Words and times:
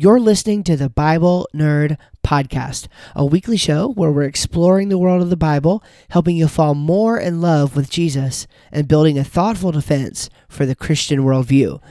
You're 0.00 0.20
listening 0.20 0.62
to 0.62 0.76
the 0.76 0.88
Bible 0.88 1.48
Nerd 1.52 1.96
Podcast, 2.24 2.86
a 3.16 3.26
weekly 3.26 3.56
show 3.56 3.88
where 3.88 4.12
we're 4.12 4.22
exploring 4.22 4.90
the 4.90 4.96
world 4.96 5.22
of 5.22 5.28
the 5.28 5.36
Bible, 5.36 5.82
helping 6.10 6.36
you 6.36 6.46
fall 6.46 6.76
more 6.76 7.18
in 7.18 7.40
love 7.40 7.74
with 7.74 7.90
Jesus, 7.90 8.46
and 8.70 8.86
building 8.86 9.18
a 9.18 9.24
thoughtful 9.24 9.72
defense 9.72 10.30
for 10.48 10.64
the 10.66 10.76
Christian 10.76 11.24
worldview. 11.24 11.82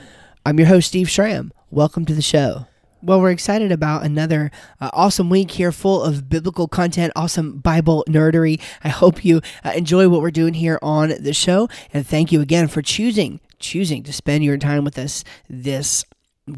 I'm 0.46 0.58
your 0.58 0.68
host, 0.68 0.88
Steve 0.88 1.10
Schramm. 1.10 1.52
Welcome 1.70 2.06
to 2.06 2.14
the 2.14 2.22
show. 2.22 2.66
Well, 3.02 3.20
we're 3.20 3.30
excited 3.30 3.70
about 3.70 4.06
another 4.06 4.50
uh, 4.80 4.88
awesome 4.94 5.28
week 5.28 5.50
here 5.50 5.70
full 5.70 6.02
of 6.02 6.30
biblical 6.30 6.66
content, 6.66 7.12
awesome 7.14 7.58
Bible 7.58 8.06
nerdery. 8.08 8.58
I 8.82 8.88
hope 8.88 9.22
you 9.22 9.42
uh, 9.62 9.72
enjoy 9.76 10.08
what 10.08 10.22
we're 10.22 10.30
doing 10.30 10.54
here 10.54 10.78
on 10.80 11.10
the 11.20 11.34
show. 11.34 11.68
And 11.92 12.06
thank 12.06 12.32
you 12.32 12.40
again 12.40 12.68
for 12.68 12.80
choosing 12.80 13.40
choosing 13.58 14.04
to 14.04 14.12
spend 14.12 14.44
your 14.44 14.56
time 14.56 14.84
with 14.84 14.96
us 14.96 15.24
this 15.50 16.04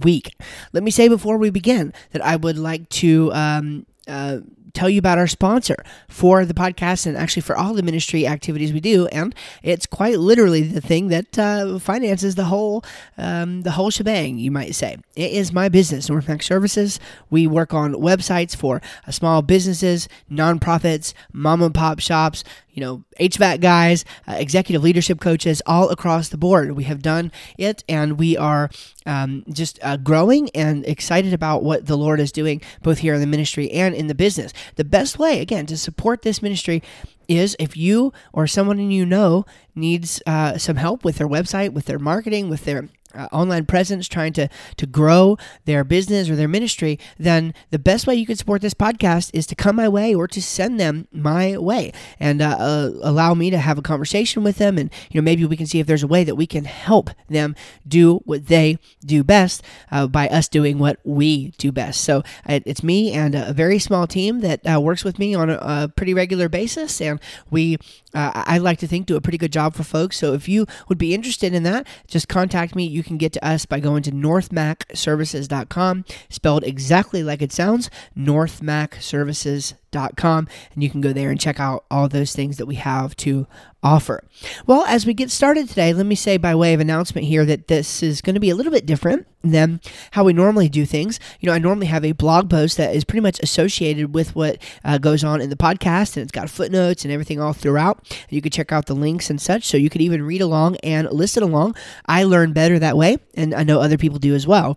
week. 0.02 0.34
Let 0.72 0.82
me 0.82 0.90
say 0.90 1.08
before 1.08 1.36
we 1.36 1.50
begin 1.50 1.92
that 2.12 2.24
I 2.24 2.36
would 2.36 2.58
like 2.58 2.88
to 3.00 3.32
um, 3.32 3.86
uh, 4.08 4.38
tell 4.72 4.88
you 4.88 4.98
about 4.98 5.18
our 5.18 5.26
sponsor 5.26 5.76
for 6.08 6.44
the 6.44 6.54
podcast 6.54 7.06
and 7.06 7.16
actually 7.16 7.42
for 7.42 7.56
all 7.56 7.74
the 7.74 7.82
ministry 7.82 8.26
activities 8.26 8.72
we 8.72 8.80
do. 8.80 9.06
And 9.08 9.34
it's 9.62 9.86
quite 9.86 10.18
literally 10.18 10.62
the 10.62 10.80
thing 10.80 11.08
that 11.08 11.38
uh, 11.38 11.78
finances 11.78 12.34
the 12.34 12.44
whole 12.44 12.84
um, 13.18 13.62
the 13.62 13.72
whole 13.72 13.90
shebang. 13.90 14.38
You 14.38 14.50
might 14.50 14.74
say 14.74 14.98
it 15.16 15.32
is 15.32 15.52
my 15.52 15.68
business, 15.68 16.08
Northmac 16.08 16.42
Services. 16.42 16.98
We 17.30 17.46
work 17.46 17.74
on 17.74 17.94
websites 17.94 18.56
for 18.56 18.80
uh, 19.06 19.10
small 19.10 19.42
businesses, 19.42 20.08
nonprofits, 20.30 21.12
mom 21.32 21.62
and 21.62 21.74
pop 21.74 22.00
shops, 22.00 22.44
you 22.72 22.80
know, 22.80 23.04
HVAC 23.18 23.60
guys, 23.60 24.04
uh, 24.28 24.34
executive 24.34 24.82
leadership 24.82 25.20
coaches, 25.20 25.60
all 25.66 25.90
across 25.90 26.28
the 26.28 26.38
board. 26.38 26.72
We 26.72 26.84
have 26.84 27.02
done 27.02 27.32
it, 27.58 27.84
and 27.88 28.18
we 28.18 28.36
are 28.36 28.70
um, 29.06 29.44
just 29.52 29.78
uh, 29.82 29.96
growing 29.96 30.50
and 30.54 30.84
excited 30.86 31.32
about 31.32 31.62
what 31.62 31.86
the 31.86 31.96
Lord 31.96 32.20
is 32.20 32.32
doing, 32.32 32.62
both 32.82 32.98
here 32.98 33.14
in 33.14 33.20
the 33.20 33.26
ministry 33.26 33.70
and 33.72 33.94
in 33.94 34.06
the 34.06 34.14
business. 34.14 34.52
The 34.76 34.84
best 34.84 35.18
way, 35.18 35.40
again, 35.40 35.66
to 35.66 35.76
support 35.76 36.22
this 36.22 36.42
ministry 36.42 36.82
is 37.28 37.56
if 37.58 37.76
you 37.76 38.12
or 38.32 38.46
someone 38.46 38.90
you 38.90 39.06
know 39.06 39.46
needs 39.74 40.20
uh, 40.26 40.58
some 40.58 40.76
help 40.76 41.04
with 41.04 41.18
their 41.18 41.28
website, 41.28 41.72
with 41.72 41.86
their 41.86 41.98
marketing, 41.98 42.48
with 42.48 42.64
their 42.64 42.88
uh, 43.14 43.28
online 43.32 43.66
presence, 43.66 44.08
trying 44.08 44.32
to 44.34 44.48
to 44.76 44.86
grow 44.86 45.36
their 45.64 45.84
business 45.84 46.28
or 46.28 46.36
their 46.36 46.48
ministry, 46.48 46.98
then 47.18 47.54
the 47.70 47.78
best 47.78 48.06
way 48.06 48.14
you 48.14 48.26
can 48.26 48.36
support 48.36 48.62
this 48.62 48.74
podcast 48.74 49.30
is 49.34 49.46
to 49.46 49.54
come 49.54 49.76
my 49.76 49.88
way 49.88 50.14
or 50.14 50.28
to 50.28 50.42
send 50.42 50.78
them 50.78 51.08
my 51.12 51.56
way 51.56 51.92
and 52.18 52.42
uh, 52.42 52.56
uh, 52.58 52.90
allow 53.02 53.34
me 53.34 53.50
to 53.50 53.58
have 53.58 53.78
a 53.78 53.82
conversation 53.82 54.42
with 54.42 54.56
them, 54.56 54.78
and 54.78 54.90
you 55.10 55.20
know 55.20 55.24
maybe 55.24 55.44
we 55.44 55.56
can 55.56 55.66
see 55.66 55.80
if 55.80 55.86
there's 55.86 56.02
a 56.02 56.08
way 56.08 56.24
that 56.24 56.34
we 56.34 56.46
can 56.46 56.64
help 56.64 57.10
them 57.28 57.54
do 57.86 58.18
what 58.24 58.46
they 58.46 58.78
do 59.04 59.24
best 59.24 59.62
uh, 59.90 60.06
by 60.06 60.28
us 60.28 60.48
doing 60.48 60.78
what 60.78 60.98
we 61.04 61.52
do 61.58 61.72
best. 61.72 62.02
So 62.02 62.18
uh, 62.48 62.60
it's 62.66 62.82
me 62.82 63.12
and 63.12 63.34
a 63.34 63.52
very 63.52 63.78
small 63.78 64.06
team 64.06 64.40
that 64.40 64.60
uh, 64.70 64.80
works 64.80 65.04
with 65.04 65.18
me 65.18 65.34
on 65.34 65.50
a, 65.50 65.54
a, 65.54 65.92
pretty 65.96 66.14
regular 66.14 66.48
basis, 66.48 67.00
and 67.00 67.20
we 67.50 67.76
I 68.12 68.58
like 68.58 68.78
to 68.80 68.88
think 68.88 69.06
do 69.06 69.16
a 69.16 69.20
pretty 69.20 69.38
good 69.38 69.52
job 69.52 69.74
for 69.74 69.84
folks. 69.84 70.16
So 70.16 70.32
if 70.32 70.48
you 70.48 70.66
would 70.88 70.98
be 70.98 71.14
interested 71.14 71.54
in 71.54 71.62
that, 71.62 71.86
just 72.08 72.28
contact 72.28 72.74
me. 72.74 72.84
You 72.84 72.99
you 73.00 73.04
can 73.04 73.16
get 73.16 73.32
to 73.32 73.42
us 73.46 73.64
by 73.64 73.80
going 73.80 74.02
to 74.02 74.12
northmacservices.com, 74.12 76.04
spelled 76.28 76.64
exactly 76.64 77.22
like 77.22 77.40
it 77.40 77.50
sounds, 77.50 77.88
northmacservices.com 78.14 79.79
com, 80.16 80.48
and 80.74 80.82
you 80.82 80.90
can 80.90 81.00
go 81.00 81.12
there 81.12 81.30
and 81.30 81.40
check 81.40 81.60
out 81.60 81.84
all 81.90 82.08
those 82.08 82.34
things 82.34 82.56
that 82.56 82.66
we 82.66 82.76
have 82.76 83.16
to 83.16 83.46
offer. 83.82 84.22
Well, 84.66 84.84
as 84.84 85.06
we 85.06 85.14
get 85.14 85.30
started 85.30 85.68
today, 85.68 85.92
let 85.92 86.06
me 86.06 86.14
say 86.14 86.36
by 86.36 86.54
way 86.54 86.74
of 86.74 86.80
announcement 86.80 87.26
here 87.26 87.44
that 87.46 87.68
this 87.68 88.02
is 88.02 88.20
going 88.20 88.34
to 88.34 88.40
be 88.40 88.50
a 88.50 88.54
little 88.54 88.72
bit 88.72 88.86
different 88.86 89.26
than 89.42 89.80
how 90.10 90.24
we 90.24 90.32
normally 90.32 90.68
do 90.68 90.84
things. 90.84 91.18
You 91.40 91.46
know, 91.46 91.54
I 91.54 91.58
normally 91.58 91.86
have 91.86 92.04
a 92.04 92.12
blog 92.12 92.50
post 92.50 92.76
that 92.76 92.94
is 92.94 93.04
pretty 93.04 93.22
much 93.22 93.40
associated 93.40 94.14
with 94.14 94.34
what 94.36 94.58
uh, 94.84 94.98
goes 94.98 95.24
on 95.24 95.40
in 95.40 95.50
the 95.50 95.56
podcast, 95.56 96.16
and 96.16 96.22
it's 96.22 96.32
got 96.32 96.50
footnotes 96.50 97.04
and 97.04 97.12
everything 97.12 97.40
all 97.40 97.54
throughout. 97.54 98.16
You 98.28 98.42
could 98.42 98.52
check 98.52 98.72
out 98.72 98.86
the 98.86 98.94
links 98.94 99.30
and 99.30 99.40
such, 99.40 99.64
so 99.64 99.76
you 99.76 99.88
could 99.90 100.02
even 100.02 100.22
read 100.22 100.42
along 100.42 100.76
and 100.76 101.10
listen 101.10 101.42
along. 101.42 101.74
I 102.06 102.24
learn 102.24 102.52
better 102.52 102.78
that 102.78 102.96
way, 102.96 103.18
and 103.34 103.54
I 103.54 103.62
know 103.62 103.80
other 103.80 103.96
people 103.96 104.18
do 104.18 104.34
as 104.34 104.46
well. 104.46 104.76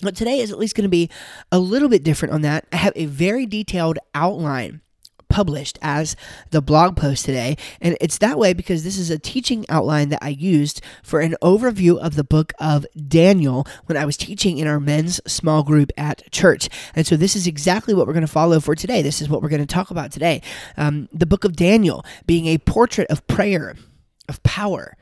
But 0.00 0.16
today 0.16 0.40
is 0.40 0.50
at 0.50 0.58
least 0.58 0.74
going 0.74 0.84
to 0.84 0.88
be 0.88 1.10
a 1.52 1.58
little 1.58 1.88
bit 1.88 2.02
different 2.02 2.34
on 2.34 2.42
that. 2.42 2.66
I 2.72 2.76
have 2.76 2.92
a 2.96 3.06
very 3.06 3.46
detailed 3.46 3.98
outline 4.14 4.80
published 5.34 5.80
as 5.82 6.14
the 6.50 6.62
blog 6.62 6.96
post 6.96 7.24
today. 7.24 7.56
And 7.80 7.96
it's 8.00 8.18
that 8.18 8.38
way 8.38 8.52
because 8.52 8.84
this 8.84 8.96
is 8.96 9.10
a 9.10 9.18
teaching 9.18 9.64
outline 9.68 10.10
that 10.10 10.22
I 10.22 10.28
used 10.28 10.80
for 11.02 11.18
an 11.18 11.34
overview 11.42 11.98
of 11.98 12.14
the 12.14 12.22
book 12.22 12.52
of 12.60 12.86
Daniel 13.08 13.66
when 13.86 13.96
I 13.96 14.04
was 14.04 14.16
teaching 14.16 14.58
in 14.58 14.68
our 14.68 14.78
men's 14.78 15.20
small 15.26 15.64
group 15.64 15.90
at 15.96 16.30
church. 16.30 16.68
And 16.94 17.04
so 17.04 17.16
this 17.16 17.34
is 17.34 17.48
exactly 17.48 17.94
what 17.94 18.06
we're 18.06 18.12
going 18.12 18.26
to 18.26 18.32
follow 18.32 18.60
for 18.60 18.76
today. 18.76 19.02
This 19.02 19.20
is 19.20 19.28
what 19.28 19.42
we're 19.42 19.48
going 19.48 19.60
to 19.60 19.66
talk 19.66 19.90
about 19.90 20.12
today. 20.12 20.40
Um, 20.76 21.08
the 21.12 21.26
book 21.26 21.44
of 21.44 21.56
Daniel 21.56 22.04
being 22.26 22.46
a 22.46 22.58
portrait 22.58 23.10
of 23.10 23.26
prayer, 23.26 23.74
of 24.28 24.40
power 24.44 24.96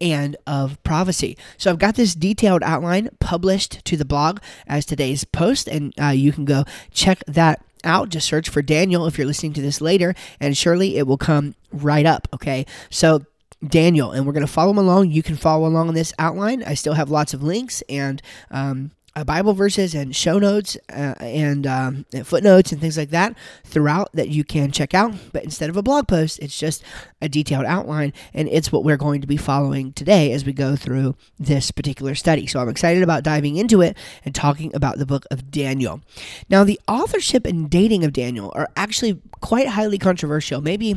and 0.00 0.36
of 0.46 0.82
prophecy. 0.82 1.36
So 1.56 1.70
I've 1.70 1.78
got 1.78 1.94
this 1.94 2.14
detailed 2.14 2.62
outline 2.62 3.08
published 3.20 3.84
to 3.86 3.96
the 3.96 4.04
blog 4.04 4.40
as 4.66 4.84
today's 4.84 5.24
post, 5.24 5.68
and 5.68 5.92
uh, 6.00 6.08
you 6.08 6.32
can 6.32 6.44
go 6.44 6.64
check 6.92 7.22
that 7.26 7.64
out. 7.84 8.08
Just 8.08 8.26
search 8.26 8.48
for 8.48 8.62
Daniel 8.62 9.06
if 9.06 9.16
you're 9.18 9.26
listening 9.26 9.52
to 9.54 9.62
this 9.62 9.80
later, 9.80 10.14
and 10.40 10.56
surely 10.56 10.96
it 10.96 11.06
will 11.06 11.18
come 11.18 11.54
right 11.72 12.06
up. 12.06 12.28
Okay, 12.34 12.66
so. 12.90 13.24
Daniel, 13.66 14.12
and 14.12 14.26
we're 14.26 14.34
going 14.34 14.46
to 14.46 14.52
follow 14.52 14.70
him 14.70 14.78
along. 14.78 15.10
You 15.10 15.22
can 15.22 15.34
follow 15.34 15.66
along 15.66 15.88
on 15.88 15.94
this 15.94 16.12
outline. 16.18 16.62
I 16.62 16.74
still 16.74 16.92
have 16.92 17.10
lots 17.10 17.32
of 17.32 17.42
links 17.42 17.82
and 17.88 18.20
um, 18.50 18.90
uh, 19.16 19.24
Bible 19.24 19.54
verses 19.54 19.94
and 19.94 20.14
show 20.14 20.38
notes 20.38 20.76
uh, 20.92 21.14
and, 21.20 21.66
um, 21.66 22.04
and, 22.12 22.26
footnotes 22.26 22.70
and 22.70 22.80
things 22.80 22.98
like 22.98 23.10
that 23.10 23.34
throughout 23.64 24.12
that 24.12 24.28
you 24.28 24.44
can 24.44 24.70
check 24.70 24.92
out. 24.92 25.14
But 25.32 25.42
instead 25.42 25.70
of 25.70 25.76
a 25.76 25.82
blog 25.82 26.06
post, 26.06 26.38
it's 26.40 26.58
just 26.58 26.84
a 27.22 27.28
detailed 27.28 27.64
outline, 27.64 28.12
and 28.34 28.46
it's 28.48 28.70
what 28.70 28.84
we're 28.84 28.98
going 28.98 29.22
to 29.22 29.26
be 29.26 29.38
following 29.38 29.94
today 29.94 30.32
as 30.32 30.44
we 30.44 30.52
go 30.52 30.76
through 30.76 31.16
this 31.38 31.70
particular 31.70 32.14
study. 32.14 32.46
So 32.46 32.60
I'm 32.60 32.68
excited 32.68 33.02
about 33.02 33.24
diving 33.24 33.56
into 33.56 33.80
it 33.80 33.96
and 34.24 34.34
talking 34.34 34.74
about 34.74 34.98
the 34.98 35.06
book 35.06 35.24
of 35.30 35.50
Daniel. 35.50 36.02
Now, 36.50 36.62
the 36.62 36.78
authorship 36.86 37.46
and 37.46 37.70
dating 37.70 38.04
of 38.04 38.12
Daniel 38.12 38.52
are 38.54 38.68
actually 38.76 39.20
quite 39.40 39.68
highly 39.68 39.98
controversial, 39.98 40.60
maybe 40.60 40.96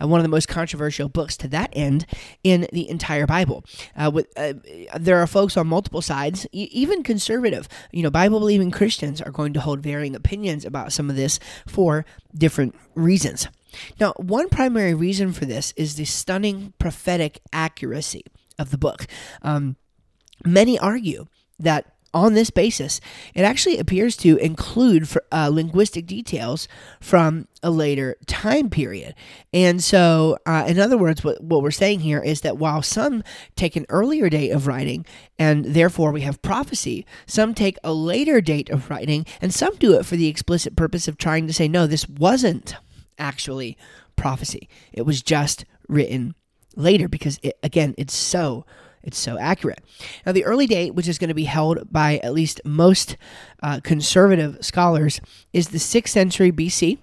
uh, 0.00 0.08
one 0.08 0.20
of 0.20 0.24
the 0.24 0.28
most 0.28 0.48
controversial 0.48 1.08
books 1.08 1.36
to 1.36 1.48
that 1.48 1.70
end 1.72 2.06
in 2.42 2.66
the 2.72 2.88
entire 2.88 3.26
Bible. 3.26 3.64
Uh, 3.96 4.10
with 4.12 4.26
uh, 4.36 4.54
there 4.98 5.18
are 5.18 5.26
folks 5.26 5.56
on 5.56 5.66
multiple 5.66 6.02
sides, 6.02 6.46
e- 6.52 6.68
even 6.72 7.02
conservative, 7.02 7.59
you 7.92 8.02
know, 8.02 8.10
Bible 8.10 8.40
believing 8.40 8.70
Christians 8.70 9.20
are 9.20 9.30
going 9.30 9.52
to 9.54 9.60
hold 9.60 9.80
varying 9.80 10.14
opinions 10.14 10.64
about 10.64 10.92
some 10.92 11.10
of 11.10 11.16
this 11.16 11.38
for 11.66 12.04
different 12.34 12.74
reasons. 12.94 13.48
Now, 13.98 14.12
one 14.16 14.48
primary 14.48 14.94
reason 14.94 15.32
for 15.32 15.44
this 15.44 15.72
is 15.76 15.94
the 15.94 16.04
stunning 16.04 16.72
prophetic 16.78 17.40
accuracy 17.52 18.24
of 18.58 18.70
the 18.70 18.78
book. 18.78 19.06
Um, 19.42 19.76
many 20.44 20.78
argue 20.78 21.26
that 21.58 21.94
on 22.12 22.34
this 22.34 22.50
basis, 22.50 23.00
it 23.34 23.42
actually 23.42 23.78
appears 23.78 24.16
to 24.16 24.36
include 24.38 25.08
for, 25.08 25.22
uh, 25.30 25.48
linguistic 25.48 26.06
details 26.06 26.66
from 27.00 27.46
a 27.62 27.70
later 27.70 28.16
time 28.26 28.68
period. 28.68 29.14
And 29.52 29.82
so, 29.82 30.36
uh, 30.46 30.64
in 30.66 30.78
other 30.78 30.98
words, 30.98 31.22
what, 31.22 31.42
what 31.42 31.62
we're 31.62 31.70
saying 31.70 32.00
here 32.00 32.20
is 32.20 32.40
that 32.40 32.58
while 32.58 32.82
some 32.82 33.22
take 33.54 33.76
an 33.76 33.86
earlier 33.88 34.28
date 34.28 34.50
of 34.50 34.66
writing, 34.66 35.06
and 35.38 35.64
therefore 35.64 36.10
we 36.10 36.22
have 36.22 36.42
prophecy, 36.42 37.06
some 37.26 37.54
take 37.54 37.78
a 37.84 37.92
later 37.92 38.40
date 38.40 38.70
of 38.70 38.90
writing, 38.90 39.24
and 39.40 39.54
some 39.54 39.76
do 39.76 39.94
it 39.94 40.04
for 40.04 40.16
the 40.16 40.28
explicit 40.28 40.76
purpose 40.76 41.06
of 41.06 41.16
trying 41.16 41.46
to 41.46 41.52
say, 41.52 41.68
no, 41.68 41.86
this 41.86 42.08
wasn't 42.08 42.74
actually 43.18 43.76
prophecy. 44.16 44.68
It 44.92 45.02
was 45.02 45.22
just 45.22 45.64
written 45.88 46.34
later 46.76 47.08
because, 47.08 47.38
it, 47.42 47.58
again, 47.62 47.94
it's 47.98 48.14
so 48.14 48.64
it's 49.02 49.18
so 49.18 49.38
accurate. 49.38 49.80
Now, 50.26 50.32
the 50.32 50.44
early 50.44 50.66
date, 50.66 50.94
which 50.94 51.08
is 51.08 51.18
going 51.18 51.28
to 51.28 51.34
be 51.34 51.44
held 51.44 51.90
by 51.92 52.18
at 52.18 52.34
least 52.34 52.60
most 52.64 53.16
uh, 53.62 53.80
conservative 53.82 54.58
scholars, 54.60 55.20
is 55.52 55.68
the 55.68 55.78
6th 55.78 56.08
century 56.08 56.52
BC, 56.52 56.98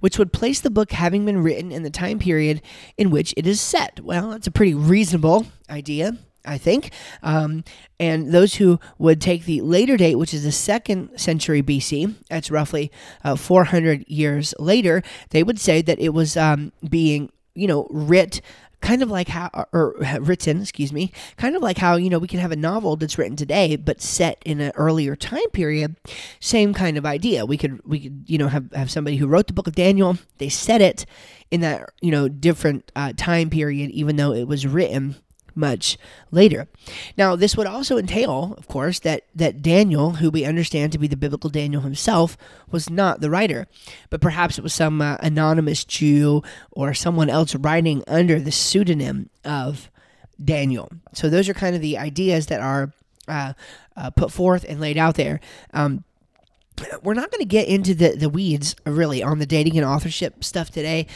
which 0.00 0.18
would 0.18 0.32
place 0.32 0.60
the 0.60 0.70
book 0.70 0.92
having 0.92 1.24
been 1.24 1.42
written 1.42 1.72
in 1.72 1.82
the 1.82 1.90
time 1.90 2.18
period 2.18 2.60
in 2.96 3.10
which 3.10 3.34
it 3.36 3.46
is 3.46 3.60
set. 3.60 4.00
Well, 4.00 4.30
that's 4.30 4.46
a 4.46 4.52
pretty 4.52 4.74
reasonable 4.74 5.46
idea. 5.70 6.18
I 6.44 6.56
think. 6.56 6.92
Um, 7.22 7.62
and 8.00 8.32
those 8.32 8.54
who 8.54 8.80
would 8.96 9.20
take 9.20 9.44
the 9.44 9.60
later 9.60 9.98
date, 9.98 10.14
which 10.14 10.32
is 10.32 10.44
the 10.44 10.52
second 10.52 11.18
century 11.18 11.62
BC, 11.62 12.14
that's 12.30 12.50
roughly 12.50 12.90
uh, 13.22 13.36
400 13.36 14.08
years 14.08 14.54
later, 14.58 15.02
they 15.28 15.42
would 15.42 15.60
say 15.60 15.82
that 15.82 15.98
it 15.98 16.10
was 16.10 16.38
um, 16.38 16.72
being, 16.88 17.30
you 17.54 17.66
know, 17.66 17.86
writ 17.90 18.40
kind 18.80 19.02
of 19.02 19.10
like 19.10 19.28
how 19.28 19.50
or 19.72 19.94
written 20.20 20.60
excuse 20.60 20.92
me 20.92 21.12
kind 21.36 21.56
of 21.56 21.62
like 21.62 21.78
how 21.78 21.96
you 21.96 22.08
know 22.08 22.18
we 22.18 22.28
can 22.28 22.38
have 22.38 22.52
a 22.52 22.56
novel 22.56 22.96
that's 22.96 23.18
written 23.18 23.36
today 23.36 23.76
but 23.76 24.00
set 24.00 24.40
in 24.44 24.60
an 24.60 24.72
earlier 24.76 25.16
time 25.16 25.48
period 25.52 25.96
same 26.40 26.72
kind 26.72 26.96
of 26.96 27.04
idea. 27.04 27.44
We 27.44 27.56
could 27.56 27.80
we 27.84 28.00
could 28.00 28.24
you 28.26 28.38
know 28.38 28.48
have, 28.48 28.72
have 28.72 28.90
somebody 28.90 29.16
who 29.16 29.26
wrote 29.26 29.46
the 29.46 29.52
book 29.52 29.66
of 29.66 29.74
daniel 29.74 30.16
they 30.38 30.48
set 30.48 30.80
it 30.80 31.06
in 31.50 31.60
that 31.60 31.90
you 32.00 32.10
know 32.10 32.28
different 32.28 32.90
uh, 32.94 33.12
time 33.16 33.50
period 33.50 33.90
even 33.90 34.16
though 34.16 34.32
it 34.32 34.46
was 34.46 34.66
written 34.66 35.16
much 35.58 35.98
later. 36.30 36.68
Now, 37.18 37.36
this 37.36 37.56
would 37.56 37.66
also 37.66 37.98
entail, 37.98 38.54
of 38.56 38.68
course, 38.68 39.00
that, 39.00 39.24
that 39.34 39.60
Daniel, 39.60 40.12
who 40.12 40.30
we 40.30 40.44
understand 40.44 40.92
to 40.92 40.98
be 40.98 41.08
the 41.08 41.16
biblical 41.16 41.50
Daniel 41.50 41.82
himself, 41.82 42.38
was 42.70 42.88
not 42.88 43.20
the 43.20 43.30
writer, 43.30 43.66
but 44.08 44.20
perhaps 44.20 44.56
it 44.56 44.62
was 44.62 44.72
some 44.72 45.02
uh, 45.02 45.16
anonymous 45.20 45.84
Jew 45.84 46.42
or 46.70 46.94
someone 46.94 47.28
else 47.28 47.54
writing 47.54 48.02
under 48.06 48.40
the 48.40 48.52
pseudonym 48.52 49.28
of 49.44 49.90
Daniel. 50.42 50.90
So, 51.12 51.28
those 51.28 51.48
are 51.48 51.54
kind 51.54 51.74
of 51.74 51.82
the 51.82 51.98
ideas 51.98 52.46
that 52.46 52.60
are 52.60 52.92
uh, 53.26 53.52
uh, 53.96 54.10
put 54.10 54.32
forth 54.32 54.64
and 54.68 54.80
laid 54.80 54.96
out 54.96 55.16
there. 55.16 55.40
Um, 55.74 56.04
we're 57.02 57.14
not 57.14 57.30
going 57.30 57.40
to 57.40 57.46
get 57.46 57.68
into 57.68 57.94
the, 57.94 58.10
the 58.10 58.28
weeds 58.28 58.76
really 58.84 59.22
on 59.22 59.38
the 59.38 59.46
dating 59.46 59.76
and 59.76 59.86
authorship 59.86 60.44
stuff 60.44 60.70
today. 60.70 61.06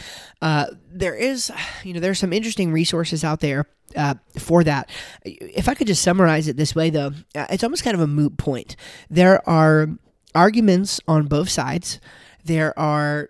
Uh, 0.41 0.67
there 0.91 1.15
is, 1.15 1.51
you 1.83 1.93
know, 1.93 1.99
there's 1.99 2.19
some 2.19 2.33
interesting 2.33 2.71
resources 2.71 3.23
out 3.23 3.39
there 3.39 3.65
uh, 3.95 4.15
for 4.37 4.63
that. 4.63 4.89
If 5.23 5.69
I 5.69 5.73
could 5.73 5.87
just 5.87 6.01
summarize 6.01 6.47
it 6.47 6.57
this 6.57 6.75
way, 6.75 6.89
though, 6.89 7.11
uh, 7.35 7.47
it's 7.49 7.63
almost 7.63 7.83
kind 7.83 7.95
of 7.95 8.01
a 8.01 8.07
moot 8.07 8.37
point. 8.37 8.75
There 9.09 9.47
are 9.47 9.89
arguments 10.35 10.99
on 11.07 11.27
both 11.27 11.49
sides. 11.49 11.99
There 12.43 12.77
are 12.77 13.29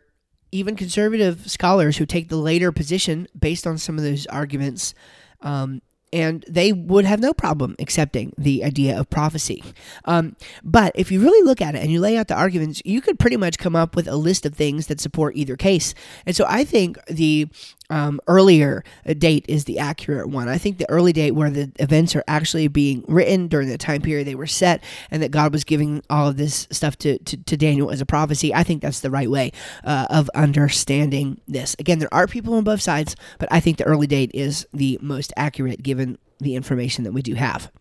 even 0.51 0.75
conservative 0.75 1.49
scholars 1.49 1.97
who 1.97 2.05
take 2.05 2.29
the 2.29 2.37
later 2.37 2.71
position 2.71 3.27
based 3.37 3.65
on 3.65 3.77
some 3.77 3.97
of 3.97 4.03
those 4.03 4.25
arguments. 4.27 4.93
Um, 5.41 5.81
and 6.13 6.45
they 6.47 6.71
would 6.71 7.05
have 7.05 7.19
no 7.19 7.33
problem 7.33 7.75
accepting 7.79 8.33
the 8.37 8.63
idea 8.63 8.97
of 8.97 9.09
prophecy. 9.09 9.63
Um, 10.05 10.35
but 10.63 10.91
if 10.95 11.11
you 11.11 11.19
really 11.19 11.43
look 11.43 11.59
at 11.59 11.75
it 11.75 11.81
and 11.81 11.91
you 11.91 11.99
lay 11.99 12.15
out 12.17 12.27
the 12.27 12.35
arguments, 12.35 12.81
you 12.85 13.01
could 13.01 13.17
pretty 13.17 13.35
much 13.35 13.57
come 13.57 13.75
up 13.75 13.95
with 13.95 14.07
a 14.07 14.15
list 14.15 14.45
of 14.45 14.53
things 14.53 14.87
that 14.87 15.01
support 15.01 15.35
either 15.35 15.57
case. 15.57 15.95
And 16.25 16.35
so 16.35 16.45
I 16.47 16.63
think 16.63 17.03
the 17.07 17.49
um, 17.89 18.19
earlier 18.27 18.83
date 19.17 19.45
is 19.47 19.65
the 19.65 19.79
accurate 19.79 20.29
one. 20.29 20.47
I 20.47 20.57
think 20.57 20.77
the 20.77 20.89
early 20.89 21.13
date 21.13 21.31
where 21.31 21.49
the 21.49 21.71
events 21.79 22.15
are 22.15 22.23
actually 22.27 22.67
being 22.67 23.03
written 23.07 23.47
during 23.47 23.69
the 23.69 23.77
time 23.77 24.01
period 24.01 24.27
they 24.27 24.35
were 24.35 24.47
set 24.47 24.83
and 25.11 25.21
that 25.21 25.31
God 25.31 25.51
was 25.51 25.63
giving 25.63 26.03
all 26.09 26.27
of 26.27 26.37
this 26.37 26.67
stuff 26.71 26.97
to, 26.99 27.17
to, 27.19 27.37
to 27.37 27.57
Daniel 27.57 27.91
as 27.91 28.01
a 28.01 28.05
prophecy, 28.05 28.53
I 28.53 28.63
think 28.63 28.81
that's 28.81 29.01
the 29.01 29.11
right 29.11 29.29
way 29.29 29.51
uh, 29.83 30.07
of 30.09 30.29
understanding 30.35 31.39
this. 31.47 31.75
Again, 31.79 31.99
there 31.99 32.13
are 32.13 32.27
people 32.27 32.53
on 32.55 32.63
both 32.63 32.81
sides, 32.81 33.15
but 33.39 33.49
I 33.51 33.59
think 33.59 33.77
the 33.77 33.85
early 33.85 34.07
date 34.07 34.31
is 34.33 34.67
the 34.73 34.97
most 35.01 35.33
accurate 35.37 35.83
given 35.83 36.17
the 36.39 36.55
information 36.55 37.03
that 37.03 37.13
we 37.13 37.21
do 37.21 37.35
have. 37.35 37.71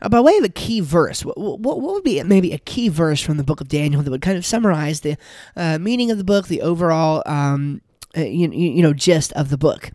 Uh, 0.00 0.08
by 0.08 0.20
way 0.20 0.36
of 0.36 0.44
a 0.44 0.48
key 0.48 0.80
verse, 0.80 1.24
what, 1.24 1.36
what, 1.36 1.60
what, 1.60 1.80
would 1.80 2.04
be 2.04 2.22
maybe 2.22 2.52
a 2.52 2.58
key 2.58 2.88
verse 2.88 3.20
from 3.20 3.36
the 3.36 3.44
book 3.44 3.60
of 3.60 3.68
Daniel 3.68 4.02
that 4.02 4.10
would 4.10 4.22
kind 4.22 4.38
of 4.38 4.46
summarize 4.46 5.00
the 5.00 5.16
uh, 5.56 5.78
meaning 5.78 6.10
of 6.10 6.18
the 6.18 6.24
book, 6.24 6.46
the 6.46 6.62
overall 6.62 7.22
um, 7.26 7.80
uh, 8.18 8.22
you, 8.22 8.50
you 8.50 8.82
know 8.82 8.92
gist 8.92 9.32
of 9.34 9.50
the 9.50 9.58
book. 9.58 9.90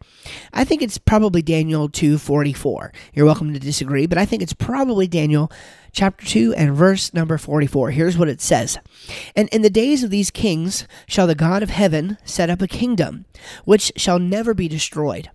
I 0.54 0.64
think 0.64 0.82
it's 0.82 0.98
probably 0.98 1.42
Daniel 1.42 1.90
2:44. 1.90 2.94
You're 3.14 3.26
welcome 3.26 3.54
to 3.54 3.60
disagree, 3.60 4.06
but 4.06 4.18
I 4.18 4.26
think 4.26 4.42
it's 4.42 4.54
probably 4.54 5.08
Daniel 5.08 5.52
chapter 5.92 6.26
2 6.26 6.54
and 6.56 6.76
verse 6.76 7.14
number 7.14 7.38
44. 7.38 7.92
Here's 7.92 8.18
what 8.18 8.30
it 8.30 8.42
says. 8.42 8.78
And 9.36 9.48
in 9.50 9.62
the 9.62 9.70
days 9.70 10.04
of 10.04 10.10
these 10.10 10.32
kings 10.32 10.88
shall 11.08 11.28
the 11.28 11.36
God 11.36 11.64
of 11.64 11.70
heaven 11.70 12.18
set 12.24 12.50
up 12.50 12.62
a 12.62 12.68
kingdom 12.68 13.26
which 13.66 13.92
shall 13.96 14.20
never 14.20 14.54
be 14.54 14.68
destroyed. 14.68 15.30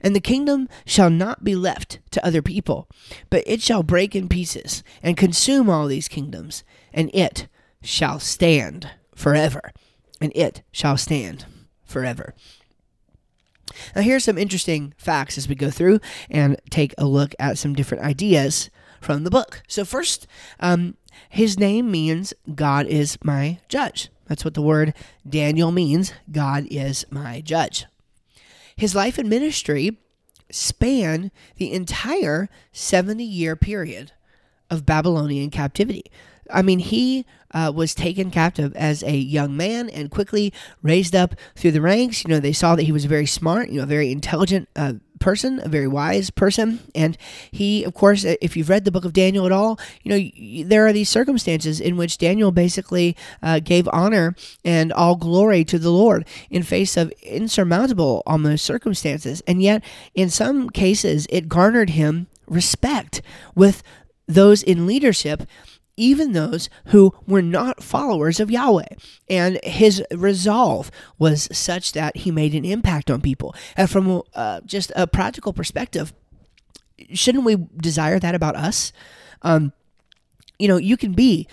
And 0.00 0.14
the 0.14 0.20
kingdom 0.20 0.68
shall 0.84 1.10
not 1.10 1.42
be 1.42 1.54
left 1.54 1.98
to 2.12 2.24
other 2.24 2.42
people, 2.42 2.88
but 3.30 3.42
it 3.46 3.60
shall 3.60 3.82
break 3.82 4.14
in 4.14 4.28
pieces 4.28 4.84
and 5.02 5.16
consume 5.16 5.68
all 5.68 5.86
these 5.86 6.08
kingdoms, 6.08 6.62
and 6.92 7.10
it 7.12 7.48
shall 7.82 8.20
stand 8.20 8.90
forever. 9.14 9.72
And 10.20 10.30
it 10.36 10.62
shall 10.70 10.96
stand 10.96 11.46
forever. 11.92 12.34
Now, 13.94 14.02
here's 14.02 14.24
some 14.24 14.38
interesting 14.38 14.94
facts 14.96 15.38
as 15.38 15.48
we 15.48 15.54
go 15.54 15.70
through 15.70 16.00
and 16.30 16.60
take 16.70 16.94
a 16.98 17.06
look 17.06 17.34
at 17.38 17.58
some 17.58 17.74
different 17.74 18.04
ideas 18.04 18.70
from 19.00 19.24
the 19.24 19.30
book. 19.30 19.62
So, 19.68 19.84
first, 19.84 20.26
um, 20.60 20.96
his 21.28 21.58
name 21.58 21.90
means 21.90 22.34
God 22.54 22.86
is 22.86 23.18
my 23.22 23.58
judge. 23.68 24.10
That's 24.26 24.44
what 24.44 24.54
the 24.54 24.62
word 24.62 24.94
Daniel 25.28 25.72
means 25.72 26.12
God 26.30 26.66
is 26.70 27.04
my 27.10 27.40
judge. 27.40 27.86
His 28.76 28.94
life 28.94 29.18
and 29.18 29.28
ministry 29.28 29.98
span 30.50 31.30
the 31.56 31.72
entire 31.72 32.48
70 32.72 33.24
year 33.24 33.56
period 33.56 34.12
of 34.70 34.86
Babylonian 34.86 35.50
captivity. 35.50 36.04
I 36.50 36.62
mean, 36.62 36.78
he 36.78 37.26
uh, 37.52 37.72
was 37.74 37.94
taken 37.94 38.30
captive 38.30 38.74
as 38.74 39.02
a 39.02 39.16
young 39.16 39.56
man 39.56 39.88
and 39.90 40.10
quickly 40.10 40.52
raised 40.82 41.14
up 41.14 41.34
through 41.56 41.72
the 41.72 41.80
ranks. 41.80 42.24
You 42.24 42.30
know, 42.30 42.40
they 42.40 42.52
saw 42.52 42.76
that 42.76 42.84
he 42.84 42.92
was 42.92 43.04
very 43.04 43.26
smart, 43.26 43.68
you 43.68 43.78
know, 43.78 43.84
a 43.84 43.86
very 43.86 44.10
intelligent 44.10 44.68
uh, 44.76 44.94
person, 45.22 45.60
a 45.64 45.68
very 45.68 45.88
wise 45.88 46.28
person. 46.30 46.80
And 46.94 47.16
he, 47.50 47.84
of 47.84 47.94
course, 47.94 48.24
if 48.24 48.56
you've 48.56 48.68
read 48.68 48.84
the 48.84 48.90
book 48.90 49.04
of 49.04 49.12
Daniel 49.12 49.46
at 49.46 49.52
all, 49.52 49.78
you 50.02 50.10
know, 50.10 50.68
there 50.68 50.86
are 50.86 50.92
these 50.92 51.08
circumstances 51.08 51.80
in 51.80 51.96
which 51.96 52.18
Daniel 52.18 52.50
basically 52.50 53.16
uh, 53.42 53.60
gave 53.60 53.88
honor 53.92 54.34
and 54.64 54.92
all 54.92 55.16
glory 55.16 55.64
to 55.64 55.78
the 55.78 55.90
Lord 55.90 56.26
in 56.50 56.62
face 56.62 56.96
of 56.96 57.10
insurmountable 57.22 58.22
almost 58.26 58.64
circumstances. 58.64 59.42
And 59.46 59.62
yet, 59.62 59.82
in 60.14 60.28
some 60.28 60.68
cases, 60.68 61.26
it 61.30 61.48
garnered 61.48 61.90
him 61.90 62.26
respect 62.46 63.22
with 63.54 63.82
those 64.26 64.62
in 64.62 64.86
leadership 64.86 65.42
even 65.96 66.32
those 66.32 66.68
who 66.86 67.14
were 67.26 67.42
not 67.42 67.82
followers 67.82 68.40
of 68.40 68.50
Yahweh. 68.50 68.94
And 69.28 69.60
his 69.62 70.02
resolve 70.10 70.90
was 71.18 71.48
such 71.52 71.92
that 71.92 72.18
he 72.18 72.30
made 72.30 72.54
an 72.54 72.64
impact 72.64 73.10
on 73.10 73.20
people. 73.20 73.54
And 73.76 73.90
from 73.90 74.22
uh, 74.34 74.60
just 74.64 74.90
a 74.96 75.06
practical 75.06 75.52
perspective, 75.52 76.12
shouldn't 77.12 77.44
we 77.44 77.56
desire 77.76 78.18
that 78.18 78.34
about 78.34 78.56
us? 78.56 78.92
Um, 79.42 79.72
you 80.58 80.68
know, 80.68 80.76
you 80.76 80.96
can 80.96 81.12
be 81.12 81.48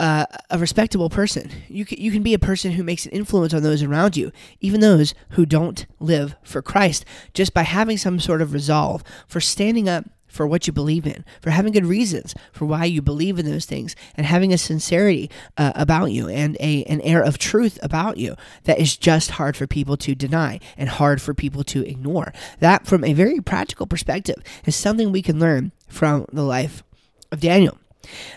uh, 0.00 0.26
a 0.50 0.58
respectable 0.58 1.10
person. 1.10 1.50
You 1.68 1.84
can, 1.84 1.98
you 1.98 2.10
can 2.10 2.22
be 2.22 2.34
a 2.34 2.38
person 2.38 2.72
who 2.72 2.82
makes 2.82 3.06
an 3.06 3.12
influence 3.12 3.54
on 3.54 3.62
those 3.62 3.82
around 3.82 4.16
you, 4.16 4.32
even 4.60 4.80
those 4.80 5.14
who 5.30 5.46
don't 5.46 5.86
live 6.00 6.36
for 6.42 6.62
Christ, 6.62 7.04
just 7.32 7.54
by 7.54 7.62
having 7.62 7.96
some 7.96 8.18
sort 8.18 8.42
of 8.42 8.52
resolve 8.52 9.04
for 9.26 9.40
standing 9.40 9.88
up 9.88 10.04
for 10.34 10.46
what 10.46 10.66
you 10.66 10.72
believe 10.72 11.06
in, 11.06 11.24
for 11.40 11.50
having 11.50 11.72
good 11.72 11.86
reasons 11.86 12.34
for 12.52 12.64
why 12.64 12.84
you 12.84 13.00
believe 13.00 13.38
in 13.38 13.46
those 13.46 13.64
things, 13.64 13.94
and 14.16 14.26
having 14.26 14.52
a 14.52 14.58
sincerity 14.58 15.30
uh, 15.56 15.72
about 15.76 16.10
you 16.10 16.28
and 16.28 16.56
a 16.58 16.82
an 16.84 17.00
air 17.02 17.22
of 17.22 17.38
truth 17.38 17.78
about 17.82 18.16
you 18.16 18.34
that 18.64 18.80
is 18.80 18.96
just 18.96 19.32
hard 19.32 19.56
for 19.56 19.66
people 19.66 19.96
to 19.96 20.14
deny 20.14 20.58
and 20.76 20.88
hard 20.88 21.22
for 21.22 21.34
people 21.34 21.62
to 21.62 21.86
ignore. 21.86 22.32
That, 22.58 22.86
from 22.86 23.04
a 23.04 23.12
very 23.12 23.40
practical 23.40 23.86
perspective, 23.86 24.42
is 24.66 24.74
something 24.74 25.12
we 25.12 25.22
can 25.22 25.38
learn 25.38 25.70
from 25.88 26.26
the 26.32 26.42
life 26.42 26.82
of 27.30 27.40
Daniel. 27.40 27.78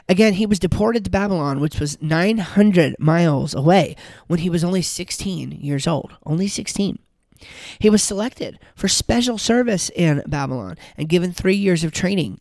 Again, 0.07 0.33
he 0.33 0.45
was 0.45 0.59
deported 0.59 1.03
to 1.03 1.09
Babylon, 1.09 1.59
which 1.59 1.79
was 1.79 2.01
900 2.01 2.95
miles 2.99 3.53
away, 3.53 3.95
when 4.27 4.39
he 4.39 4.49
was 4.49 4.63
only 4.63 4.81
16 4.81 5.51
years 5.51 5.87
old. 5.87 6.13
Only 6.25 6.47
16. 6.47 6.99
He 7.79 7.89
was 7.89 8.03
selected 8.03 8.59
for 8.75 8.87
special 8.87 9.37
service 9.37 9.89
in 9.95 10.23
Babylon 10.27 10.77
and 10.97 11.09
given 11.09 11.31
three 11.31 11.55
years 11.55 11.83
of 11.83 11.91
training 11.91 12.39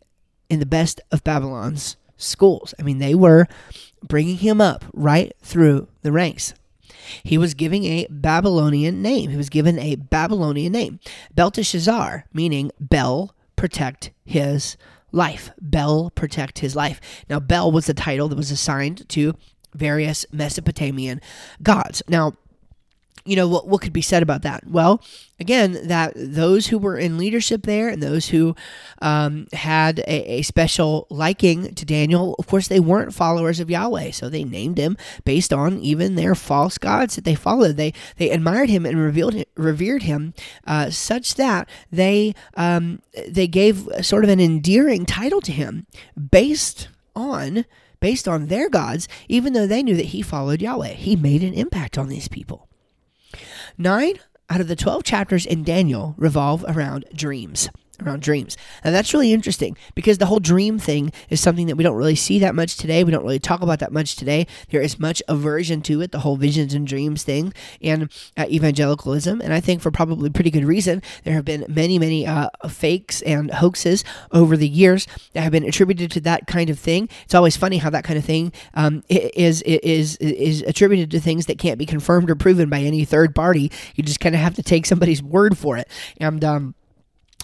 in 0.49 0.59
the 0.59 0.65
best 0.65 1.01
of 1.11 1.23
Babylon's 1.23 1.97
schools. 2.17 2.73
I 2.79 2.83
mean, 2.83 2.99
they 2.99 3.15
were 3.15 3.47
bringing 4.03 4.37
him 4.37 4.61
up 4.61 4.85
right 4.93 5.33
through 5.41 5.87
the 6.01 6.11
ranks. 6.11 6.53
He 7.23 7.37
was 7.37 7.53
giving 7.53 7.85
a 7.85 8.07
Babylonian 8.09 9.01
name. 9.01 9.29
He 9.29 9.37
was 9.37 9.49
given 9.49 9.79
a 9.79 9.95
Babylonian 9.95 10.73
name, 10.73 10.99
Belteshazzar, 11.33 12.25
meaning 12.33 12.71
Bel, 12.79 13.33
protect 13.55 14.11
his 14.25 14.77
life. 15.11 15.51
Bel, 15.61 16.11
protect 16.15 16.59
his 16.59 16.75
life. 16.75 16.99
Now, 17.29 17.39
Bel 17.39 17.71
was 17.71 17.85
the 17.85 17.93
title 17.93 18.27
that 18.27 18.35
was 18.35 18.51
assigned 18.51 19.07
to 19.09 19.35
various 19.73 20.25
Mesopotamian 20.31 21.21
gods. 21.61 22.03
Now, 22.07 22.33
you 23.27 23.35
know 23.35 23.47
what 23.47 23.67
what 23.67 23.81
could 23.81 23.93
be 23.93 24.01
said 24.01 24.23
about 24.23 24.41
that? 24.43 24.65
Well 24.67 25.01
again 25.39 25.87
that 25.87 26.13
those 26.15 26.67
who 26.67 26.77
were 26.77 26.97
in 26.97 27.17
leadership 27.17 27.63
there 27.63 27.89
and 27.89 28.01
those 28.01 28.29
who 28.29 28.55
um, 29.01 29.47
had 29.53 29.99
a, 29.99 30.39
a, 30.39 30.41
special 30.41 31.05
liking 31.09 31.73
to 31.75 31.85
daniel 31.85 32.35
of 32.39 32.47
course 32.47 32.67
they 32.67 32.79
weren't 32.79 33.13
followers 33.13 33.59
of 33.59 33.69
yahweh. 33.69 34.11
So 34.11 34.29
they 34.29 34.43
named 34.43 34.77
him 34.77 34.97
based 35.23 35.53
on 35.53 35.79
even 35.79 36.15
their 36.15 36.35
false 36.35 36.77
gods 36.77 37.15
that 37.15 37.23
they 37.23 37.35
followed. 37.35 37.77
They 37.77 37.93
they 38.17 38.29
admired 38.29 38.69
him 38.69 38.85
and 38.85 38.97
revealed 38.97 39.43
revered 39.55 40.03
him 40.03 40.33
uh, 40.65 40.89
such 40.89 41.35
that 41.35 41.69
they 41.91 42.33
um, 42.55 43.01
they 43.27 43.47
gave 43.47 43.87
sort 44.01 44.23
of 44.23 44.29
an 44.29 44.39
endearing 44.39 45.05
title 45.05 45.41
to 45.41 45.51
him 45.51 45.85
based 46.31 46.89
on 47.15 47.65
based 47.99 48.27
on 48.27 48.47
their 48.47 48.69
gods 48.69 49.07
even 49.27 49.53
though 49.53 49.67
they 49.67 49.83
knew 49.83 49.95
that 49.95 50.07
he 50.07 50.21
followed 50.21 50.61
yahweh. 50.61 50.93
He 50.93 51.15
made 51.15 51.43
an 51.43 51.53
impact 51.53 51.97
on 51.97 52.09
these 52.09 52.27
people 52.27 52.67
Nine 53.79 54.13
out 54.49 54.59
of 54.59 54.67
the 54.67 54.75
12 54.75 55.03
chapters 55.03 55.45
in 55.45 55.63
Daniel 55.63 56.15
revolve 56.17 56.65
around 56.67 57.05
dreams. 57.13 57.69
Around 58.01 58.21
dreams. 58.21 58.57
And 58.83 58.93
that's 58.93 59.13
really 59.13 59.33
interesting 59.33 59.77
because 59.95 60.17
the 60.17 60.25
whole 60.25 60.39
dream 60.39 60.79
thing 60.79 61.11
is 61.29 61.41
something 61.41 61.67
that 61.67 61.75
we 61.75 61.83
don't 61.83 61.95
really 61.95 62.15
see 62.15 62.39
that 62.39 62.55
much 62.55 62.77
today. 62.77 63.03
We 63.03 63.11
don't 63.11 63.23
really 63.23 63.39
talk 63.39 63.61
about 63.61 63.79
that 63.79 63.91
much 63.91 64.15
today. 64.15 64.47
There 64.69 64.81
is 64.81 64.99
much 64.99 65.21
aversion 65.27 65.81
to 65.83 66.01
it, 66.01 66.11
the 66.11 66.19
whole 66.19 66.37
visions 66.37 66.73
and 66.73 66.85
dreams 66.87 67.23
thing, 67.23 67.53
and 67.81 68.11
uh, 68.35 68.45
evangelicalism. 68.49 69.41
And 69.41 69.53
I 69.53 69.59
think 69.59 69.81
for 69.81 69.91
probably 69.91 70.29
pretty 70.29 70.51
good 70.51 70.65
reason, 70.65 71.01
there 71.23 71.33
have 71.33 71.45
been 71.45 71.65
many, 71.67 71.99
many 71.99 72.25
uh, 72.25 72.49
fakes 72.69 73.21
and 73.23 73.51
hoaxes 73.51 74.03
over 74.31 74.55
the 74.57 74.67
years 74.67 75.07
that 75.33 75.41
have 75.41 75.51
been 75.51 75.63
attributed 75.63 76.11
to 76.11 76.21
that 76.21 76.47
kind 76.47 76.69
of 76.69 76.79
thing. 76.79 77.09
It's 77.23 77.35
always 77.35 77.57
funny 77.57 77.77
how 77.77 77.89
that 77.89 78.03
kind 78.03 78.17
of 78.17 78.25
thing 78.25 78.51
um, 78.73 79.03
is 79.09 79.61
is 79.63 80.17
is 80.17 80.61
attributed 80.63 81.11
to 81.11 81.19
things 81.19 81.45
that 81.47 81.57
can't 81.57 81.79
be 81.79 81.85
confirmed 81.85 82.29
or 82.29 82.35
proven 82.35 82.69
by 82.69 82.79
any 82.79 83.05
third 83.05 83.35
party. 83.35 83.71
You 83.95 84.03
just 84.03 84.19
kind 84.19 84.35
of 84.35 84.41
have 84.41 84.55
to 84.55 84.63
take 84.63 84.85
somebody's 84.85 85.23
word 85.23 85.57
for 85.57 85.77
it. 85.77 85.89
And 86.19 86.43
um, 86.43 86.75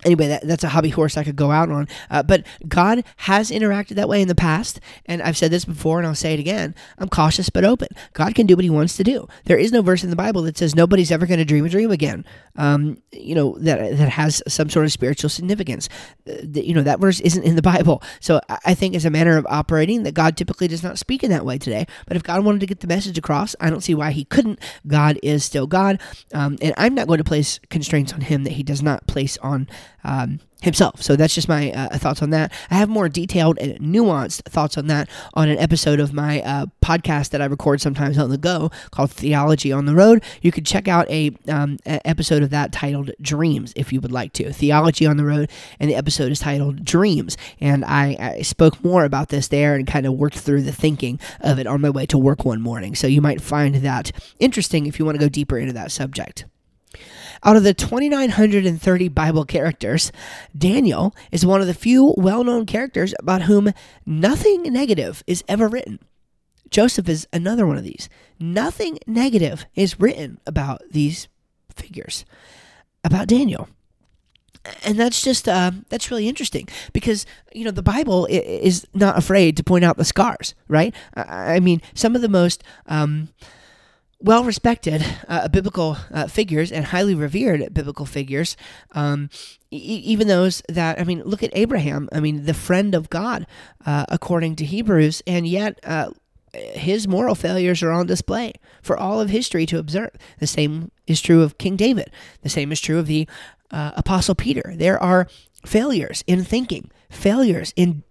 anyway, 0.06 0.28
that, 0.28 0.48
that's 0.48 0.64
a 0.64 0.70
hobby 0.70 0.90
horse 0.90 1.18
I 1.18 1.24
could 1.24 1.36
go 1.36 1.52
out 1.52 1.70
on. 1.70 1.88
Uh, 2.10 2.24
but 2.24 2.46
God 2.68 3.04
has 3.18 3.52
interacted 3.52 3.96
that 3.96 4.10
way 4.10 4.22
in 4.22 4.28
the 4.28 4.36
past, 4.36 4.80
and 5.06 5.22
I've 5.22 5.38
said 5.38 5.52
this 5.52 5.66
before, 5.66 6.00
and 6.00 6.08
I'll 6.08 6.16
say 6.16 6.34
it 6.34 6.40
again. 6.40 6.76
I'm 6.98 7.10
cautious 7.10 7.50
but 7.50 7.64
open. 7.64 7.90
God 8.14 8.36
can 8.36 8.46
do 8.46 8.56
what 8.56 8.64
He 8.64 8.70
wants 8.70 8.98
to 8.98 9.04
do. 9.04 9.28
There 9.46 9.58
is 9.58 9.72
no 9.72 9.82
verse 9.82 10.04
in 10.04 10.10
the 10.10 10.16
Bible 10.16 10.42
that 10.44 10.58
says 10.58 10.76
nobody's 10.76 11.12
ever 11.12 11.26
going 11.26 11.40
to 11.40 11.46
dream 11.46 11.66
a 11.66 11.70
dream 11.70 11.92
again. 11.92 12.26
Um, 12.56 13.02
you 13.12 13.36
know 13.36 13.58
that 13.60 13.98
that 13.98 14.10
has 14.10 14.44
some 14.48 14.70
sort 14.70 14.86
of 14.86 14.92
spiritual 14.92 15.30
significance. 15.30 15.90
Uh, 16.30 16.34
you 16.54 16.74
know 16.74 16.84
that 16.84 17.00
verse 17.00 17.20
isn't 17.22 17.44
in 17.44 17.56
the 17.56 17.62
Bible. 17.62 18.02
So 18.20 18.42
I 18.66 18.74
think 18.74 18.96
as 18.96 19.06
a 19.06 19.10
manner 19.10 19.38
of 19.38 19.46
operating, 19.50 20.04
that 20.04 20.14
God 20.14 20.38
typically 20.38 20.68
does 20.68 20.84
not 20.84 21.00
speak 21.00 21.24
in 21.24 21.32
that 21.32 21.46
way 21.46 21.58
today. 21.58 21.86
But 22.08 22.18
if 22.18 22.24
God 22.24 22.46
wanted 22.46 22.60
to 22.60 22.68
get 22.68 22.82
the 22.82 22.88
message 22.88 23.18
across, 23.18 23.56
I 23.60 23.70
don't 23.70 23.82
see 23.82 23.96
why 23.96 24.12
He 24.12 24.26
couldn't. 24.26 24.60
God 24.88 25.20
is 25.24 25.44
still 25.44 25.68
God, 25.68 26.00
um, 26.34 26.58
and 26.62 26.74
I'm 26.78 26.94
not 26.94 27.08
going 27.08 27.18
to 27.18 27.24
place 27.24 27.60
constraints 27.70 28.14
on 28.14 28.22
Him 28.22 28.44
that 28.44 28.54
He 28.54 28.64
does 28.64 28.82
not 28.82 29.08
place 29.08 29.38
on 29.38 29.68
um, 30.04 30.40
himself. 30.64 31.02
So 31.02 31.16
that's 31.16 31.36
just 31.36 31.50
my 31.50 31.72
uh, 31.72 31.98
thoughts 31.98 32.22
on 32.22 32.30
that. 32.32 32.52
I 32.72 32.76
have 32.76 32.90
more 32.90 33.10
detailed 33.10 33.58
and 33.60 33.78
nuanced 33.80 34.44
thoughts 34.44 34.78
on 34.78 34.88
that 34.88 35.10
on 35.34 35.50
an 35.50 35.58
episode 35.58 36.00
of 36.00 36.14
my 36.14 36.42
uh, 36.42 36.68
podcast 36.82 37.30
that 37.30 37.42
I 37.42 37.46
record 37.46 37.82
sometimes 37.82 38.18
on 38.18 38.30
the 38.30 38.38
go 38.38 38.72
called 38.92 39.12
Theology 39.12 39.72
on 39.72 39.86
the 39.86 39.94
Road. 39.94 40.24
You 40.42 40.52
could 40.52 40.66
check 40.66 40.88
out 40.88 41.10
a, 41.10 41.32
um, 41.50 41.78
a 41.86 42.06
episode 42.08 42.44
of 42.44 42.50
that 42.52 42.72
titled 42.72 43.12
Dreams 43.22 43.74
if 43.76 43.92
you 43.92 44.00
would 44.02 44.12
like 44.12 44.34
to. 44.34 44.52
Theology 44.54 45.06
on 45.06 45.18
the 45.18 45.26
Road, 45.26 45.52
and 45.80 45.90
the 45.90 45.96
episode 45.96 46.32
is 46.32 46.40
titled 46.40 46.86
Dreams. 46.86 47.38
And 47.60 47.84
I, 47.86 48.16
I 48.20 48.42
spoke 48.42 48.84
more 48.84 49.04
about 49.04 49.30
this 49.30 49.50
there 49.50 49.76
and 49.76 49.86
kind 49.86 50.06
of 50.06 50.14
worked 50.14 50.40
through 50.40 50.64
the 50.64 50.72
thinking 50.72 51.20
of 51.42 51.60
it 51.60 51.68
on 51.68 51.82
my 51.82 51.90
way 51.90 52.06
to 52.08 52.18
work 52.18 52.46
one 52.46 52.62
morning. 52.62 52.96
So 52.96 53.08
you 53.08 53.22
might 53.22 53.42
find 53.42 53.76
that 53.76 54.12
interesting 54.40 54.86
if 54.86 54.98
you 54.98 55.06
want 55.06 55.20
to 55.20 55.24
go 55.24 55.30
deeper 55.30 55.58
into 55.58 55.74
that 55.74 55.92
subject. 55.92 56.46
Out 57.44 57.56
of 57.56 57.64
the 57.64 57.74
2,930 57.74 59.08
Bible 59.10 59.46
characters, 59.46 60.12
Daniel 60.58 61.16
is 61.32 61.46
one 61.46 61.62
of 61.62 61.68
the 61.68 61.74
few 61.74 62.14
well 62.18 62.44
known 62.44 62.66
characters 62.66 63.14
about 63.20 63.44
whom 63.44 63.74
nothing 64.06 64.64
negative 64.64 65.24
is 65.28 65.44
ever 65.48 65.68
written. 65.68 66.00
Joseph 66.70 67.08
is 67.08 67.28
another 67.32 67.68
one 67.68 67.78
of 67.78 67.84
these. 67.84 68.10
Nothing 68.40 68.98
negative 69.06 69.66
is 69.76 70.00
written 70.00 70.40
about 70.48 70.82
these 70.90 71.28
figures, 71.76 72.26
about 73.04 73.28
Daniel 73.28 73.68
and 74.84 75.00
that's 75.00 75.22
just 75.22 75.48
uh, 75.48 75.72
that's 75.90 76.10
really 76.10 76.28
interesting 76.28 76.68
because 76.94 77.26
you 77.54 77.66
know 77.66 77.72
the 77.72 77.84
Bible 77.84 78.26
is 78.30 78.88
not 78.94 79.18
afraid 79.18 79.58
to 79.58 79.64
point 79.64 79.84
out 79.84 79.98
the 79.98 80.06
scars, 80.06 80.56
right? 80.68 80.96
I 81.16 81.60
mean, 81.60 81.82
some 81.94 82.16
of 82.16 82.22
the 82.22 82.30
most 82.30 82.64
um, 82.86 83.30
well 84.24 84.44
respected 84.46 85.06
uh, 85.28 85.50
biblical 85.50 85.98
uh, 86.12 86.28
figures 86.28 86.72
and 86.72 86.86
highly 86.86 87.14
revered 87.14 87.74
biblical 87.74 88.06
figures, 88.06 88.56
um, 88.94 89.30
e- 89.70 89.78
even 89.78 90.28
those 90.28 90.64
that, 90.70 91.00
I 91.00 91.04
mean, 91.04 91.22
look 91.24 91.44
at 91.44 91.52
Abraham, 91.54 92.08
I 92.12 92.22
mean, 92.22 92.46
the 92.46 92.54
friend 92.54 92.96
of 92.96 93.10
God, 93.10 93.46
uh, 93.86 94.06
according 94.08 94.56
to 94.58 94.66
Hebrews, 94.66 95.22
and 95.28 95.46
yet 95.46 95.78
uh, 95.84 96.12
his 96.54 97.08
moral 97.08 97.36
failures 97.36 97.84
are 97.84 97.92
on 97.92 98.08
display 98.08 98.54
for 98.82 98.98
all 98.98 99.20
of 99.20 99.30
history 99.30 99.66
to 99.66 99.78
observe. 99.78 100.12
The 100.40 100.48
same 100.48 100.92
is 101.06 101.22
true 101.22 101.42
of 101.42 101.58
King 101.58 101.76
David, 101.76 102.10
the 102.42 102.50
same 102.50 102.72
is 102.72 102.80
true 102.80 103.00
of 103.00 103.08
the 103.08 103.28
uh, 103.72 103.92
Apostle 103.96 104.36
Peter. 104.36 104.74
There 104.76 105.02
are 105.02 105.28
failures 105.66 106.24
in 106.28 106.44
thinking, 106.44 106.90
failures 107.10 107.74
in 107.76 108.04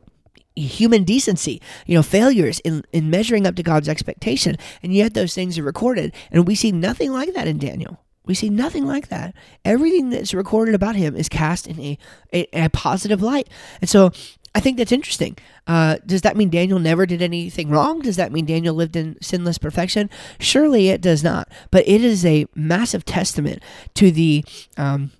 human 0.55 1.05
decency, 1.05 1.61
you 1.87 1.95
know, 1.95 2.03
failures 2.03 2.61
in, 2.61 2.85
in 2.93 3.11
measuring 3.11 3.47
up 3.47 3.57
to 3.57 3.63
God's 3.63 3.89
expectation. 3.89 4.57
And 4.83 4.93
yet 4.93 5.15
those 5.15 5.35
things 5.35 5.59
are 5.59 5.63
recorded. 5.63 6.15
And 6.31 6.47
we 6.47 6.55
see 6.55 6.73
nothing 6.73 7.13
like 7.13 7.35
that 7.35 7.49
in 7.49 7.59
Daniel. 7.59 8.01
We 8.25 8.35
see 8.35 8.51
nothing 8.51 8.87
like 8.87 9.09
that. 9.09 9.35
Everything 9.65 10.11
that's 10.11 10.33
recorded 10.33 10.75
about 10.75 10.95
him 10.95 11.17
is 11.17 11.29
cast 11.29 11.67
in 11.67 11.81
a, 11.81 11.99
a, 12.33 12.47
a 12.53 12.71
positive 12.71 13.21
light. 13.21 13.49
And 13.81 13.91
so 13.91 14.13
I 14.55 14.61
think 14.61 14.77
that's 14.77 14.93
interesting. 14.93 15.37
Uh, 15.67 15.97
does 16.05 16.23
that 16.23 16.37
mean 16.37 16.51
Daniel 16.51 16.79
never 16.79 17.07
did 17.07 17.23
anything 17.23 17.71
wrong? 17.71 18.01
Does 18.01 18.17
that 18.17 18.33
mean 18.33 18.45
Daniel 18.45 18.75
lived 18.75 18.97
in 18.97 19.17
sinless 19.21 19.59
perfection? 19.59 20.11
Surely 20.39 20.89
it 20.91 21.01
does 21.01 21.25
not. 21.25 21.49
But 21.71 21.89
it 21.89 22.05
is 22.05 22.25
a 22.25 22.47
massive 22.55 23.05
testament 23.05 23.63
to 23.95 24.11
the 24.13 24.45
um, 24.77 25.11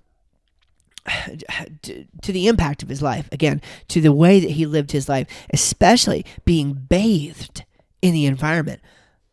to 2.21 2.31
the 2.31 2.47
impact 2.47 2.83
of 2.83 2.89
his 2.89 3.01
life 3.01 3.27
again 3.31 3.61
to 3.87 3.99
the 3.99 4.13
way 4.13 4.39
that 4.39 4.51
he 4.51 4.65
lived 4.65 4.91
his 4.91 5.09
life 5.09 5.27
especially 5.51 6.25
being 6.45 6.73
bathed 6.73 7.65
in 8.01 8.13
the 8.13 8.25
environment 8.25 8.81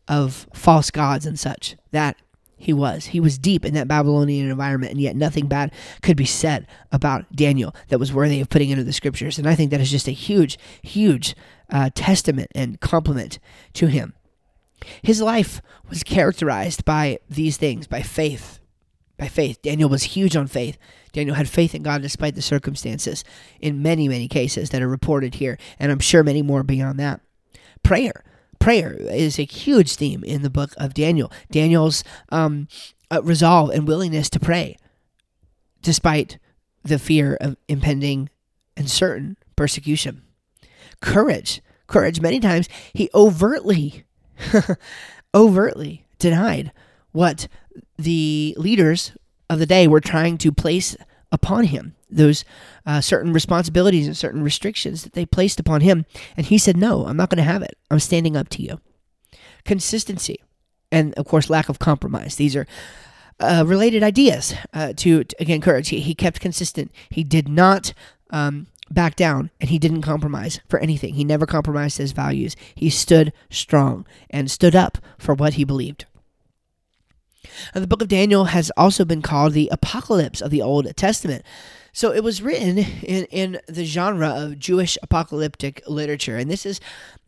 of 0.07 0.47
false 0.53 0.91
gods 0.91 1.25
and 1.25 1.39
such 1.39 1.75
that 1.91 2.17
he 2.57 2.73
was. 2.73 3.07
He 3.07 3.19
was 3.19 3.39
deep 3.39 3.65
in 3.65 3.73
that 3.73 3.87
babylonian 3.87 4.49
environment 4.49 4.91
and 4.91 5.01
yet 5.01 5.15
nothing 5.15 5.47
bad 5.47 5.71
could 6.01 6.15
be 6.15 6.25
said 6.25 6.67
about 6.91 7.35
daniel 7.35 7.73
that 7.87 7.99
was 7.99 8.13
worthy 8.13 8.39
of 8.39 8.49
putting 8.49 8.69
into 8.69 8.83
the 8.83 8.93
scriptures. 8.93 9.39
And 9.39 9.47
i 9.47 9.55
think 9.55 9.71
that 9.71 9.81
is 9.81 9.91
just 9.91 10.07
a 10.07 10.11
huge 10.11 10.59
huge 10.81 11.35
uh, 11.69 11.89
testament 11.95 12.51
and 12.53 12.79
compliment 12.79 13.39
to 13.73 13.87
him. 13.87 14.13
His 15.01 15.21
life 15.21 15.61
was 15.89 16.03
characterized 16.03 16.85
by 16.85 17.19
these 17.29 17.57
things 17.57 17.87
by 17.87 18.01
faith 18.01 18.59
by 19.21 19.27
faith. 19.27 19.61
Daniel 19.61 19.87
was 19.87 20.01
huge 20.01 20.35
on 20.35 20.47
faith. 20.47 20.79
Daniel 21.13 21.35
had 21.35 21.47
faith 21.47 21.75
in 21.75 21.83
God 21.83 22.01
despite 22.01 22.33
the 22.33 22.41
circumstances 22.41 23.23
in 23.59 23.83
many, 23.83 24.07
many 24.09 24.27
cases 24.27 24.71
that 24.71 24.81
are 24.81 24.87
reported 24.87 25.35
here, 25.35 25.59
and 25.77 25.91
I'm 25.91 25.99
sure 25.99 26.23
many 26.23 26.41
more 26.41 26.63
beyond 26.63 26.99
that. 26.99 27.21
Prayer. 27.83 28.23
Prayer 28.57 28.93
is 28.93 29.37
a 29.37 29.43
huge 29.43 29.93
theme 29.93 30.23
in 30.23 30.41
the 30.41 30.49
book 30.49 30.73
of 30.77 30.95
Daniel. 30.95 31.31
Daniel's 31.51 32.03
um, 32.29 32.67
uh, 33.11 33.21
resolve 33.21 33.69
and 33.69 33.87
willingness 33.87 34.27
to 34.31 34.39
pray 34.39 34.75
despite 35.83 36.39
the 36.81 36.97
fear 36.97 37.37
of 37.39 37.57
impending 37.67 38.27
and 38.75 38.89
certain 38.89 39.37
persecution. 39.55 40.23
Courage. 40.99 41.61
Courage. 41.85 42.21
Many 42.21 42.39
times 42.39 42.67
he 42.91 43.07
overtly, 43.13 44.03
overtly 45.35 46.07
denied 46.17 46.71
what 47.11 47.47
the 47.97 48.55
leaders 48.57 49.13
of 49.49 49.59
the 49.59 49.65
day 49.65 49.87
were 49.87 49.99
trying 49.99 50.37
to 50.39 50.51
place 50.51 50.95
upon 51.31 51.65
him 51.65 51.95
those 52.11 52.43
uh, 52.85 53.01
certain 53.01 53.33
responsibilities 53.33 54.05
and 54.05 54.17
certain 54.17 54.43
restrictions 54.43 55.03
that 55.03 55.13
they 55.13 55.25
placed 55.25 55.59
upon 55.59 55.81
him. 55.81 56.05
And 56.35 56.45
he 56.45 56.57
said, 56.57 56.77
No, 56.77 57.05
I'm 57.05 57.17
not 57.17 57.29
going 57.29 57.37
to 57.37 57.43
have 57.43 57.63
it. 57.63 57.77
I'm 57.89 57.99
standing 57.99 58.35
up 58.35 58.49
to 58.49 58.61
you. 58.61 58.79
Consistency 59.63 60.41
and, 60.91 61.13
of 61.15 61.25
course, 61.25 61.49
lack 61.49 61.69
of 61.69 61.79
compromise. 61.79 62.35
These 62.35 62.55
are 62.55 62.67
uh, 63.39 63.63
related 63.65 64.03
ideas 64.03 64.53
uh, 64.73 64.93
to, 64.97 65.23
to, 65.23 65.35
again, 65.39 65.61
courage. 65.61 65.89
He, 65.89 66.01
he, 66.01 66.13
kept 66.13 66.41
consistent. 66.41 66.91
He 67.09 67.23
did 67.23 67.47
not 67.47 67.93
um, 68.29 68.67
back 68.89 69.15
down 69.15 69.49
and 69.59 69.69
he 69.69 69.79
didn't 69.79 70.01
compromise 70.01 70.59
for 70.67 70.79
anything. 70.79 71.13
He 71.13 71.23
never 71.23 71.45
compromised 71.45 71.97
his 71.97 72.11
values. 72.11 72.55
He 72.75 72.89
stood 72.89 73.31
strong 73.49 74.05
and 74.29 74.51
stood 74.51 74.75
up 74.75 74.97
for 75.17 75.33
what 75.33 75.53
he 75.53 75.63
believed. 75.63 76.05
And 77.73 77.83
the 77.83 77.87
book 77.87 78.01
of 78.01 78.07
Daniel 78.07 78.45
has 78.45 78.71
also 78.77 79.05
been 79.05 79.21
called 79.21 79.53
the 79.53 79.69
apocalypse 79.71 80.41
of 80.41 80.51
the 80.51 80.61
Old 80.61 80.95
Testament. 80.95 81.43
So 81.93 82.11
it 82.11 82.23
was 82.23 82.41
written 82.41 82.77
in, 82.77 83.25
in 83.25 83.59
the 83.67 83.85
genre 83.85 84.29
of 84.29 84.59
Jewish 84.59 84.97
apocalyptic 85.03 85.81
literature. 85.87 86.37
And 86.37 86.49
this 86.49 86.65
is 86.65 86.79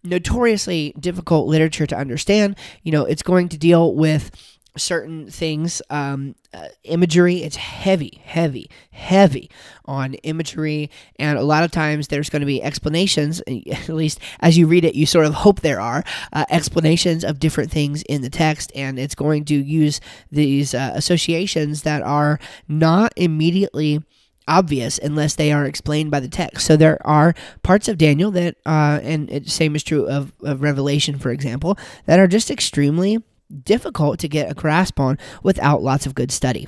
notoriously 0.03 0.93
difficult 0.99 1.47
literature 1.47 1.87
to 1.87 1.97
understand. 1.97 2.55
You 2.83 2.91
know, 2.91 3.05
it's 3.05 3.23
going 3.23 3.49
to 3.49 3.57
deal 3.57 3.93
with 3.93 4.31
certain 4.77 5.29
things 5.29 5.81
um, 5.89 6.35
uh, 6.53 6.67
imagery 6.83 7.43
it's 7.43 7.55
heavy 7.55 8.21
heavy 8.23 8.69
heavy 8.91 9.49
on 9.85 10.13
imagery 10.15 10.89
and 11.17 11.37
a 11.37 11.43
lot 11.43 11.63
of 11.63 11.71
times 11.71 12.07
there's 12.07 12.29
going 12.29 12.39
to 12.39 12.45
be 12.45 12.61
explanations 12.61 13.41
at 13.47 13.89
least 13.89 14.19
as 14.39 14.57
you 14.57 14.65
read 14.65 14.83
it 14.83 14.95
you 14.95 15.05
sort 15.05 15.25
of 15.25 15.33
hope 15.33 15.61
there 15.61 15.81
are 15.81 16.03
uh, 16.33 16.45
explanations 16.49 17.23
of 17.23 17.39
different 17.39 17.71
things 17.71 18.01
in 18.03 18.21
the 18.21 18.29
text 18.29 18.71
and 18.75 18.97
it's 18.97 19.15
going 19.15 19.45
to 19.45 19.55
use 19.55 20.01
these 20.31 20.73
uh, 20.73 20.91
associations 20.95 21.83
that 21.83 22.01
are 22.01 22.39
not 22.67 23.13
immediately 23.15 24.01
obvious 24.47 24.97
unless 24.97 25.35
they 25.35 25.51
are 25.51 25.65
explained 25.65 26.11
by 26.11 26.19
the 26.19 26.27
text. 26.27 26.65
So 26.65 26.75
there 26.75 27.05
are 27.07 27.33
parts 27.61 27.87
of 27.87 27.97
Daniel 27.97 28.31
that, 28.31 28.57
uh, 28.65 28.99
and 29.01 29.29
it, 29.31 29.49
same 29.49 29.73
is 29.75 29.83
true 29.83 30.05
of, 30.07 30.33
of 30.43 30.61
Revelation, 30.61 31.17
for 31.17 31.31
example, 31.31 31.77
that 32.07 32.19
are 32.19 32.27
just 32.27 32.51
extremely 32.51 33.23
difficult 33.63 34.19
to 34.19 34.27
get 34.27 34.51
a 34.51 34.55
grasp 34.55 34.99
on 34.99 35.17
without 35.41 35.81
lots 35.81 36.05
of 36.05 36.15
good 36.15 36.31
study. 36.31 36.67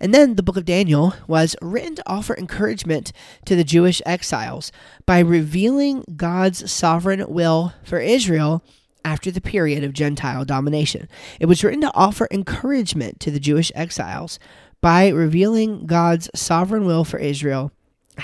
And 0.00 0.12
then 0.12 0.34
the 0.34 0.42
book 0.42 0.56
of 0.56 0.64
Daniel 0.64 1.14
was 1.26 1.56
written 1.62 1.94
to 1.96 2.02
offer 2.06 2.36
encouragement 2.36 3.12
to 3.44 3.56
the 3.56 3.64
Jewish 3.64 4.02
exiles 4.04 4.72
by 5.06 5.20
revealing 5.20 6.04
God's 6.16 6.70
sovereign 6.70 7.24
will 7.28 7.72
for 7.84 7.98
Israel 7.98 8.62
after 9.04 9.30
the 9.30 9.40
period 9.40 9.84
of 9.84 9.92
Gentile 9.92 10.44
domination. 10.44 11.08
It 11.38 11.46
was 11.46 11.64
written 11.64 11.80
to 11.82 11.94
offer 11.94 12.28
encouragement 12.30 13.20
to 13.20 13.30
the 13.30 13.40
Jewish 13.40 13.72
exiles 13.74 14.38
by 14.80 15.08
revealing 15.08 15.86
God's 15.86 16.28
sovereign 16.34 16.84
will 16.84 17.04
for 17.04 17.18
Israel 17.18 17.72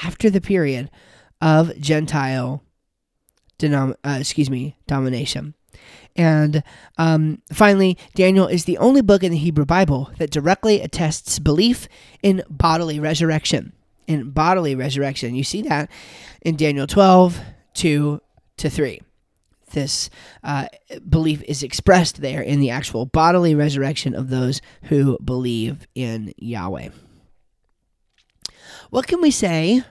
after 0.02 0.28
the 0.28 0.40
period 0.40 0.90
of 1.40 1.78
Gentile 1.80 2.62
denom- 3.58 3.94
uh, 4.04 4.18
excuse 4.20 4.50
me, 4.50 4.76
domination. 4.86 5.54
And 6.16 6.62
um, 6.96 7.42
finally, 7.52 7.98
Daniel 8.14 8.46
is 8.46 8.64
the 8.64 8.78
only 8.78 9.02
book 9.02 9.22
in 9.22 9.32
the 9.32 9.38
Hebrew 9.38 9.66
Bible 9.66 10.10
that 10.18 10.30
directly 10.30 10.80
attests 10.80 11.38
belief 11.38 11.88
in 12.22 12.42
bodily 12.48 12.98
resurrection. 12.98 13.72
In 14.06 14.30
bodily 14.30 14.74
resurrection. 14.74 15.34
You 15.34 15.44
see 15.44 15.62
that 15.62 15.90
in 16.40 16.56
Daniel 16.56 16.86
12, 16.86 17.40
2 17.74 18.20
to 18.56 18.70
3. 18.70 19.00
This 19.72 20.08
uh, 20.44 20.68
belief 21.08 21.42
is 21.42 21.62
expressed 21.62 22.20
there 22.20 22.40
in 22.40 22.60
the 22.60 22.70
actual 22.70 23.04
bodily 23.04 23.54
resurrection 23.54 24.14
of 24.14 24.30
those 24.30 24.62
who 24.84 25.18
believe 25.22 25.86
in 25.94 26.32
Yahweh. 26.38 26.90
What 28.90 29.08
can 29.08 29.20
we 29.20 29.32
say 29.32 29.82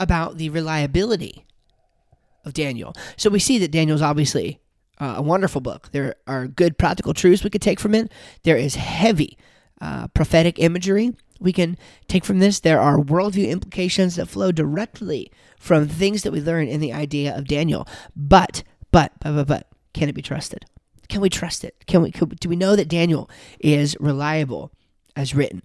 about 0.00 0.38
the 0.38 0.48
reliability 0.48 1.44
of 2.44 2.54
Daniel? 2.54 2.94
So 3.16 3.28
we 3.28 3.38
see 3.38 3.58
that 3.58 3.70
Daniel's 3.70 4.02
obviously 4.02 4.61
uh, 4.98 5.14
a 5.16 5.22
wonderful 5.22 5.60
book. 5.60 5.90
There 5.92 6.16
are 6.26 6.46
good 6.46 6.78
practical 6.78 7.14
truths 7.14 7.44
we 7.44 7.50
could 7.50 7.62
take 7.62 7.80
from 7.80 7.94
it. 7.94 8.10
There 8.42 8.56
is 8.56 8.74
heavy 8.76 9.36
uh, 9.80 10.08
prophetic 10.08 10.58
imagery 10.58 11.12
we 11.42 11.52
can 11.52 11.76
take 12.08 12.24
from 12.24 12.38
this. 12.38 12.60
There 12.60 12.80
are 12.80 12.98
worldview 12.98 13.48
implications 13.48 14.16
that 14.16 14.26
flow 14.26 14.52
directly 14.52 15.30
from 15.58 15.88
things 15.88 16.22
that 16.22 16.32
we 16.32 16.40
learn 16.40 16.68
in 16.68 16.80
the 16.80 16.92
idea 16.92 17.36
of 17.36 17.48
Daniel. 17.48 17.86
But, 18.14 18.62
but, 18.90 19.12
but, 19.20 19.34
but, 19.34 19.46
but 19.46 19.66
can 19.92 20.08
it 20.08 20.14
be 20.14 20.22
trusted? 20.22 20.64
Can 21.08 21.20
we 21.20 21.28
trust 21.28 21.64
it? 21.64 21.74
Can 21.86 22.00
we? 22.00 22.10
Do 22.10 22.48
we 22.48 22.56
know 22.56 22.74
that 22.74 22.88
Daniel 22.88 23.28
is 23.60 23.96
reliable 24.00 24.72
as 25.14 25.34
written? 25.34 25.62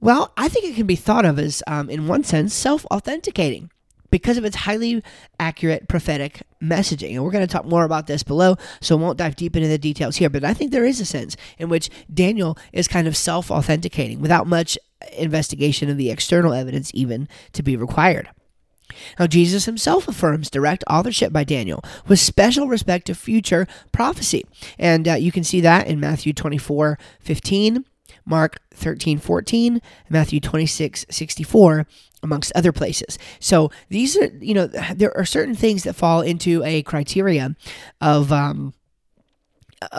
Well, 0.00 0.32
I 0.36 0.48
think 0.48 0.66
it 0.66 0.76
can 0.76 0.86
be 0.86 0.94
thought 0.94 1.24
of 1.24 1.38
as, 1.38 1.62
um, 1.66 1.90
in 1.90 2.06
one 2.06 2.22
sense, 2.22 2.54
self 2.54 2.84
authenticating 2.86 3.70
because 4.16 4.38
of 4.38 4.44
its 4.44 4.56
highly 4.56 5.02
accurate 5.38 5.88
prophetic 5.88 6.42
messaging. 6.62 7.14
And 7.14 7.24
we're 7.24 7.30
going 7.30 7.46
to 7.46 7.52
talk 7.52 7.66
more 7.66 7.84
about 7.84 8.06
this 8.06 8.22
below, 8.22 8.56
so 8.80 8.96
I 8.96 9.00
won't 9.00 9.18
dive 9.18 9.36
deep 9.36 9.56
into 9.56 9.68
the 9.68 9.78
details 9.78 10.16
here. 10.16 10.30
But 10.30 10.44
I 10.44 10.54
think 10.54 10.70
there 10.72 10.86
is 10.86 11.00
a 11.00 11.04
sense 11.04 11.36
in 11.58 11.68
which 11.68 11.90
Daniel 12.12 12.56
is 12.72 12.88
kind 12.88 13.06
of 13.06 13.16
self 13.16 13.50
authenticating 13.50 14.20
without 14.20 14.46
much 14.46 14.78
investigation 15.18 15.90
of 15.90 15.98
the 15.98 16.10
external 16.10 16.54
evidence 16.54 16.90
even 16.94 17.28
to 17.52 17.62
be 17.62 17.76
required. 17.76 18.30
Now, 19.18 19.26
Jesus 19.26 19.66
himself 19.66 20.08
affirms 20.08 20.48
direct 20.48 20.84
authorship 20.88 21.32
by 21.32 21.44
Daniel 21.44 21.82
with 22.08 22.20
special 22.20 22.68
respect 22.68 23.06
to 23.06 23.14
future 23.14 23.66
prophecy. 23.92 24.46
And 24.78 25.06
uh, 25.06 25.14
you 25.14 25.32
can 25.32 25.44
see 25.44 25.60
that 25.60 25.86
in 25.86 26.00
Matthew 26.00 26.32
24 26.32 26.98
15, 27.20 27.84
Mark 28.24 28.58
13 28.74 29.18
14, 29.18 29.80
Matthew 30.08 30.40
26 30.40 31.06
64, 31.10 31.86
amongst 32.22 32.52
other 32.54 32.72
places. 32.72 33.18
So 33.40 33.70
these 33.88 34.16
are, 34.16 34.26
you 34.40 34.54
know, 34.54 34.66
there 34.66 35.16
are 35.16 35.24
certain 35.24 35.54
things 35.54 35.84
that 35.84 35.94
fall 35.94 36.20
into 36.20 36.62
a 36.64 36.82
criteria 36.82 37.54
of, 38.00 38.32
um, 38.32 38.74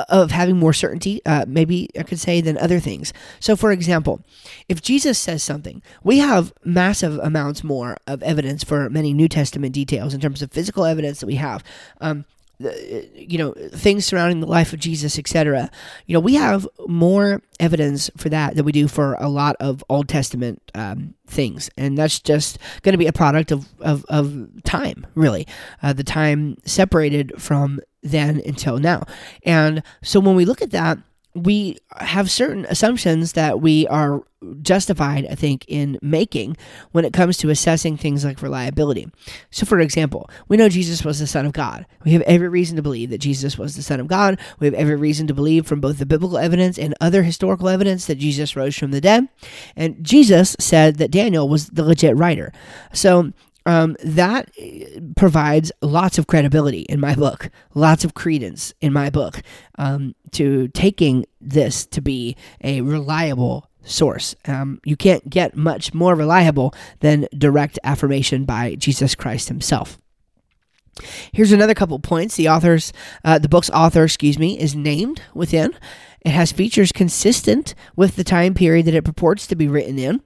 of 0.09 0.31
having 0.31 0.57
more 0.57 0.73
certainty, 0.73 1.21
uh, 1.25 1.45
maybe 1.47 1.89
I 1.97 2.03
could 2.03 2.19
say, 2.19 2.41
than 2.41 2.57
other 2.57 2.79
things. 2.79 3.13
So, 3.39 3.55
for 3.55 3.71
example, 3.71 4.25
if 4.67 4.81
Jesus 4.81 5.19
says 5.19 5.43
something, 5.43 5.81
we 6.03 6.17
have 6.17 6.51
massive 6.63 7.19
amounts 7.19 7.63
more 7.63 7.97
of 8.07 8.23
evidence 8.23 8.63
for 8.63 8.89
many 8.89 9.13
New 9.13 9.27
Testament 9.27 9.73
details 9.73 10.13
in 10.13 10.19
terms 10.19 10.41
of 10.41 10.51
physical 10.51 10.83
evidence 10.83 11.19
that 11.19 11.27
we 11.27 11.35
have. 11.35 11.63
Um, 12.01 12.25
you 12.59 13.37
know 13.37 13.53
things 13.71 14.05
surrounding 14.05 14.39
the 14.39 14.47
life 14.47 14.73
of 14.73 14.79
Jesus, 14.79 15.19
etc. 15.19 15.69
You 16.05 16.13
know, 16.13 16.19
we 16.19 16.35
have 16.35 16.67
more 16.87 17.41
evidence 17.59 18.09
for 18.17 18.29
that 18.29 18.55
than 18.55 18.65
we 18.65 18.71
do 18.71 18.87
for 18.87 19.13
a 19.15 19.29
lot 19.29 19.55
of 19.59 19.83
Old 19.89 20.07
Testament 20.09 20.61
um, 20.73 21.13
things, 21.27 21.69
and 21.77 21.97
that's 21.97 22.19
just 22.19 22.57
going 22.81 22.93
to 22.93 22.97
be 22.97 23.07
a 23.07 23.13
product 23.13 23.51
of 23.51 23.67
of, 23.79 24.05
of 24.09 24.47
time, 24.63 25.05
really, 25.13 25.47
uh, 25.83 25.93
the 25.93 26.03
time 26.03 26.57
separated 26.65 27.39
from 27.41 27.79
then 28.01 28.41
until 28.45 28.79
now. 28.79 29.03
And 29.43 29.83
so 30.01 30.19
when 30.19 30.35
we 30.35 30.45
look 30.45 30.61
at 30.61 30.71
that, 30.71 30.97
we 31.43 31.77
have 31.97 32.31
certain 32.31 32.65
assumptions 32.69 33.33
that 33.33 33.61
we 33.61 33.87
are 33.87 34.23
justified, 34.61 35.25
I 35.29 35.35
think, 35.35 35.65
in 35.67 35.97
making 36.01 36.57
when 36.91 37.05
it 37.05 37.13
comes 37.13 37.37
to 37.37 37.49
assessing 37.49 37.97
things 37.97 38.23
like 38.23 38.41
reliability. 38.41 39.09
So, 39.49 39.65
for 39.65 39.79
example, 39.79 40.29
we 40.47 40.57
know 40.57 40.69
Jesus 40.69 41.03
was 41.03 41.19
the 41.19 41.27
Son 41.27 41.45
of 41.45 41.53
God. 41.53 41.85
We 42.05 42.11
have 42.11 42.21
every 42.23 42.47
reason 42.47 42.75
to 42.75 42.81
believe 42.81 43.09
that 43.09 43.17
Jesus 43.19 43.57
was 43.57 43.75
the 43.75 43.81
Son 43.81 43.99
of 43.99 44.07
God. 44.07 44.39
We 44.59 44.67
have 44.67 44.73
every 44.73 44.95
reason 44.95 45.27
to 45.27 45.33
believe 45.33 45.65
from 45.65 45.81
both 45.81 45.97
the 45.97 46.05
biblical 46.05 46.37
evidence 46.37 46.77
and 46.77 46.93
other 47.01 47.23
historical 47.23 47.69
evidence 47.69 48.05
that 48.05 48.15
Jesus 48.15 48.55
rose 48.55 48.77
from 48.77 48.91
the 48.91 49.01
dead. 49.01 49.27
And 49.75 50.03
Jesus 50.03 50.55
said 50.59 50.97
that 50.97 51.11
Daniel 51.11 51.49
was 51.49 51.69
the 51.69 51.83
legit 51.83 52.15
writer. 52.15 52.53
So, 52.93 53.33
um, 53.67 53.97
that 54.03 54.49
provides 55.17 55.71
lots 55.81 56.17
of 56.17 56.25
credibility 56.25 56.81
in 56.83 56.99
my 56.99 57.13
book, 57.13 57.49
lots 57.75 58.05
of 58.05 58.13
credence 58.13 58.73
in 58.79 58.93
my 58.93 59.09
book 59.09 59.41
um, 59.77 60.15
to 60.31 60.69
taking 60.69 61.25
this 61.41 61.85
to 61.87 62.01
be 62.01 62.35
a 62.63 62.79
reliable 62.81 63.69
source. 63.83 64.35
Um, 64.45 64.79
you 64.85 64.95
can't 64.95 65.29
get 65.29 65.55
much 65.55 65.93
more 65.93 66.15
reliable 66.15 66.73
than 67.01 67.27
direct 67.37 67.77
affirmation 67.83 68.45
by 68.45 68.75
Jesus 68.75 69.15
Christ 69.15 69.49
himself. 69.49 69.99
Here's 71.33 71.51
another 71.51 71.73
couple 71.73 71.99
points. 71.99 72.37
The 72.37 72.49
author's, 72.49 72.93
uh, 73.23 73.37
the 73.37 73.49
book's 73.49 73.69
author, 73.69 74.05
excuse 74.05 74.39
me, 74.39 74.57
is 74.57 74.75
named 74.75 75.21
within. 75.33 75.75
It 76.21 76.31
has 76.31 76.51
features 76.51 76.91
consistent 76.91 77.75
with 77.95 78.15
the 78.15 78.23
time 78.23 78.53
period 78.53 78.85
that 78.87 78.95
it 78.95 79.03
purports 79.05 79.45
to 79.47 79.55
be 79.55 79.67
written 79.67 79.99
in, 79.99 80.21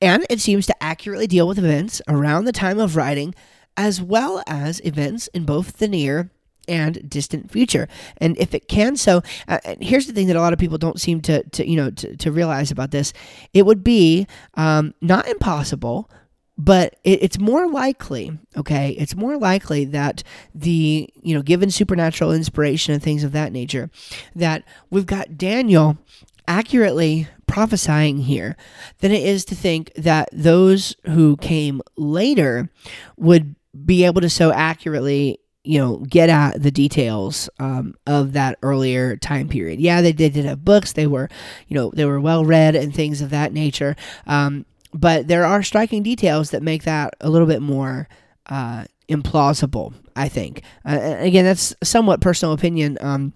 and 0.00 0.26
it 0.30 0.40
seems 0.40 0.66
to 0.66 0.82
accurately 0.82 1.26
deal 1.26 1.48
with 1.48 1.58
events 1.58 2.00
around 2.08 2.44
the 2.44 2.52
time 2.52 2.78
of 2.78 2.96
writing, 2.96 3.34
as 3.76 4.00
well 4.00 4.42
as 4.46 4.80
events 4.80 5.28
in 5.28 5.44
both 5.44 5.78
the 5.78 5.88
near 5.88 6.30
and 6.66 7.08
distant 7.10 7.50
future. 7.50 7.88
And 8.18 8.38
if 8.38 8.54
it 8.54 8.68
can 8.68 8.96
so, 8.96 9.22
uh, 9.48 9.58
here's 9.80 10.06
the 10.06 10.12
thing 10.12 10.28
that 10.28 10.36
a 10.36 10.40
lot 10.40 10.52
of 10.52 10.58
people 10.58 10.78
don't 10.78 11.00
seem 11.00 11.20
to, 11.22 11.42
to 11.50 11.68
you 11.68 11.76
know, 11.76 11.90
to, 11.90 12.16
to 12.16 12.32
realize 12.32 12.70
about 12.70 12.90
this. 12.90 13.12
It 13.52 13.66
would 13.66 13.84
be 13.84 14.26
um, 14.54 14.94
not 15.00 15.28
impossible, 15.28 16.10
but 16.56 16.96
it, 17.04 17.22
it's 17.22 17.38
more 17.38 17.68
likely, 17.68 18.38
okay, 18.56 18.90
it's 18.90 19.14
more 19.14 19.36
likely 19.36 19.84
that 19.86 20.22
the, 20.54 21.08
you 21.22 21.34
know, 21.34 21.42
given 21.42 21.70
supernatural 21.70 22.32
inspiration 22.32 22.94
and 22.94 23.02
things 23.02 23.24
of 23.24 23.32
that 23.32 23.52
nature, 23.52 23.90
that 24.34 24.64
we've 24.90 25.06
got 25.06 25.36
Daniel 25.36 25.98
accurately 26.46 27.26
prophesying 27.54 28.18
here 28.18 28.56
than 28.98 29.12
it 29.12 29.22
is 29.22 29.44
to 29.44 29.54
think 29.54 29.92
that 29.94 30.28
those 30.32 30.96
who 31.06 31.36
came 31.36 31.80
later 31.96 32.68
would 33.16 33.54
be 33.84 34.04
able 34.04 34.20
to 34.20 34.28
so 34.28 34.50
accurately 34.50 35.38
you 35.62 35.78
know 35.78 35.98
get 35.98 36.28
at 36.28 36.60
the 36.60 36.72
details 36.72 37.48
um, 37.60 37.94
of 38.08 38.32
that 38.32 38.58
earlier 38.62 39.16
time 39.16 39.48
period. 39.48 39.78
Yeah 39.78 40.02
they, 40.02 40.10
they 40.10 40.30
did 40.30 40.44
have 40.46 40.64
books. 40.64 40.94
They 40.94 41.06
were 41.06 41.28
you 41.68 41.76
know 41.76 41.92
they 41.94 42.04
were 42.04 42.20
well 42.20 42.44
read 42.44 42.74
and 42.74 42.92
things 42.92 43.20
of 43.20 43.30
that 43.30 43.52
nature. 43.52 43.94
Um, 44.26 44.66
but 44.92 45.28
there 45.28 45.44
are 45.44 45.62
striking 45.62 46.02
details 46.02 46.50
that 46.50 46.60
make 46.60 46.82
that 46.82 47.14
a 47.20 47.30
little 47.30 47.46
bit 47.46 47.62
more 47.62 48.08
uh, 48.46 48.84
implausible 49.08 49.94
i 50.16 50.28
think. 50.28 50.62
Uh, 50.84 51.14
again 51.20 51.44
that's 51.44 51.72
somewhat 51.84 52.20
personal 52.20 52.52
opinion 52.52 52.98
um, 53.00 53.32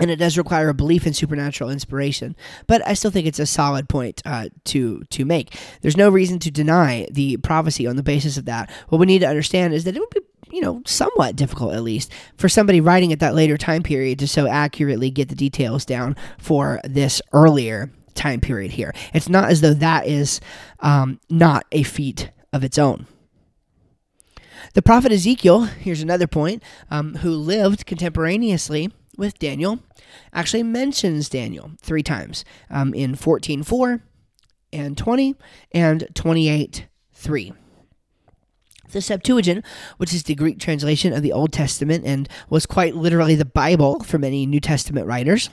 and 0.00 0.10
it 0.10 0.16
does 0.16 0.38
require 0.38 0.68
a 0.68 0.74
belief 0.74 1.06
in 1.06 1.12
supernatural 1.12 1.70
inspiration. 1.70 2.34
But 2.66 2.86
I 2.86 2.94
still 2.94 3.10
think 3.10 3.26
it's 3.26 3.38
a 3.38 3.46
solid 3.46 3.88
point 3.88 4.22
uh, 4.24 4.48
to 4.64 5.02
to 5.10 5.24
make. 5.24 5.56
There's 5.82 5.96
no 5.96 6.08
reason 6.08 6.38
to 6.40 6.50
deny 6.50 7.06
the 7.10 7.36
prophecy 7.38 7.86
on 7.86 7.96
the 7.96 8.02
basis 8.02 8.36
of 8.36 8.46
that. 8.46 8.70
What 8.88 8.98
we 8.98 9.06
need 9.06 9.20
to 9.20 9.28
understand 9.28 9.74
is 9.74 9.84
that 9.84 9.96
it 9.96 10.00
would 10.00 10.10
be 10.10 10.20
you 10.52 10.60
know, 10.60 10.82
somewhat 10.84 11.34
difficult 11.34 11.72
at 11.72 11.82
least 11.82 12.12
for 12.36 12.48
somebody 12.48 12.80
writing 12.80 13.10
at 13.10 13.20
that 13.20 13.34
later 13.34 13.56
time 13.56 13.82
period 13.82 14.18
to 14.18 14.28
so 14.28 14.46
accurately 14.46 15.10
get 15.10 15.30
the 15.30 15.34
details 15.34 15.86
down 15.86 16.14
for 16.38 16.78
this 16.84 17.22
earlier 17.32 17.90
time 18.14 18.38
period 18.38 18.70
here. 18.70 18.94
It's 19.14 19.30
not 19.30 19.50
as 19.50 19.62
though 19.62 19.72
that 19.74 20.06
is 20.06 20.40
um, 20.80 21.18
not 21.30 21.64
a 21.72 21.82
feat 21.82 22.30
of 22.52 22.62
its 22.62 22.76
own. 22.78 23.06
The 24.74 24.82
prophet 24.82 25.10
Ezekiel, 25.10 25.62
here's 25.62 26.02
another 26.02 26.26
point, 26.26 26.62
um, 26.90 27.16
who 27.16 27.30
lived 27.30 27.86
contemporaneously 27.86 28.92
with 29.16 29.38
Daniel 29.38 29.80
actually 30.32 30.62
mentions 30.62 31.28
Daniel 31.28 31.72
three 31.80 32.02
times 32.02 32.44
um, 32.70 32.94
in 32.94 33.14
14.4 33.14 34.00
and 34.72 34.96
20 34.96 35.34
and 35.72 36.08
28 36.14 36.86
3. 37.12 37.52
The 38.90 39.00
Septuagint, 39.00 39.64
which 39.96 40.12
is 40.12 40.24
the 40.24 40.34
Greek 40.34 40.58
translation 40.58 41.12
of 41.12 41.22
the 41.22 41.32
Old 41.32 41.52
Testament 41.52 42.04
and 42.04 42.28
was 42.50 42.66
quite 42.66 42.94
literally 42.94 43.34
the 43.34 43.44
Bible 43.44 44.00
for 44.00 44.18
many 44.18 44.44
New 44.44 44.60
Testament 44.60 45.06
writers, 45.06 45.48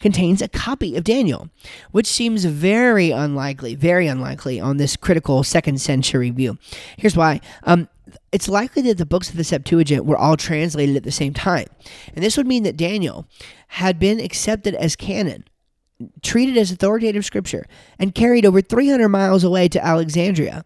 contains 0.00 0.42
a 0.42 0.48
copy 0.48 0.96
of 0.96 1.04
Daniel, 1.04 1.48
which 1.92 2.06
seems 2.06 2.44
very 2.44 3.10
unlikely, 3.10 3.74
very 3.74 4.06
unlikely 4.06 4.58
on 4.60 4.76
this 4.76 4.96
critical 4.96 5.44
second 5.44 5.80
century 5.80 6.30
view. 6.30 6.58
Here's 6.96 7.16
why. 7.16 7.40
Um, 7.62 7.88
it's 8.32 8.48
likely 8.48 8.82
that 8.82 8.98
the 8.98 9.06
books 9.06 9.30
of 9.30 9.36
the 9.36 9.44
Septuagint 9.44 10.06
were 10.06 10.16
all 10.16 10.36
translated 10.36 10.96
at 10.96 11.04
the 11.04 11.12
same 11.12 11.34
time. 11.34 11.66
And 12.14 12.24
this 12.24 12.36
would 12.36 12.46
mean 12.46 12.62
that 12.62 12.76
Daniel 12.76 13.26
had 13.68 13.98
been 13.98 14.18
accepted 14.18 14.74
as 14.74 14.96
canon, 14.96 15.44
treated 16.22 16.56
as 16.56 16.72
authoritative 16.72 17.24
scripture, 17.24 17.66
and 17.98 18.14
carried 18.14 18.46
over 18.46 18.62
300 18.62 19.08
miles 19.08 19.44
away 19.44 19.68
to 19.68 19.84
Alexandria 19.84 20.64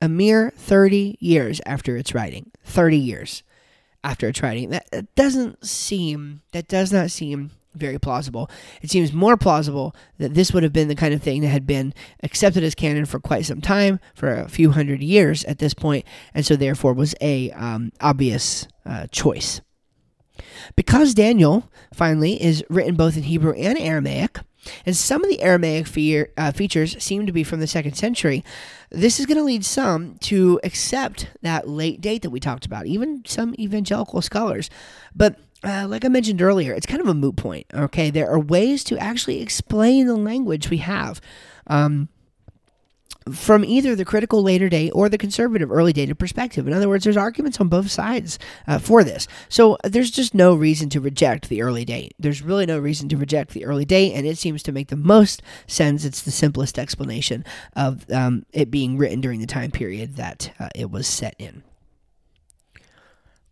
a 0.00 0.08
mere 0.08 0.52
30 0.56 1.16
years 1.18 1.60
after 1.66 1.96
its 1.96 2.14
writing. 2.14 2.50
30 2.64 2.96
years 2.96 3.42
after 4.04 4.28
its 4.28 4.42
writing. 4.42 4.70
That, 4.70 4.88
that 4.92 5.14
doesn't 5.14 5.66
seem, 5.66 6.42
that 6.52 6.68
does 6.68 6.92
not 6.92 7.10
seem 7.10 7.50
very 7.74 7.98
plausible. 7.98 8.50
It 8.82 8.90
seems 8.90 9.12
more 9.12 9.36
plausible 9.36 9.94
that 10.18 10.34
this 10.34 10.52
would 10.52 10.62
have 10.62 10.72
been 10.72 10.88
the 10.88 10.94
kind 10.94 11.14
of 11.14 11.22
thing 11.22 11.42
that 11.42 11.48
had 11.48 11.66
been 11.66 11.94
accepted 12.22 12.62
as 12.62 12.74
canon 12.74 13.06
for 13.06 13.20
quite 13.20 13.44
some 13.46 13.60
time, 13.60 14.00
for 14.14 14.32
a 14.34 14.48
few 14.48 14.70
hundred 14.70 15.02
years 15.02 15.44
at 15.44 15.58
this 15.58 15.74
point, 15.74 16.04
and 16.32 16.44
so 16.46 16.56
therefore 16.56 16.92
was 16.92 17.14
a 17.20 17.50
um, 17.52 17.92
obvious 18.00 18.66
uh, 18.86 19.06
choice. 19.08 19.60
Because 20.76 21.14
Daniel, 21.14 21.70
finally, 21.92 22.42
is 22.42 22.64
written 22.68 22.94
both 22.94 23.16
in 23.16 23.24
Hebrew 23.24 23.52
and 23.52 23.78
Aramaic, 23.78 24.40
and 24.86 24.96
some 24.96 25.22
of 25.22 25.30
the 25.30 25.40
Aramaic 25.40 25.86
uh, 26.36 26.52
features 26.52 27.02
seem 27.02 27.26
to 27.26 27.32
be 27.32 27.44
from 27.44 27.60
the 27.60 27.66
second 27.66 27.94
century. 27.94 28.44
This 28.90 29.18
is 29.18 29.26
going 29.26 29.38
to 29.38 29.44
lead 29.44 29.64
some 29.64 30.16
to 30.20 30.60
accept 30.62 31.28
that 31.42 31.68
late 31.68 32.00
date 32.00 32.22
that 32.22 32.30
we 32.30 32.40
talked 32.40 32.66
about, 32.66 32.86
even 32.86 33.22
some 33.26 33.54
evangelical 33.58 34.22
scholars. 34.22 34.70
But 35.14 35.36
uh, 35.64 35.86
like 35.88 36.04
I 36.04 36.08
mentioned 36.08 36.42
earlier, 36.42 36.72
it's 36.74 36.86
kind 36.86 37.00
of 37.00 37.08
a 37.08 37.14
moot 37.14 37.36
point. 37.36 37.66
Okay, 37.72 38.10
there 38.10 38.30
are 38.30 38.38
ways 38.38 38.84
to 38.84 38.98
actually 38.98 39.40
explain 39.40 40.06
the 40.06 40.16
language 40.16 40.70
we 40.70 40.78
have. 40.78 41.20
Um, 41.66 42.08
from 43.32 43.64
either 43.64 43.96
the 43.96 44.04
critical 44.04 44.42
later 44.42 44.68
date 44.68 44.90
or 44.90 45.08
the 45.08 45.16
conservative 45.18 45.72
early 45.72 45.92
dated 45.92 46.18
perspective. 46.18 46.66
In 46.66 46.74
other 46.74 46.88
words, 46.88 47.04
there's 47.04 47.16
arguments 47.16 47.60
on 47.60 47.68
both 47.68 47.90
sides 47.90 48.38
uh, 48.66 48.78
for 48.78 49.02
this. 49.02 49.26
So 49.48 49.78
there's 49.82 50.10
just 50.10 50.34
no 50.34 50.54
reason 50.54 50.90
to 50.90 51.00
reject 51.00 51.48
the 51.48 51.62
early 51.62 51.84
date. 51.84 52.14
There's 52.18 52.42
really 52.42 52.66
no 52.66 52.78
reason 52.78 53.08
to 53.10 53.16
reject 53.16 53.52
the 53.52 53.64
early 53.64 53.84
date, 53.84 54.12
and 54.12 54.26
it 54.26 54.36
seems 54.36 54.62
to 54.64 54.72
make 54.72 54.88
the 54.88 54.96
most 54.96 55.42
sense. 55.66 56.04
It's 56.04 56.22
the 56.22 56.30
simplest 56.30 56.78
explanation 56.78 57.44
of 57.74 58.10
um, 58.10 58.44
it 58.52 58.70
being 58.70 58.98
written 58.98 59.20
during 59.20 59.40
the 59.40 59.46
time 59.46 59.70
period 59.70 60.16
that 60.16 60.52
uh, 60.58 60.68
it 60.74 60.90
was 60.90 61.06
set 61.06 61.34
in. 61.38 61.62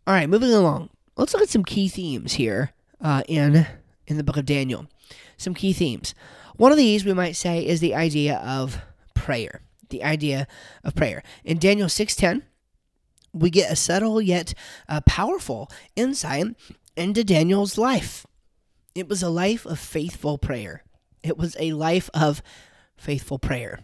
All 0.06 0.14
right, 0.14 0.28
moving 0.28 0.52
along. 0.52 0.90
Let's 1.16 1.32
look 1.32 1.42
at 1.42 1.48
some 1.48 1.64
key 1.64 1.88
themes 1.88 2.34
here 2.34 2.72
uh, 3.00 3.22
in 3.28 3.66
in 4.06 4.16
the 4.16 4.24
book 4.24 4.36
of 4.36 4.44
Daniel. 4.44 4.86
Some 5.36 5.54
key 5.54 5.72
themes. 5.72 6.14
One 6.56 6.72
of 6.72 6.78
these 6.78 7.04
we 7.04 7.12
might 7.12 7.36
say 7.36 7.64
is 7.64 7.80
the 7.80 7.94
idea 7.94 8.36
of 8.38 8.80
prayer. 9.22 9.62
The 9.88 10.02
idea 10.02 10.48
of 10.82 10.96
prayer. 10.96 11.22
In 11.44 11.58
Daniel 11.58 11.88
6:10, 11.88 12.42
we 13.32 13.50
get 13.50 13.70
a 13.70 13.76
subtle 13.76 14.20
yet 14.20 14.52
uh, 14.88 15.00
powerful 15.02 15.70
insight 15.94 16.46
into 16.96 17.22
Daniel's 17.22 17.78
life. 17.78 18.26
It 18.94 19.08
was 19.08 19.22
a 19.22 19.30
life 19.30 19.64
of 19.64 19.78
faithful 19.78 20.38
prayer. 20.38 20.82
It 21.22 21.38
was 21.38 21.56
a 21.60 21.72
life 21.72 22.10
of 22.12 22.42
faithful 22.96 23.38
prayer. 23.38 23.80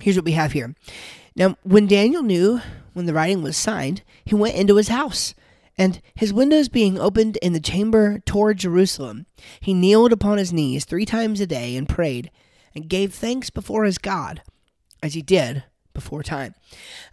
Here's 0.00 0.16
what 0.16 0.24
we 0.24 0.32
have 0.32 0.52
here. 0.52 0.74
Now, 1.34 1.56
when 1.64 1.88
Daniel 1.88 2.22
knew 2.22 2.60
when 2.92 3.06
the 3.06 3.14
writing 3.14 3.42
was 3.42 3.56
signed, 3.56 4.02
he 4.24 4.34
went 4.36 4.54
into 4.54 4.76
his 4.76 4.88
house, 4.88 5.34
and 5.76 6.00
his 6.14 6.32
windows 6.32 6.68
being 6.68 6.98
opened 6.98 7.36
in 7.38 7.52
the 7.52 7.60
chamber 7.60 8.20
toward 8.20 8.58
Jerusalem, 8.58 9.26
he 9.60 9.74
kneeled 9.74 10.12
upon 10.12 10.38
his 10.38 10.52
knees 10.52 10.84
three 10.84 11.04
times 11.04 11.40
a 11.40 11.46
day 11.46 11.76
and 11.76 11.88
prayed 11.88 12.30
and 12.78 12.88
gave 12.88 13.12
thanks 13.12 13.50
before 13.50 13.84
his 13.84 13.98
God, 13.98 14.40
as 15.02 15.14
he 15.14 15.22
did 15.22 15.64
before 15.92 16.22
time. 16.22 16.54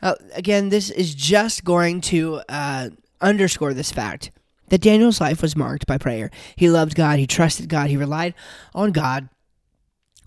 Uh, 0.01 0.15
again, 0.33 0.69
this 0.69 0.91
is 0.91 1.15
just 1.15 1.63
going 1.63 2.01
to 2.01 2.41
uh, 2.47 2.89
underscore 3.19 3.73
this 3.73 3.91
fact 3.91 4.31
that 4.69 4.81
Daniel's 4.81 5.19
life 5.19 5.41
was 5.41 5.55
marked 5.55 5.87
by 5.87 5.97
prayer. 5.97 6.29
He 6.55 6.69
loved 6.69 6.95
God, 6.95 7.17
he 7.17 7.27
trusted 7.27 7.67
God, 7.67 7.89
he 7.89 7.97
relied 7.97 8.35
on 8.75 8.91
God 8.91 9.29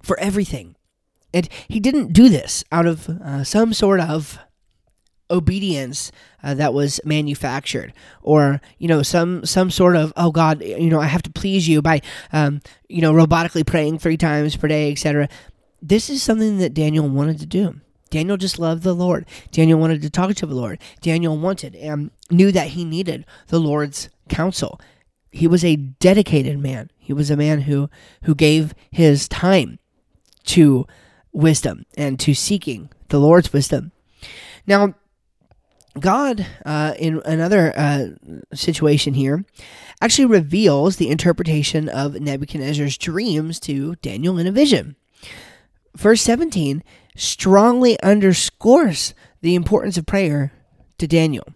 for 0.02 0.18
everything. 0.18 0.74
And 1.32 1.48
he 1.68 1.78
didn't 1.78 2.12
do 2.12 2.28
this 2.28 2.64
out 2.72 2.86
of 2.86 3.08
uh, 3.08 3.44
some 3.44 3.72
sort 3.72 4.00
of 4.00 4.38
obedience 5.30 6.10
uh, 6.42 6.54
that 6.54 6.74
was 6.74 7.00
manufactured. 7.04 7.92
Or 8.22 8.60
you 8.78 8.88
know 8.88 9.02
some 9.02 9.44
some 9.44 9.70
sort 9.70 9.96
of 9.96 10.12
oh 10.16 10.30
god 10.30 10.62
you 10.62 10.90
know 10.90 11.00
i 11.00 11.06
have 11.06 11.22
to 11.22 11.30
please 11.30 11.68
you 11.68 11.82
by 11.82 12.00
um, 12.32 12.60
you 12.88 13.00
know 13.00 13.12
robotically 13.12 13.66
praying 13.66 13.98
three 13.98 14.16
times 14.16 14.56
per 14.56 14.68
day 14.68 14.90
etc 14.90 15.28
this 15.80 16.10
is 16.10 16.22
something 16.22 16.58
that 16.58 16.74
daniel 16.74 17.08
wanted 17.08 17.38
to 17.38 17.46
do. 17.46 17.80
Daniel 18.10 18.36
just 18.36 18.58
loved 18.58 18.82
the 18.82 18.94
lord. 18.94 19.26
Daniel 19.50 19.78
wanted 19.78 20.02
to 20.02 20.10
talk 20.10 20.34
to 20.34 20.46
the 20.46 20.54
lord. 20.54 20.80
Daniel 21.00 21.36
wanted 21.36 21.76
and 21.76 22.10
knew 22.30 22.50
that 22.52 22.68
he 22.68 22.84
needed 22.84 23.26
the 23.48 23.60
lord's 23.60 24.08
counsel. 24.28 24.80
He 25.30 25.46
was 25.46 25.64
a 25.64 25.76
dedicated 25.76 26.58
man. 26.58 26.90
He 26.96 27.12
was 27.12 27.30
a 27.30 27.36
man 27.36 27.62
who 27.62 27.90
who 28.22 28.34
gave 28.34 28.74
his 28.90 29.28
time 29.28 29.78
to 30.44 30.86
wisdom 31.32 31.84
and 31.96 32.18
to 32.20 32.34
seeking 32.34 32.90
the 33.08 33.18
lord's 33.18 33.52
wisdom. 33.52 33.92
Now 34.66 34.94
God, 35.98 36.46
uh, 36.64 36.94
in 36.98 37.20
another 37.24 37.72
uh, 37.76 38.08
situation 38.54 39.14
here, 39.14 39.44
actually 40.00 40.26
reveals 40.26 40.96
the 40.96 41.10
interpretation 41.10 41.88
of 41.88 42.20
Nebuchadnezzar's 42.20 42.98
dreams 42.98 43.60
to 43.60 43.96
Daniel 43.96 44.38
in 44.38 44.46
a 44.46 44.52
vision. 44.52 44.96
Verse 45.96 46.22
17 46.22 46.82
strongly 47.16 48.00
underscores 48.02 49.14
the 49.40 49.54
importance 49.54 49.96
of 49.96 50.06
prayer 50.06 50.52
to 50.98 51.06
Daniel. 51.06 51.46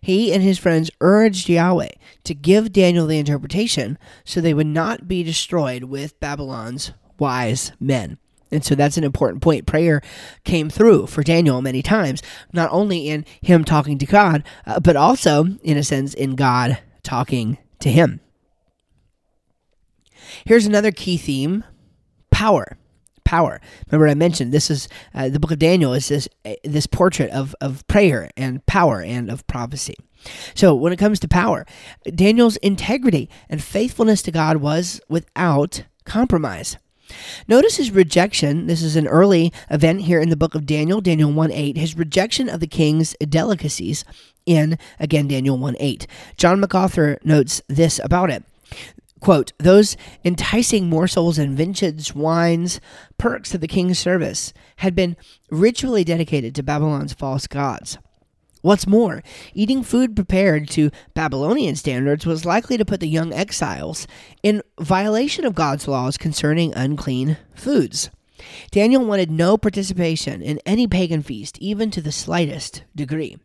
He 0.00 0.32
and 0.32 0.42
his 0.42 0.58
friends 0.58 0.90
urged 1.00 1.48
Yahweh 1.48 1.90
to 2.24 2.34
give 2.34 2.72
Daniel 2.72 3.06
the 3.06 3.18
interpretation 3.18 3.98
so 4.24 4.40
they 4.40 4.54
would 4.54 4.66
not 4.66 5.08
be 5.08 5.22
destroyed 5.22 5.84
with 5.84 6.18
Babylon's 6.20 6.92
wise 7.18 7.72
men. 7.80 8.18
And 8.50 8.64
so 8.64 8.74
that's 8.74 8.96
an 8.96 9.04
important 9.04 9.42
point. 9.42 9.66
Prayer 9.66 10.00
came 10.44 10.70
through 10.70 11.06
for 11.06 11.22
Daniel 11.22 11.60
many 11.60 11.82
times, 11.82 12.22
not 12.52 12.70
only 12.70 13.08
in 13.08 13.24
him 13.40 13.64
talking 13.64 13.98
to 13.98 14.06
God, 14.06 14.44
uh, 14.66 14.80
but 14.80 14.96
also, 14.96 15.46
in 15.62 15.76
a 15.76 15.82
sense, 15.82 16.14
in 16.14 16.36
God 16.36 16.78
talking 17.02 17.58
to 17.80 17.90
him. 17.90 18.20
Here's 20.44 20.66
another 20.66 20.92
key 20.92 21.16
theme 21.16 21.64
power. 22.30 22.76
Power. 23.24 23.60
Remember, 23.90 24.08
I 24.08 24.14
mentioned 24.14 24.52
this 24.52 24.70
is 24.70 24.86
uh, 25.14 25.30
the 25.30 25.40
book 25.40 25.50
of 25.50 25.58
Daniel 25.58 25.94
is 25.94 26.08
this 26.08 26.28
uh, 26.44 26.54
this 26.62 26.86
portrait 26.86 27.30
of 27.30 27.54
of 27.60 27.86
prayer 27.88 28.30
and 28.36 28.64
power 28.66 29.00
and 29.00 29.30
of 29.30 29.46
prophecy. 29.46 29.96
So, 30.54 30.74
when 30.74 30.92
it 30.92 30.98
comes 30.98 31.20
to 31.20 31.28
power, 31.28 31.64
Daniel's 32.14 32.56
integrity 32.56 33.30
and 33.48 33.62
faithfulness 33.62 34.20
to 34.22 34.30
God 34.30 34.58
was 34.58 35.00
without 35.08 35.84
compromise. 36.04 36.76
Notice 37.48 37.76
his 37.76 37.90
rejection. 37.90 38.66
This 38.66 38.82
is 38.82 38.96
an 38.96 39.06
early 39.06 39.52
event 39.70 40.02
here 40.02 40.20
in 40.20 40.30
the 40.30 40.36
book 40.36 40.54
of 40.54 40.66
Daniel, 40.66 41.00
Daniel 41.00 41.32
1 41.32 41.50
8, 41.50 41.76
his 41.76 41.96
rejection 41.96 42.48
of 42.48 42.60
the 42.60 42.66
king's 42.66 43.14
delicacies 43.28 44.04
in, 44.46 44.78
again, 44.98 45.28
Daniel 45.28 45.58
1 45.58 45.76
8. 45.78 46.06
John 46.36 46.60
MacArthur 46.60 47.18
notes 47.24 47.62
this 47.68 47.98
about 48.02 48.30
it. 48.30 48.44
Quote, 49.20 49.54
those 49.58 49.96
enticing 50.22 50.90
morsels 50.90 51.38
and 51.38 51.56
vintage 51.56 52.14
wines, 52.14 52.78
perks 53.16 53.54
of 53.54 53.62
the 53.62 53.68
king's 53.68 53.98
service, 53.98 54.52
had 54.76 54.94
been 54.94 55.16
ritually 55.50 56.04
dedicated 56.04 56.54
to 56.54 56.62
Babylon's 56.62 57.14
false 57.14 57.46
gods. 57.46 57.96
What's 58.64 58.86
more, 58.86 59.22
eating 59.52 59.82
food 59.82 60.16
prepared 60.16 60.70
to 60.70 60.90
Babylonian 61.12 61.76
standards 61.76 62.24
was 62.24 62.46
likely 62.46 62.78
to 62.78 62.84
put 62.86 63.00
the 63.00 63.06
young 63.06 63.30
exiles 63.30 64.06
in 64.42 64.62
violation 64.80 65.44
of 65.44 65.54
God's 65.54 65.86
laws 65.86 66.16
concerning 66.16 66.72
unclean 66.72 67.36
foods. 67.54 68.08
Daniel 68.70 69.04
wanted 69.04 69.30
no 69.30 69.58
participation 69.58 70.40
in 70.40 70.60
any 70.64 70.86
pagan 70.86 71.22
feast, 71.22 71.58
even 71.58 71.90
to 71.90 72.00
the 72.00 72.10
slightest 72.10 72.84
degree. 72.96 73.36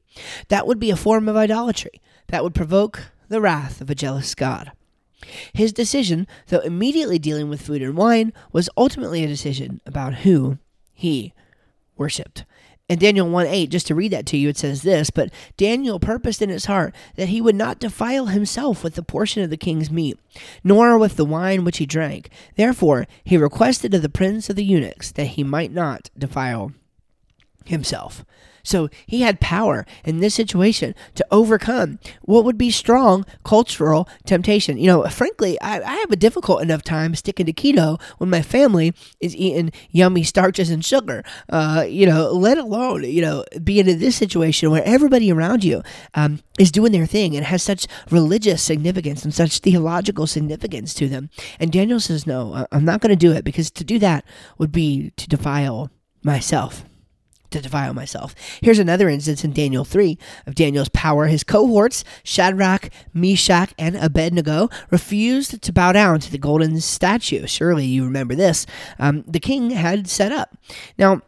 That 0.47 0.65
would 0.65 0.79
be 0.79 0.89
a 0.89 0.95
form 0.95 1.27
of 1.27 1.35
idolatry 1.35 2.01
that 2.27 2.41
would 2.41 2.55
provoke 2.55 3.11
the 3.27 3.41
wrath 3.41 3.81
of 3.81 3.89
a 3.89 3.95
jealous 3.95 4.33
God. 4.33 4.71
His 5.51 5.73
decision, 5.73 6.27
though 6.47 6.59
immediately 6.59 7.19
dealing 7.19 7.49
with 7.49 7.61
food 7.61 7.81
and 7.81 7.97
wine, 7.97 8.31
was 8.53 8.69
ultimately 8.77 9.25
a 9.25 9.27
decision 9.27 9.81
about 9.85 10.19
who 10.23 10.59
he 10.93 11.33
worshipped. 11.97 12.45
In 12.89 12.97
Daniel 12.97 13.29
1 13.29 13.45
8, 13.45 13.69
just 13.69 13.85
to 13.87 13.95
read 13.95 14.11
that 14.11 14.25
to 14.25 14.37
you, 14.37 14.49
it 14.49 14.57
says 14.57 14.81
this 14.81 15.11
But 15.11 15.31
Daniel 15.57 15.99
purposed 15.99 16.41
in 16.41 16.49
his 16.49 16.65
heart 16.65 16.95
that 17.15 17.29
he 17.29 17.39
would 17.39 17.55
not 17.55 17.79
defile 17.79 18.25
himself 18.25 18.83
with 18.83 18.95
the 18.95 19.03
portion 19.03 19.43
of 19.43 19.51
the 19.51 19.57
king's 19.57 19.91
meat, 19.91 20.17
nor 20.63 20.97
with 20.97 21.15
the 21.15 21.23
wine 21.23 21.63
which 21.63 21.77
he 21.77 21.85
drank. 21.85 22.29
Therefore, 22.55 23.05
he 23.23 23.37
requested 23.37 23.93
of 23.93 24.01
the 24.01 24.09
prince 24.09 24.49
of 24.49 24.55
the 24.55 24.65
eunuchs 24.65 25.11
that 25.11 25.27
he 25.27 25.43
might 25.43 25.71
not 25.71 26.09
defile 26.17 26.71
himself. 27.65 28.25
So 28.69 28.87
he 29.07 29.21
had 29.21 29.39
power 29.39 29.83
in 30.05 30.19
this 30.19 30.35
situation 30.35 30.93
to 31.15 31.25
overcome 31.31 31.97
what 32.21 32.45
would 32.45 32.57
be 32.57 32.69
strong 32.69 33.25
cultural 33.43 34.07
temptation. 34.25 34.77
You 34.77 34.85
know, 34.85 35.03
frankly, 35.05 35.59
I, 35.59 35.81
I, 35.81 35.95
have 35.95 36.11
a 36.11 36.15
difficult 36.15 36.61
enough 36.61 36.83
time 36.83 37.15
sticking 37.15 37.47
to 37.47 37.53
keto 37.53 37.99
when 38.19 38.29
my 38.29 38.43
family 38.43 38.93
is 39.19 39.35
eating 39.35 39.71
yummy 39.89 40.21
starches 40.21 40.69
and 40.69 40.85
sugar. 40.85 41.23
Uh, 41.49 41.83
you 41.89 42.05
know, 42.05 42.31
let 42.31 42.59
alone, 42.59 43.05
you 43.05 43.23
know, 43.23 43.43
being 43.63 43.87
in 43.87 43.97
this 43.97 44.15
situation 44.15 44.69
where 44.69 44.83
everybody 44.85 45.31
around 45.31 45.63
you 45.63 45.81
um, 46.13 46.39
is 46.59 46.71
doing 46.71 46.91
their 46.91 47.07
thing 47.07 47.35
and 47.35 47.47
has 47.47 47.63
such 47.63 47.87
religious 48.11 48.61
significance 48.61 49.23
and 49.23 49.33
such 49.33 49.59
theological 49.59 50.27
significance 50.27 50.93
to 50.93 51.07
them. 51.07 51.31
And 51.59 51.71
Daniel 51.71 51.99
says, 51.99 52.27
no, 52.27 52.67
I'm 52.71 52.85
not 52.85 53.01
going 53.01 53.09
to 53.09 53.15
do 53.15 53.31
it 53.31 53.43
because 53.43 53.71
to 53.71 53.83
do 53.83 53.97
that 53.97 54.25
would 54.59 54.71
be 54.71 55.11
to 55.17 55.27
defile 55.27 55.89
myself 56.21 56.85
to 57.51 57.61
defile 57.61 57.93
myself. 57.93 58.35
Here's 58.61 58.79
another 58.79 59.09
instance 59.09 59.43
in 59.43 59.53
Daniel 59.53 59.85
3 59.85 60.17
of 60.45 60.55
Daniel's 60.55 60.89
power. 60.89 61.27
His 61.27 61.43
cohorts, 61.43 62.03
Shadrach, 62.23 62.89
Meshach, 63.13 63.73
and 63.77 63.95
Abednego, 63.95 64.69
refused 64.89 65.61
to 65.61 65.73
bow 65.73 65.91
down 65.91 66.19
to 66.19 66.31
the 66.31 66.37
golden 66.37 66.79
statue. 66.81 67.47
Surely 67.47 67.85
you 67.85 68.03
remember 68.03 68.35
this. 68.35 68.65
Um, 68.97 69.23
the 69.27 69.39
king 69.39 69.71
had 69.71 70.07
set 70.07 70.31
up. 70.31 70.57
Now, 70.97 71.21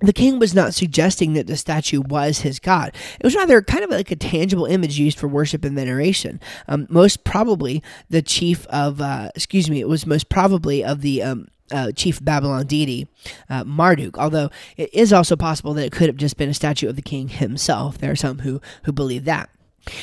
the 0.00 0.12
king 0.12 0.38
was 0.38 0.54
not 0.54 0.74
suggesting 0.74 1.32
that 1.32 1.48
the 1.48 1.56
statue 1.56 2.00
was 2.00 2.40
his 2.40 2.60
god. 2.60 2.94
It 3.18 3.24
was 3.24 3.34
rather 3.34 3.60
kind 3.62 3.82
of 3.82 3.90
like 3.90 4.10
a 4.12 4.16
tangible 4.16 4.64
image 4.64 4.98
used 4.98 5.18
for 5.18 5.26
worship 5.26 5.64
and 5.64 5.74
veneration. 5.74 6.40
Um, 6.68 6.86
most 6.88 7.24
probably 7.24 7.82
the 8.08 8.22
chief 8.22 8.64
of, 8.68 9.00
uh, 9.00 9.30
excuse 9.34 9.68
me, 9.68 9.80
it 9.80 9.88
was 9.88 10.06
most 10.06 10.28
probably 10.28 10.84
of 10.84 11.00
the 11.00 11.22
um, 11.22 11.48
uh, 11.70 11.92
chief 11.92 12.22
Babylon 12.24 12.66
deity, 12.66 13.08
uh, 13.48 13.64
Marduk. 13.64 14.18
Although 14.18 14.50
it 14.76 14.92
is 14.92 15.12
also 15.12 15.36
possible 15.36 15.74
that 15.74 15.84
it 15.84 15.92
could 15.92 16.08
have 16.08 16.16
just 16.16 16.36
been 16.36 16.48
a 16.48 16.54
statue 16.54 16.88
of 16.88 16.96
the 16.96 17.02
king 17.02 17.28
himself. 17.28 17.98
There 17.98 18.12
are 18.12 18.16
some 18.16 18.40
who 18.40 18.60
who 18.84 18.92
believe 18.92 19.24
that. 19.24 19.50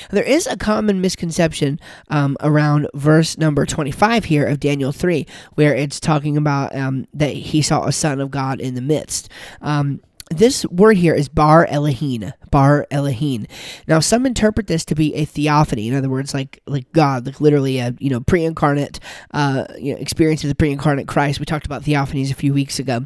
There 0.10 0.23
is 0.23 0.47
a 0.47 0.58
common 0.58 1.01
misconception 1.01 1.80
um, 2.10 2.38
around 2.39 2.88
verse 2.93 3.38
number 3.38 3.65
25 3.65 4.25
here 4.25 4.45
of 4.45 4.60
Daniel 4.60 4.91
3, 4.91 5.25
where 5.54 5.75
it's 5.75 5.99
talking 5.99 6.38
about 6.38 6.75
um, 6.75 7.08
that 7.13 7.34
he 7.34 7.62
saw 7.62 7.86
a 7.86 7.91
son 7.91 8.19
of 8.19 8.32
God 8.32 8.60
in 8.60 8.75
the 8.75 8.82
midst. 8.82 9.30
Um, 9.62 10.01
this 10.31 10.65
word 10.65 10.97
here 10.97 11.13
is 11.13 11.29
bar 11.29 11.65
Elohim, 11.67 12.33
bar 12.49 12.88
Elohim. 12.89 13.45
Now, 13.88 13.99
some 13.99 14.25
interpret 14.25 14.67
this 14.67 14.83
to 14.85 14.95
be 14.95 15.13
a 15.15 15.25
theophany. 15.25 15.88
In 15.88 15.93
other 15.93 16.09
words, 16.09 16.33
like 16.33 16.61
like 16.65 16.91
God, 16.93 17.25
like 17.25 17.39
literally 17.39 17.79
a 17.79 17.93
you 17.99 18.09
know 18.09 18.21
pre-incarnate 18.21 18.99
uh, 19.31 19.65
you 19.77 19.93
know, 19.93 19.99
experience 19.99 20.43
of 20.43 20.49
the 20.49 20.55
pre-incarnate 20.55 21.07
Christ. 21.07 21.39
We 21.39 21.45
talked 21.45 21.65
about 21.65 21.83
theophanies 21.83 22.31
a 22.31 22.35
few 22.35 22.53
weeks 22.53 22.79
ago. 22.79 23.05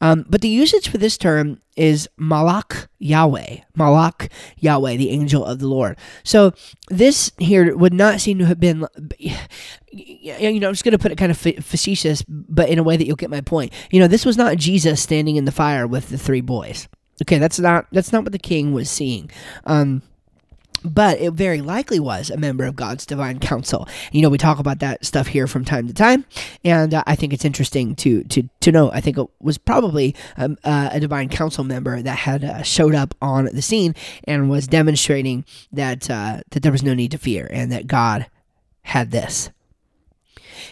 Um, 0.00 0.26
but 0.28 0.40
the 0.42 0.48
usage 0.48 0.88
for 0.88 0.98
this 0.98 1.16
term 1.16 1.60
is 1.76 2.08
Malak 2.16 2.88
Yahweh, 2.98 3.58
Malak 3.76 4.30
Yahweh, 4.58 4.96
the 4.96 5.10
angel 5.10 5.44
of 5.44 5.58
the 5.58 5.68
Lord. 5.68 5.96
So 6.22 6.52
this 6.88 7.32
here 7.38 7.76
would 7.76 7.94
not 7.94 8.20
seem 8.20 8.38
to 8.38 8.46
have 8.46 8.60
been, 8.60 8.86
you 9.18 10.60
know, 10.60 10.68
I'm 10.68 10.74
just 10.74 10.84
going 10.84 10.92
to 10.92 10.98
put 10.98 11.12
it 11.12 11.18
kind 11.18 11.30
of 11.30 11.38
facetious, 11.38 12.22
but 12.28 12.68
in 12.68 12.78
a 12.78 12.82
way 12.82 12.96
that 12.96 13.06
you'll 13.06 13.16
get 13.16 13.30
my 13.30 13.40
point. 13.40 13.72
You 13.90 14.00
know, 14.00 14.08
this 14.08 14.26
was 14.26 14.36
not 14.36 14.56
Jesus 14.56 15.02
standing 15.02 15.36
in 15.36 15.44
the 15.44 15.52
fire 15.52 15.86
with 15.86 16.10
the 16.10 16.18
three 16.18 16.42
boys. 16.42 16.88
Okay, 17.22 17.38
that's 17.38 17.58
not 17.58 17.86
that's 17.92 18.12
not 18.12 18.24
what 18.24 18.32
the 18.32 18.38
king 18.38 18.72
was 18.72 18.90
seeing. 18.90 19.30
Um, 19.64 20.02
but 20.84 21.18
it 21.20 21.32
very 21.32 21.60
likely 21.60 22.00
was 22.00 22.30
a 22.30 22.36
member 22.36 22.64
of 22.64 22.76
God's 22.76 23.06
divine 23.06 23.38
council. 23.38 23.88
You 24.12 24.22
know, 24.22 24.28
we 24.28 24.38
talk 24.38 24.58
about 24.58 24.80
that 24.80 25.04
stuff 25.04 25.28
here 25.28 25.46
from 25.46 25.64
time 25.64 25.86
to 25.88 25.94
time, 25.94 26.24
and 26.64 26.94
uh, 26.94 27.02
I 27.06 27.16
think 27.16 27.32
it's 27.32 27.44
interesting 27.44 27.94
to 27.96 28.22
to 28.24 28.48
to 28.60 28.72
know. 28.72 28.90
I 28.90 29.00
think 29.00 29.18
it 29.18 29.26
was 29.40 29.58
probably 29.58 30.14
um, 30.36 30.56
uh, 30.64 30.90
a 30.92 31.00
divine 31.00 31.28
council 31.28 31.64
member 31.64 32.02
that 32.02 32.18
had 32.18 32.44
uh, 32.44 32.62
showed 32.62 32.94
up 32.94 33.14
on 33.20 33.46
the 33.46 33.62
scene 33.62 33.94
and 34.24 34.50
was 34.50 34.66
demonstrating 34.66 35.44
that 35.72 36.10
uh, 36.10 36.40
that 36.50 36.62
there 36.62 36.72
was 36.72 36.82
no 36.82 36.94
need 36.94 37.10
to 37.12 37.18
fear 37.18 37.48
and 37.50 37.72
that 37.72 37.86
God 37.86 38.26
had 38.82 39.10
this. 39.10 39.50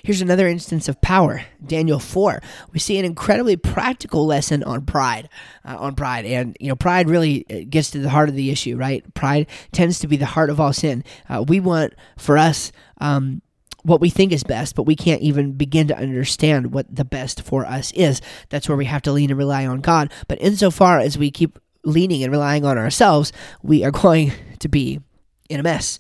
Here's 0.02 0.22
another 0.22 0.48
instance 0.48 0.88
of 0.88 1.00
power. 1.00 1.42
Daniel 1.64 1.98
4. 1.98 2.40
We 2.72 2.78
see 2.78 2.98
an 2.98 3.04
incredibly 3.04 3.56
practical 3.56 4.26
lesson 4.26 4.62
on 4.62 4.84
pride. 4.86 5.28
Uh, 5.64 5.76
on 5.78 5.94
pride. 5.94 6.24
And, 6.24 6.56
you 6.60 6.68
know, 6.68 6.76
pride 6.76 7.08
really 7.08 7.46
uh, 7.50 7.64
gets 7.68 7.90
to 7.92 7.98
the 7.98 8.10
heart 8.10 8.28
of 8.28 8.34
the 8.34 8.50
issue, 8.50 8.76
right? 8.76 9.02
Pride 9.14 9.46
tends 9.72 9.98
to 10.00 10.08
be 10.08 10.16
the 10.16 10.26
heart 10.26 10.50
of 10.50 10.60
all 10.60 10.72
sin. 10.72 11.04
Uh, 11.28 11.44
we 11.46 11.60
want, 11.60 11.94
for 12.16 12.38
us, 12.38 12.72
um, 13.00 13.42
what 13.84 14.00
we 14.00 14.10
think 14.10 14.32
is 14.32 14.42
best, 14.42 14.74
but 14.74 14.84
we 14.84 14.96
can't 14.96 15.20
even 15.20 15.52
begin 15.52 15.88
to 15.88 15.96
understand 15.96 16.72
what 16.72 16.92
the 16.94 17.04
best 17.04 17.42
for 17.42 17.66
us 17.66 17.92
is. 17.92 18.20
That's 18.48 18.68
where 18.68 18.78
we 18.78 18.86
have 18.86 19.02
to 19.02 19.12
lean 19.12 19.30
and 19.30 19.38
rely 19.38 19.66
on 19.66 19.80
God. 19.80 20.10
But 20.26 20.40
insofar 20.40 20.98
as 20.98 21.18
we 21.18 21.30
keep 21.30 21.58
leaning 21.84 22.22
and 22.22 22.32
relying 22.32 22.64
on 22.64 22.78
ourselves, 22.78 23.32
we 23.62 23.84
are 23.84 23.90
going 23.92 24.32
to 24.60 24.68
be 24.68 25.00
in 25.48 25.60
a 25.60 25.62
mess. 25.62 25.98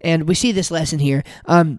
And 0.00 0.28
we 0.28 0.34
see 0.34 0.52
this 0.52 0.70
lesson 0.70 0.98
here. 0.98 1.22
Um, 1.46 1.78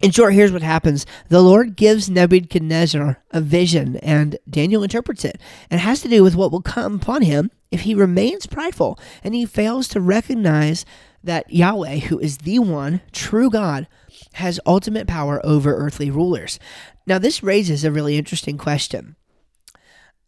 in 0.00 0.10
short, 0.10 0.32
here's 0.32 0.52
what 0.52 0.62
happens. 0.62 1.04
The 1.28 1.42
Lord 1.42 1.76
gives 1.76 2.08
Nebuchadnezzar 2.08 3.22
a 3.30 3.40
vision, 3.40 3.96
and 3.96 4.38
Daniel 4.48 4.82
interprets 4.82 5.24
it. 5.24 5.38
It 5.70 5.78
has 5.78 6.00
to 6.02 6.08
do 6.08 6.22
with 6.22 6.34
what 6.34 6.50
will 6.50 6.62
come 6.62 6.94
upon 6.94 7.22
him 7.22 7.50
if 7.70 7.82
he 7.82 7.94
remains 7.94 8.46
prideful 8.46 8.98
and 9.22 9.34
he 9.34 9.44
fails 9.44 9.88
to 9.88 10.00
recognize 10.00 10.84
that 11.22 11.52
Yahweh, 11.52 11.96
who 11.96 12.18
is 12.18 12.38
the 12.38 12.58
one 12.58 13.02
true 13.12 13.50
God, 13.50 13.86
has 14.34 14.58
ultimate 14.64 15.06
power 15.06 15.44
over 15.44 15.74
earthly 15.74 16.10
rulers. 16.10 16.58
Now, 17.06 17.18
this 17.18 17.42
raises 17.42 17.84
a 17.84 17.92
really 17.92 18.16
interesting 18.16 18.56
question. 18.56 19.16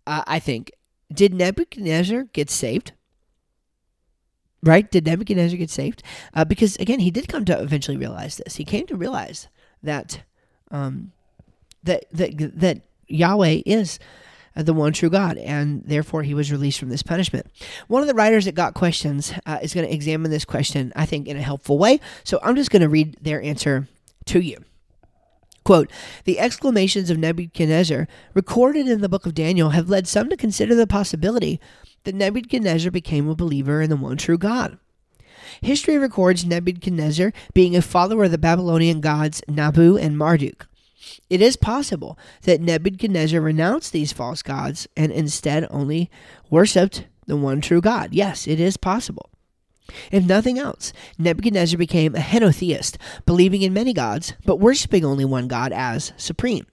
Uh, 0.07 0.23
I 0.27 0.39
think. 0.39 0.73
Did 1.13 1.35
Nebuchadnezzar 1.35 2.25
get 2.33 2.49
saved? 2.49 2.93
Right? 4.63 4.91
Did 4.91 5.05
Nebuchadnezzar 5.05 5.59
get 5.59 5.69
saved? 5.69 6.03
Uh, 6.33 6.45
because, 6.45 6.77
again, 6.77 7.01
he 7.01 7.11
did 7.11 7.29
come 7.29 7.45
to 7.45 7.61
eventually 7.61 7.99
realize 7.99 8.39
this. 8.39 8.57
He 8.57 8.65
came 8.65 8.87
to 8.87 8.97
realize 8.97 9.49
that 9.83 10.23
um, 10.71 11.13
that 11.85 12.05
that 12.13 12.59
that 12.59 12.81
Yahweh 13.09 13.63
is 13.67 13.99
the 14.55 14.75
one 14.75 14.93
true 14.93 15.11
God, 15.11 15.39
and 15.39 15.83
therefore 15.85 16.23
he 16.23 16.35
was 16.35 16.53
released 16.53 16.79
from 16.79 16.91
this 16.91 17.03
punishment. 17.03 17.47
One 17.89 18.03
of 18.03 18.09
the 18.09 18.15
writers 18.15 18.45
that 18.45 18.55
got 18.55 18.75
questions 18.75 19.33
uh, 19.47 19.59
is 19.63 19.73
going 19.75 19.87
to 19.87 19.95
examine 19.95 20.31
this 20.31 20.45
question, 20.45 20.93
I 20.95 21.07
think, 21.07 21.27
in 21.27 21.37
a 21.37 21.43
helpful 21.43 21.79
way. 21.79 22.01
So 22.25 22.39
I'm 22.43 22.57
just 22.57 22.71
going 22.71 22.83
to 22.83 22.89
read 22.89 23.17
their 23.21 23.41
answer 23.43 23.89
to 24.27 24.41
you. 24.41 24.59
Quote, 25.65 25.91
the 26.25 26.41
exclamations 26.41 27.09
of 27.09 27.19
Nebuchadnezzar 27.19 28.09
recorded 28.35 28.89
in 28.89 29.01
the 29.01 29.09
book 29.09 29.27
of 29.27 29.35
Daniel 29.35 29.71
have 29.71 29.89
led 29.89 30.09
some 30.09 30.29
to 30.29 30.37
consider 30.37 30.75
the 30.75 30.89
possibility 30.89 31.61
that 32.05 32.17
Nebuchadnezzar 32.17 32.91
became 32.91 33.29
a 33.29 33.37
believer 33.37 33.81
in 33.81 33.89
the 33.89 33.97
one 33.97 34.17
true 34.17 34.39
God. 34.39 34.79
History 35.61 35.99
records 35.99 36.45
Nebuchadnezzar 36.45 37.33
being 37.55 37.77
a 37.77 37.83
follower 37.83 38.25
of 38.25 38.31
the 38.31 38.39
Babylonian 38.39 39.01
gods 39.01 39.43
Nabu 39.49 39.97
and 39.97 40.17
Marduk. 40.17 40.67
It 41.29 41.41
is 41.41 41.57
possible 41.57 42.19
that 42.43 42.61
Nebuchadnezzar 42.61 43.41
renounced 43.41 43.93
these 43.93 44.13
false 44.13 44.43
gods 44.43 44.87
and 44.97 45.11
instead 45.11 45.67
only 45.71 46.11
worshipped 46.51 47.07
the 47.27 47.37
one 47.37 47.61
true 47.61 47.81
God. 47.81 48.13
Yes, 48.13 48.47
it 48.47 48.61
is 48.61 48.77
possible. 48.77 49.31
If 50.11 50.25
nothing 50.25 50.59
else, 50.59 50.93
Nebuchadnezzar 51.19 51.77
became 51.77 52.15
a 52.15 52.21
henotheist, 52.21 52.97
believing 53.27 53.63
in 53.63 53.73
many 53.73 53.93
gods, 53.93 54.35
but 54.45 54.61
worshiping 54.61 55.05
only 55.05 55.25
one 55.25 55.49
God 55.49 55.73
as 55.73 56.13
supreme. 56.17 56.67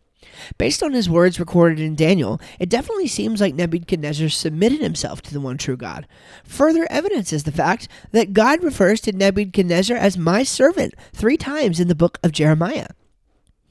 Based 0.58 0.84
on 0.84 0.94
his 0.94 1.10
words 1.10 1.40
recorded 1.40 1.80
in 1.80 1.96
Daniel, 1.96 2.42
it 2.60 2.70
definitely 2.70 3.08
seems 3.08 3.40
like 3.40 3.56
Nebuchadnezzar 3.56 4.30
submitted 4.30 4.80
himself 4.82 5.22
to 5.24 5.34
the 5.34 5.40
one 5.40 5.58
true 5.58 5.78
God. 5.78 6.08
Further 6.44 6.88
evidence 6.90 7.32
is 7.32 7.44
the 7.44 7.52
fact 7.52 7.88
that 8.12 8.34
God 8.34 8.64
refers 8.64 9.02
to 9.02 9.12
Nebuchadnezzar 9.12 9.96
as 9.96 10.18
my 10.18 10.44
servant 10.44 10.94
three 11.14 11.38
times 11.38 11.80
in 11.80 11.88
the 11.88 11.96
book 11.96 12.20
of 12.24 12.32
Jeremiah. 12.32 12.88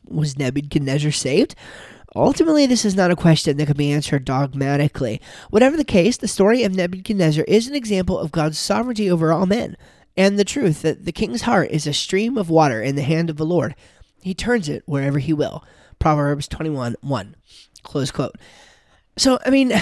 Was 0.08 0.38
Nebuchadnezzar 0.38 1.12
saved? 1.12 1.54
Ultimately, 2.16 2.64
this 2.64 2.86
is 2.86 2.96
not 2.96 3.10
a 3.10 3.16
question 3.16 3.58
that 3.58 3.66
can 3.66 3.76
be 3.76 3.92
answered 3.92 4.24
dogmatically. 4.24 5.20
Whatever 5.50 5.76
the 5.76 5.84
case, 5.84 6.16
the 6.16 6.26
story 6.26 6.64
of 6.64 6.74
Nebuchadnezzar 6.74 7.44
is 7.44 7.66
an 7.66 7.74
example 7.74 8.18
of 8.18 8.32
God's 8.32 8.58
sovereignty 8.58 9.10
over 9.10 9.30
all 9.30 9.44
men, 9.44 9.76
and 10.16 10.38
the 10.38 10.44
truth 10.44 10.80
that 10.82 11.04
the 11.04 11.12
king's 11.12 11.42
heart 11.42 11.70
is 11.70 11.86
a 11.86 11.92
stream 11.92 12.38
of 12.38 12.48
water 12.48 12.82
in 12.82 12.96
the 12.96 13.02
hand 13.02 13.28
of 13.28 13.36
the 13.36 13.44
Lord. 13.44 13.74
He 14.22 14.34
turns 14.34 14.68
it 14.68 14.82
wherever 14.86 15.18
he 15.18 15.34
will. 15.34 15.62
Proverbs 15.98 16.48
21 16.48 16.96
1. 17.00 17.36
Close 17.82 18.10
quote. 18.10 18.36
So, 19.16 19.38
I 19.44 19.50
mean, 19.50 19.72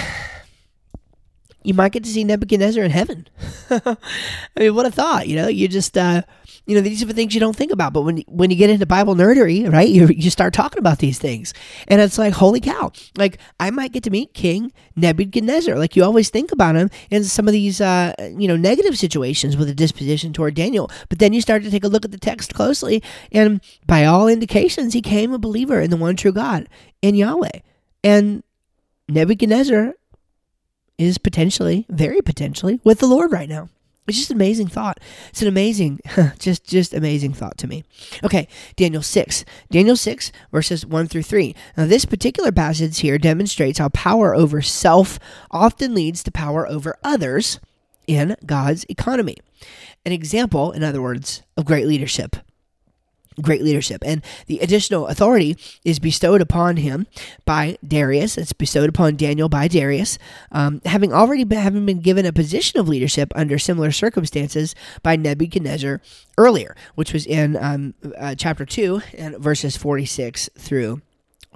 you 1.67 1.73
might 1.73 1.91
get 1.91 2.05
to 2.05 2.09
see 2.09 2.23
Nebuchadnezzar 2.23 2.81
in 2.81 2.91
heaven. 2.91 3.27
I 3.69 3.97
mean, 4.57 4.73
what 4.73 4.85
a 4.85 4.91
thought, 4.91 5.27
you 5.27 5.35
know? 5.35 5.49
You 5.49 5.67
just, 5.67 5.97
uh, 5.97 6.21
you 6.65 6.75
know, 6.75 6.81
these 6.81 7.03
are 7.03 7.05
the 7.05 7.13
things 7.13 7.33
you 7.33 7.41
don't 7.41 7.57
think 7.57 7.73
about. 7.73 7.91
But 7.91 8.03
when 8.03 8.19
when 8.27 8.49
you 8.51 8.55
get 8.55 8.69
into 8.69 8.85
Bible 8.85 9.15
nerdery, 9.15 9.69
right, 9.69 9.89
you 9.89 10.07
you 10.07 10.29
start 10.29 10.53
talking 10.53 10.79
about 10.79 10.99
these 10.99 11.19
things, 11.19 11.53
and 11.89 11.99
it's 11.99 12.17
like, 12.17 12.31
holy 12.31 12.61
cow! 12.61 12.93
Like 13.17 13.39
I 13.59 13.69
might 13.69 13.91
get 13.91 14.03
to 14.03 14.09
meet 14.09 14.33
King 14.33 14.71
Nebuchadnezzar. 14.95 15.77
Like 15.77 15.97
you 15.97 16.05
always 16.05 16.29
think 16.29 16.53
about 16.53 16.77
him 16.77 16.89
in 17.09 17.25
some 17.25 17.49
of 17.49 17.51
these, 17.51 17.81
uh, 17.81 18.13
you 18.37 18.47
know, 18.47 18.55
negative 18.55 18.97
situations 18.97 19.57
with 19.57 19.67
a 19.67 19.75
disposition 19.75 20.31
toward 20.31 20.55
Daniel. 20.55 20.89
But 21.09 21.19
then 21.19 21.33
you 21.33 21.41
start 21.41 21.63
to 21.63 21.69
take 21.69 21.83
a 21.83 21.89
look 21.89 22.05
at 22.05 22.11
the 22.11 22.17
text 22.17 22.53
closely, 22.53 23.03
and 23.33 23.59
by 23.85 24.05
all 24.05 24.29
indications, 24.29 24.93
he 24.93 25.01
came 25.01 25.33
a 25.33 25.37
believer 25.37 25.81
in 25.81 25.89
the 25.89 25.97
one 25.97 26.15
true 26.15 26.31
God, 26.31 26.69
in 27.01 27.15
Yahweh, 27.15 27.59
and 28.05 28.41
Nebuchadnezzar 29.09 29.95
is 30.97 31.17
potentially, 31.17 31.85
very 31.89 32.21
potentially, 32.21 32.79
with 32.83 32.99
the 32.99 33.07
Lord 33.07 33.31
right 33.31 33.49
now. 33.49 33.69
It's 34.07 34.17
just 34.17 34.31
an 34.31 34.37
amazing 34.37 34.67
thought. 34.67 34.99
It's 35.29 35.41
an 35.41 35.49
amazing, 35.49 35.99
just 36.39 36.65
just 36.65 36.93
amazing 36.93 37.33
thought 37.33 37.57
to 37.57 37.67
me. 37.67 37.83
Okay, 38.23 38.47
Daniel 38.77 39.01
6. 39.01 39.43
Daniel 39.69 39.97
6, 39.97 40.31
verses 40.51 40.85
1 40.85 41.07
through 41.07 41.23
3. 41.23 41.53
Now, 41.75 41.85
this 41.87 42.05
particular 42.05 42.53
passage 42.53 42.99
here 42.99 43.17
demonstrates 43.17 43.79
how 43.79 43.89
power 43.89 44.33
over 44.33 44.61
self 44.61 45.19
often 45.51 45.93
leads 45.93 46.23
to 46.23 46.31
power 46.31 46.65
over 46.67 46.95
others 47.03 47.59
in 48.07 48.37
God's 48.45 48.85
economy. 48.87 49.35
An 50.05 50.13
example, 50.13 50.71
in 50.71 50.83
other 50.83 51.01
words, 51.01 51.43
of 51.57 51.65
great 51.65 51.85
leadership 51.85 52.37
great 53.41 53.61
leadership. 53.61 54.03
And 54.05 54.23
the 54.47 54.59
additional 54.59 55.07
authority 55.07 55.57
is 55.83 55.99
bestowed 55.99 56.41
upon 56.41 56.77
him 56.77 57.07
by 57.45 57.77
Darius. 57.85 58.37
It's 58.37 58.53
bestowed 58.53 58.89
upon 58.89 59.15
Daniel 59.15 59.49
by 59.49 59.67
Darius, 59.67 60.17
um, 60.51 60.81
having 60.85 61.13
already 61.13 61.43
been, 61.43 61.59
having 61.59 61.85
been 61.85 61.99
given 61.99 62.25
a 62.25 62.33
position 62.33 62.79
of 62.79 62.87
leadership 62.87 63.31
under 63.35 63.57
similar 63.57 63.91
circumstances 63.91 64.75
by 65.03 65.15
Nebuchadnezzar 65.15 66.01
earlier, 66.37 66.75
which 66.95 67.13
was 67.13 67.25
in 67.25 67.57
um, 67.57 67.93
uh, 68.17 68.35
chapter 68.35 68.65
2 68.65 69.01
and 69.17 69.37
verses 69.37 69.77
46 69.77 70.49
through 70.57 71.01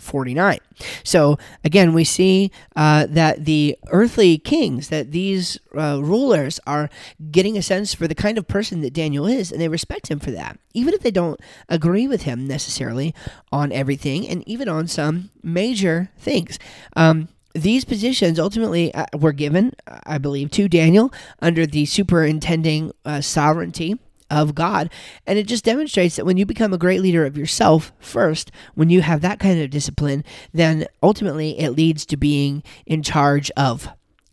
49. 0.02 0.60
So 1.04 1.38
again, 1.64 1.94
we 1.94 2.04
see 2.04 2.52
uh, 2.76 3.06
that 3.10 3.46
the 3.46 3.78
earthly 3.90 4.38
kings, 4.38 4.90
that 4.90 5.12
these 5.12 5.60
uh, 5.78 6.02
rulers 6.02 6.60
are 6.66 6.90
getting 7.32 7.58
a 7.58 7.62
sense 7.62 7.94
for 7.94 8.08
the 8.08 8.16
kind 8.16 8.38
of 8.38 8.48
person 8.48 8.82
that 8.82 8.94
Daniel 8.94 9.26
is, 9.26 9.52
and 9.52 9.62
they 9.62 9.68
respect 9.68 10.10
him 10.10 10.20
for 10.20 10.32
that, 10.32 10.60
even 10.74 10.94
if 10.94 11.02
they 11.02 11.12
don't 11.12 11.40
agree 11.70 12.08
with 12.08 12.24
him 12.24 12.48
necessarily 12.48 13.14
on 13.52 13.72
everything, 13.72 14.28
and 14.28 14.48
even 14.48 14.68
on 14.68 14.88
some 14.88 15.30
major 15.44 16.10
things. 16.18 16.58
Um, 16.96 17.30
these 17.54 17.84
positions 17.84 18.40
ultimately 18.40 18.94
uh, 18.94 19.06
were 19.18 19.34
given, 19.34 19.74
I 19.88 20.18
believe, 20.18 20.52
to 20.52 20.70
Daniel 20.70 21.14
under 21.42 21.66
the 21.66 21.86
superintending 21.86 22.94
uh, 23.06 23.22
sovereignty 23.22 24.00
of 24.32 24.56
God. 24.56 24.90
And 25.28 25.38
it 25.38 25.46
just 25.46 25.66
demonstrates 25.66 26.16
that 26.16 26.26
when 26.26 26.38
you 26.38 26.46
become 26.46 26.74
a 26.74 26.78
great 26.78 27.02
leader 27.02 27.26
of 27.26 27.38
yourself 27.38 27.92
first, 28.00 28.52
when 28.74 28.90
you 28.90 29.02
have 29.02 29.22
that 29.22 29.40
kind 29.40 29.62
of 29.62 29.70
discipline, 29.70 30.24
then 30.54 30.88
ultimately 31.04 31.60
it 31.60 31.72
leads 31.72 32.06
to 32.08 32.18
being 32.18 32.64
in 32.88 33.04
charge 33.04 33.52
of 33.52 33.90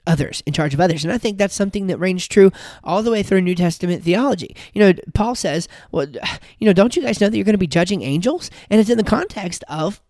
others, 0.07 0.43
in 0.47 0.55
charge 0.55 0.73
of 0.73 0.81
others. 0.81 1.05
And 1.05 1.13
I 1.13 1.19
think 1.19 1.37
that's 1.37 1.55
something 1.55 1.87
that 1.89 1.99
reigns 1.99 2.27
true 2.27 2.51
all 2.83 3.03
the 3.03 3.11
way 3.11 3.23
through 3.23 3.43
New 3.43 3.55
Testament 3.55 4.03
theology. 4.03 4.57
You 4.73 4.81
know, 4.81 4.93
Paul 5.13 5.35
says, 5.35 5.69
well, 5.93 6.07
you 6.59 6.67
know, 6.67 6.73
don't 6.73 6.97
you 6.97 7.03
guys 7.03 7.21
know 7.21 7.29
that 7.29 7.37
you're 7.37 7.45
going 7.45 7.53
to 7.53 7.59
be 7.59 7.67
judging 7.67 8.01
angels? 8.03 8.51
And 8.71 8.81
it's 8.81 8.89
in 8.89 8.97
the 8.97 9.05
context 9.05 9.65
of 9.69 10.01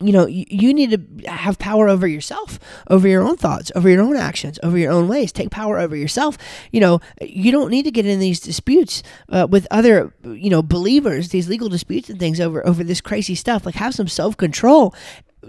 you 0.00 0.12
know, 0.12 0.26
you, 0.26 0.72
need 0.72 0.90
to 0.90 1.28
have 1.28 1.58
power 1.58 1.88
over 1.88 2.06
yourself, 2.06 2.60
over 2.88 3.08
your 3.08 3.22
own 3.22 3.36
thoughts, 3.36 3.72
over 3.74 3.88
your 3.88 4.02
own 4.02 4.16
actions, 4.16 4.58
over 4.62 4.78
your 4.78 4.92
own 4.92 5.08
ways. 5.08 5.32
Take 5.32 5.50
power 5.50 5.78
over 5.78 5.96
yourself. 5.96 6.38
You 6.70 6.80
know, 6.80 7.00
you 7.20 7.50
don't 7.50 7.70
need 7.70 7.82
to 7.82 7.90
get 7.90 8.06
in 8.06 8.20
these 8.20 8.38
disputes 8.38 9.02
uh, 9.28 9.48
with 9.50 9.66
other, 9.72 10.14
you 10.22 10.50
know, 10.50 10.62
believers, 10.62 11.30
these 11.30 11.48
legal 11.48 11.68
disputes 11.68 12.08
and 12.08 12.18
things 12.18 12.40
over 12.40 12.64
over 12.66 12.84
this 12.84 13.00
crazy 13.00 13.34
stuff. 13.34 13.66
Like, 13.66 13.74
have 13.74 13.94
some 13.94 14.08
self 14.08 14.36
control 14.36 14.94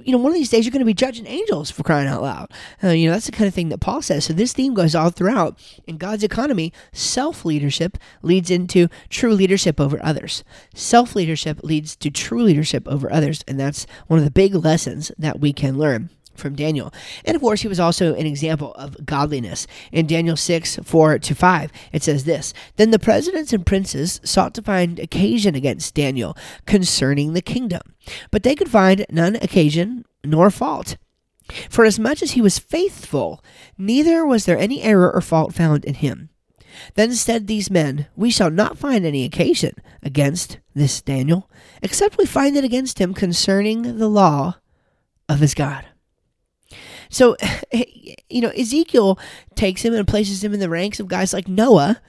you 0.04 0.12
know, 0.12 0.17
one 0.17 0.32
of 0.32 0.38
these 0.38 0.49
days 0.49 0.65
you're 0.65 0.71
going 0.71 0.80
to 0.80 0.86
be 0.86 0.93
judging 0.93 1.28
angels 1.28 1.71
for 1.71 1.84
crying 1.84 2.08
out 2.08 2.21
loud. 2.21 2.52
Uh, 2.84 2.89
you 2.89 3.08
know, 3.08 3.13
that's 3.13 3.25
the 3.25 3.32
kind 3.32 3.47
of 3.47 3.54
thing 3.54 3.69
that 3.69 3.80
Paul 3.80 4.02
says. 4.02 4.25
So 4.25 4.34
this 4.34 4.54
theme 4.54 4.73
goes 4.73 4.95
all 4.95 5.10
throughout. 5.10 5.58
In 5.88 5.97
God's 5.97 6.23
economy, 6.23 6.71
self 6.93 7.45
leadership 7.45 7.97
leads 8.21 8.52
into 8.52 8.88
true 9.10 9.34
leadership 9.34 9.80
over 9.80 9.99
others. 10.04 10.43
Self 10.73 11.15
leadership 11.15 11.60
leads 11.63 11.95
to 11.97 12.12
true 12.12 12.43
leadership 12.43 12.88
over 12.88 13.12
others. 13.12 13.43
And 13.47 13.60
that's 13.60 13.88
one 14.08 14.19
of 14.19 14.25
the 14.25 14.32
big 14.32 14.54
lessons 14.56 15.12
that 15.17 15.39
we 15.39 15.54
can 15.54 15.78
learn 15.78 16.10
from 16.39 16.56
Daniel. 16.56 16.93
And 17.25 17.36
of 17.36 17.41
course, 17.41 17.62
he 17.62 17.67
was 17.67 17.80
also 17.80 18.15
an 18.15 18.25
example 18.25 18.73
of 18.73 19.06
godliness. 19.06 19.67
In 19.91 20.08
Daniel 20.08 20.36
6 20.36 20.80
4 20.84 21.19
to 21.19 21.36
5, 21.36 21.71
it 21.91 22.04
says 22.04 22.23
this 22.23 22.54
Then 22.78 22.91
the 22.91 22.99
presidents 22.99 23.54
and 23.54 23.65
princes 23.65 24.19
sought 24.23 24.54
to 24.56 24.62
find 24.62 24.99
occasion 24.99 25.56
against 25.56 25.95
Daniel 25.95 26.36
concerning 26.65 27.34
the 27.34 27.41
kingdom, 27.41 27.82
but 28.32 28.43
they 28.43 28.56
could 28.56 28.69
find 28.69 29.06
none 29.10 29.36
occasion 29.36 30.06
nor 30.23 30.49
fault. 30.49 30.97
For 31.69 31.86
as 31.86 31.99
much 31.99 32.21
as 32.21 32.32
he 32.32 32.41
was 32.41 32.60
faithful, 32.60 33.43
neither 33.78 34.25
was 34.25 34.45
there 34.45 34.58
any 34.58 34.82
error 34.82 35.12
or 35.12 35.21
fault 35.21 35.54
found 35.54 35.84
in 35.84 35.95
him. 35.95 36.30
Then 36.95 37.13
said 37.13 37.47
these 37.47 37.71
men, 37.71 38.08
We 38.15 38.30
shall 38.30 38.52
not 38.52 38.78
find 38.78 39.06
any 39.06 39.23
occasion 39.23 39.73
against 40.04 40.60
this 40.75 41.02
Daniel, 41.02 41.49
except 41.82 42.17
we 42.17 42.25
find 42.25 42.56
it 42.56 42.63
against 42.63 42.99
him 42.99 43.13
concerning 43.13 43.97
the 43.97 44.10
law 44.10 44.58
of 45.28 45.39
his 45.39 45.54
God. 45.54 45.86
So, 47.10 47.36
eh, 47.72 47.86
you 48.30 48.41
know, 48.41 48.50
Ezekiel 48.50 49.19
takes 49.56 49.84
him 49.84 49.93
and 49.93 50.08
places 50.08 50.43
him 50.43 50.54
in 50.54 50.60
the 50.60 50.69
ranks 50.69 51.00
of 51.00 51.08
guys 51.08 51.34
like 51.34 51.48
Noah 51.48 52.02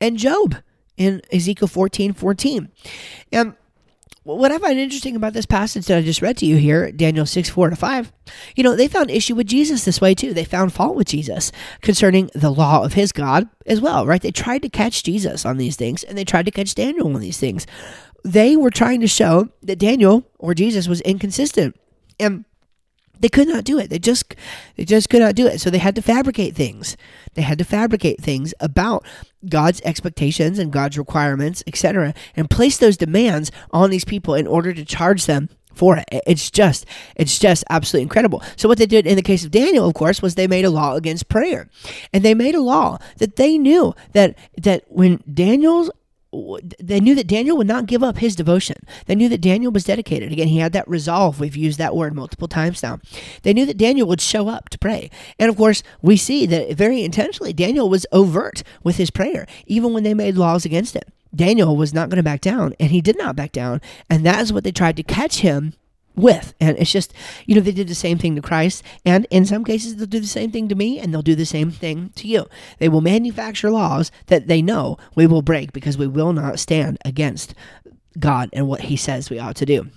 and 0.00 0.16
Job 0.16 0.56
in 0.96 1.22
Ezekiel 1.32 1.68
14 1.68 2.12
14. 2.12 2.68
And 3.32 3.54
what 4.34 4.50
I 4.50 4.58
find 4.58 4.76
interesting 4.76 5.14
about 5.14 5.34
this 5.34 5.46
passage 5.46 5.86
that 5.86 5.98
I 5.98 6.02
just 6.02 6.20
read 6.20 6.36
to 6.38 6.46
you 6.46 6.56
here, 6.56 6.90
Daniel 6.90 7.26
6, 7.26 7.48
4 7.48 7.70
to 7.70 7.76
5, 7.76 8.12
you 8.56 8.64
know, 8.64 8.74
they 8.74 8.88
found 8.88 9.08
issue 9.08 9.36
with 9.36 9.46
Jesus 9.46 9.84
this 9.84 10.00
way 10.00 10.16
too. 10.16 10.34
They 10.34 10.44
found 10.44 10.72
fault 10.72 10.96
with 10.96 11.06
Jesus 11.06 11.52
concerning 11.80 12.28
the 12.34 12.50
law 12.50 12.82
of 12.82 12.94
his 12.94 13.12
God 13.12 13.48
as 13.66 13.80
well, 13.80 14.04
right? 14.04 14.20
They 14.20 14.32
tried 14.32 14.62
to 14.62 14.68
catch 14.68 15.04
Jesus 15.04 15.46
on 15.46 15.58
these 15.58 15.76
things 15.76 16.02
and 16.02 16.18
they 16.18 16.24
tried 16.24 16.46
to 16.46 16.50
catch 16.50 16.74
Daniel 16.74 17.14
on 17.14 17.20
these 17.20 17.38
things. 17.38 17.68
They 18.24 18.56
were 18.56 18.70
trying 18.70 19.00
to 19.02 19.06
show 19.06 19.48
that 19.62 19.78
Daniel 19.78 20.24
or 20.40 20.54
Jesus 20.54 20.88
was 20.88 21.00
inconsistent. 21.02 21.76
And 22.18 22.44
they 23.20 23.28
could 23.28 23.48
not 23.48 23.64
do 23.64 23.78
it. 23.78 23.90
They 23.90 23.98
just 23.98 24.34
they 24.76 24.84
just 24.84 25.10
could 25.10 25.20
not 25.20 25.34
do 25.34 25.46
it. 25.46 25.60
So 25.60 25.70
they 25.70 25.78
had 25.78 25.94
to 25.96 26.02
fabricate 26.02 26.54
things. 26.54 26.96
They 27.34 27.42
had 27.42 27.58
to 27.58 27.64
fabricate 27.64 28.20
things 28.20 28.54
about 28.60 29.04
God's 29.48 29.80
expectations 29.82 30.58
and 30.58 30.72
God's 30.72 30.98
requirements, 30.98 31.62
etc., 31.66 32.14
and 32.36 32.50
place 32.50 32.78
those 32.78 32.96
demands 32.96 33.50
on 33.70 33.90
these 33.90 34.04
people 34.04 34.34
in 34.34 34.46
order 34.46 34.72
to 34.72 34.84
charge 34.84 35.26
them 35.26 35.48
for 35.76 35.96
it. 35.96 36.04
It's 36.26 36.50
just, 36.50 36.86
it's 37.14 37.38
just 37.38 37.62
absolutely 37.68 38.02
incredible. 38.02 38.42
So 38.56 38.68
what 38.68 38.78
they 38.78 38.86
did 38.86 39.06
in 39.06 39.16
the 39.16 39.22
case 39.22 39.44
of 39.44 39.50
Daniel, 39.50 39.86
of 39.86 39.94
course, 39.94 40.22
was 40.22 40.34
they 40.34 40.46
made 40.46 40.64
a 40.64 40.70
law 40.70 40.94
against 40.94 41.28
prayer, 41.28 41.68
and 42.12 42.24
they 42.24 42.34
made 42.34 42.54
a 42.54 42.62
law 42.62 42.98
that 43.18 43.36
they 43.36 43.58
knew 43.58 43.94
that 44.12 44.36
that 44.56 44.84
when 44.88 45.22
Daniel's 45.32 45.90
they 46.78 47.00
knew 47.00 47.14
that 47.14 47.26
Daniel 47.26 47.56
would 47.56 47.66
not 47.66 47.86
give 47.86 48.02
up 48.02 48.18
his 48.18 48.36
devotion. 48.36 48.76
They 49.06 49.14
knew 49.14 49.28
that 49.28 49.40
Daniel 49.40 49.72
was 49.72 49.84
dedicated. 49.84 50.32
Again, 50.32 50.48
he 50.48 50.58
had 50.58 50.72
that 50.72 50.88
resolve. 50.88 51.40
We've 51.40 51.56
used 51.56 51.78
that 51.78 51.96
word 51.96 52.14
multiple 52.14 52.48
times 52.48 52.82
now. 52.82 53.00
They 53.42 53.52
knew 53.52 53.66
that 53.66 53.78
Daniel 53.78 54.08
would 54.08 54.20
show 54.20 54.48
up 54.48 54.68
to 54.70 54.78
pray. 54.78 55.10
And 55.38 55.48
of 55.48 55.56
course, 55.56 55.82
we 56.02 56.16
see 56.16 56.46
that 56.46 56.76
very 56.76 57.02
intentionally, 57.02 57.52
Daniel 57.52 57.88
was 57.88 58.06
overt 58.12 58.62
with 58.82 58.96
his 58.96 59.10
prayer, 59.10 59.46
even 59.66 59.92
when 59.92 60.02
they 60.02 60.14
made 60.14 60.36
laws 60.36 60.64
against 60.64 60.96
it. 60.96 61.08
Daniel 61.34 61.76
was 61.76 61.92
not 61.92 62.08
going 62.08 62.16
to 62.16 62.22
back 62.22 62.40
down, 62.40 62.74
and 62.80 62.90
he 62.90 63.00
did 63.00 63.18
not 63.18 63.36
back 63.36 63.52
down. 63.52 63.80
And 64.08 64.24
that 64.24 64.40
is 64.40 64.52
what 64.52 64.64
they 64.64 64.72
tried 64.72 64.96
to 64.96 65.02
catch 65.02 65.38
him 65.40 65.74
with. 66.16 66.54
And 66.60 66.76
it's 66.78 66.90
just, 66.90 67.12
you 67.44 67.54
know, 67.54 67.60
they 67.60 67.72
did 67.72 67.88
the 67.88 67.94
same 67.94 68.18
thing 68.18 68.34
to 68.36 68.42
Christ. 68.42 68.82
And 69.04 69.26
in 69.30 69.46
some 69.46 69.64
cases, 69.64 69.96
they'll 69.96 70.06
do 70.06 70.20
the 70.20 70.26
same 70.26 70.50
thing 70.50 70.68
to 70.68 70.74
me 70.74 70.98
and 70.98 71.12
they'll 71.12 71.22
do 71.22 71.34
the 71.34 71.46
same 71.46 71.70
thing 71.70 72.10
to 72.16 72.26
you. 72.26 72.46
They 72.78 72.88
will 72.88 73.00
manufacture 73.00 73.70
laws 73.70 74.10
that 74.26 74.48
they 74.48 74.62
know 74.62 74.98
we 75.14 75.26
will 75.26 75.42
break 75.42 75.72
because 75.72 75.98
we 75.98 76.06
will 76.06 76.32
not 76.32 76.58
stand 76.58 76.98
against 77.04 77.54
God 78.18 78.48
and 78.52 78.66
what 78.66 78.82
He 78.82 78.96
says 78.96 79.30
we 79.30 79.38
ought 79.38 79.56
to 79.56 79.66
do 79.66 79.90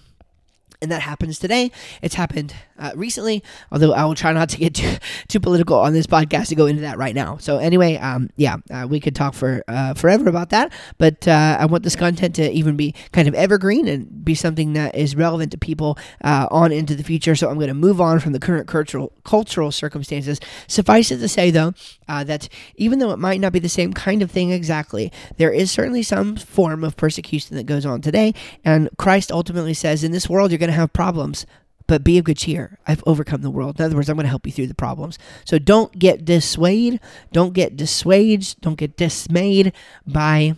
and 0.81 0.91
that 0.91 1.01
happens 1.01 1.39
today. 1.39 1.71
It's 2.01 2.15
happened 2.15 2.55
uh, 2.77 2.91
recently, 2.95 3.43
although 3.71 3.91
I 3.91 4.05
will 4.05 4.15
try 4.15 4.31
not 4.31 4.47
to 4.49 4.57
get 4.57 4.75
too, 4.75 4.95
too 5.27 5.39
political 5.39 5.77
on 5.77 5.93
this 5.93 6.07
podcast 6.07 6.47
to 6.47 6.55
go 6.55 6.67
into 6.67 6.81
that 6.81 6.97
right 6.97 7.13
now. 7.13 7.37
So 7.37 7.57
anyway, 7.57 7.97
um, 7.97 8.29
yeah, 8.37 8.57
uh, 8.71 8.87
we 8.89 9.01
could 9.01 9.13
talk 9.13 9.33
for 9.33 9.61
uh, 9.67 9.93
forever 9.93 10.29
about 10.29 10.51
that, 10.51 10.71
but 10.97 11.27
uh, 11.27 11.57
I 11.59 11.65
want 11.65 11.83
this 11.83 11.97
content 11.97 12.35
to 12.35 12.49
even 12.51 12.77
be 12.77 12.95
kind 13.11 13.27
of 13.27 13.35
evergreen 13.35 13.87
and 13.89 14.23
be 14.23 14.35
something 14.35 14.73
that 14.73 14.95
is 14.95 15.15
relevant 15.17 15.51
to 15.51 15.57
people 15.57 15.97
uh, 16.23 16.47
on 16.49 16.71
into 16.71 16.95
the 16.95 17.03
future. 17.03 17.35
So 17.35 17.49
I'm 17.49 17.55
going 17.55 17.67
to 17.67 17.73
move 17.73 17.99
on 17.99 18.19
from 18.19 18.31
the 18.31 18.39
current 18.39 18.67
cultural 18.67 19.11
cultural 19.23 19.71
circumstances. 19.71 20.39
Suffice 20.67 21.11
it 21.11 21.17
to 21.17 21.27
say, 21.27 21.51
though, 21.51 21.73
uh, 22.07 22.23
that 22.23 22.47
even 22.75 22.99
though 22.99 23.11
it 23.11 23.19
might 23.19 23.41
not 23.41 23.51
be 23.51 23.59
the 23.59 23.69
same 23.69 23.91
kind 23.91 24.21
of 24.21 24.31
thing 24.31 24.51
exactly, 24.51 25.11
there 25.35 25.51
is 25.51 25.71
certainly 25.71 26.03
some 26.03 26.37
form 26.37 26.85
of 26.85 26.95
persecution 26.95 27.57
that 27.57 27.65
goes 27.65 27.85
on 27.85 28.01
today, 28.01 28.33
and 28.63 28.89
Christ 28.97 29.29
ultimately 29.29 29.73
says, 29.73 30.05
"In 30.05 30.13
this 30.13 30.29
world, 30.29 30.51
you're 30.51 30.57
going 30.57 30.68
to 30.71 30.79
have 30.79 30.93
problems, 30.93 31.45
but 31.87 32.03
be 32.03 32.17
of 32.17 32.25
good 32.25 32.37
cheer. 32.37 32.77
I've 32.87 33.03
overcome 33.05 33.41
the 33.41 33.49
world. 33.49 33.79
In 33.79 33.85
other 33.85 33.95
words, 33.95 34.09
I'm 34.09 34.15
going 34.15 34.25
to 34.25 34.29
help 34.29 34.45
you 34.45 34.51
through 34.51 34.67
the 34.67 34.75
problems. 34.75 35.17
So 35.43 35.57
don't 35.57 35.97
get 35.97 36.23
dissuaded. 36.23 36.99
Don't 37.31 37.53
get 37.53 37.75
dissuaded. 37.75 38.55
Don't 38.61 38.77
get 38.77 38.95
dismayed 38.95 39.73
by 40.05 40.55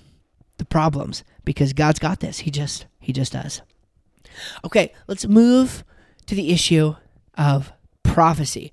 the 0.57 0.65
problems 0.65 1.23
because 1.45 1.73
God's 1.73 1.99
got 1.99 2.19
this. 2.19 2.39
He 2.39 2.51
just 2.51 2.85
he 2.99 3.13
just 3.13 3.33
does. 3.33 3.61
Okay, 4.63 4.93
let's 5.07 5.25
move 5.25 5.83
to 6.25 6.35
the 6.35 6.51
issue 6.51 6.95
of 7.37 7.71
prophecy. 8.03 8.71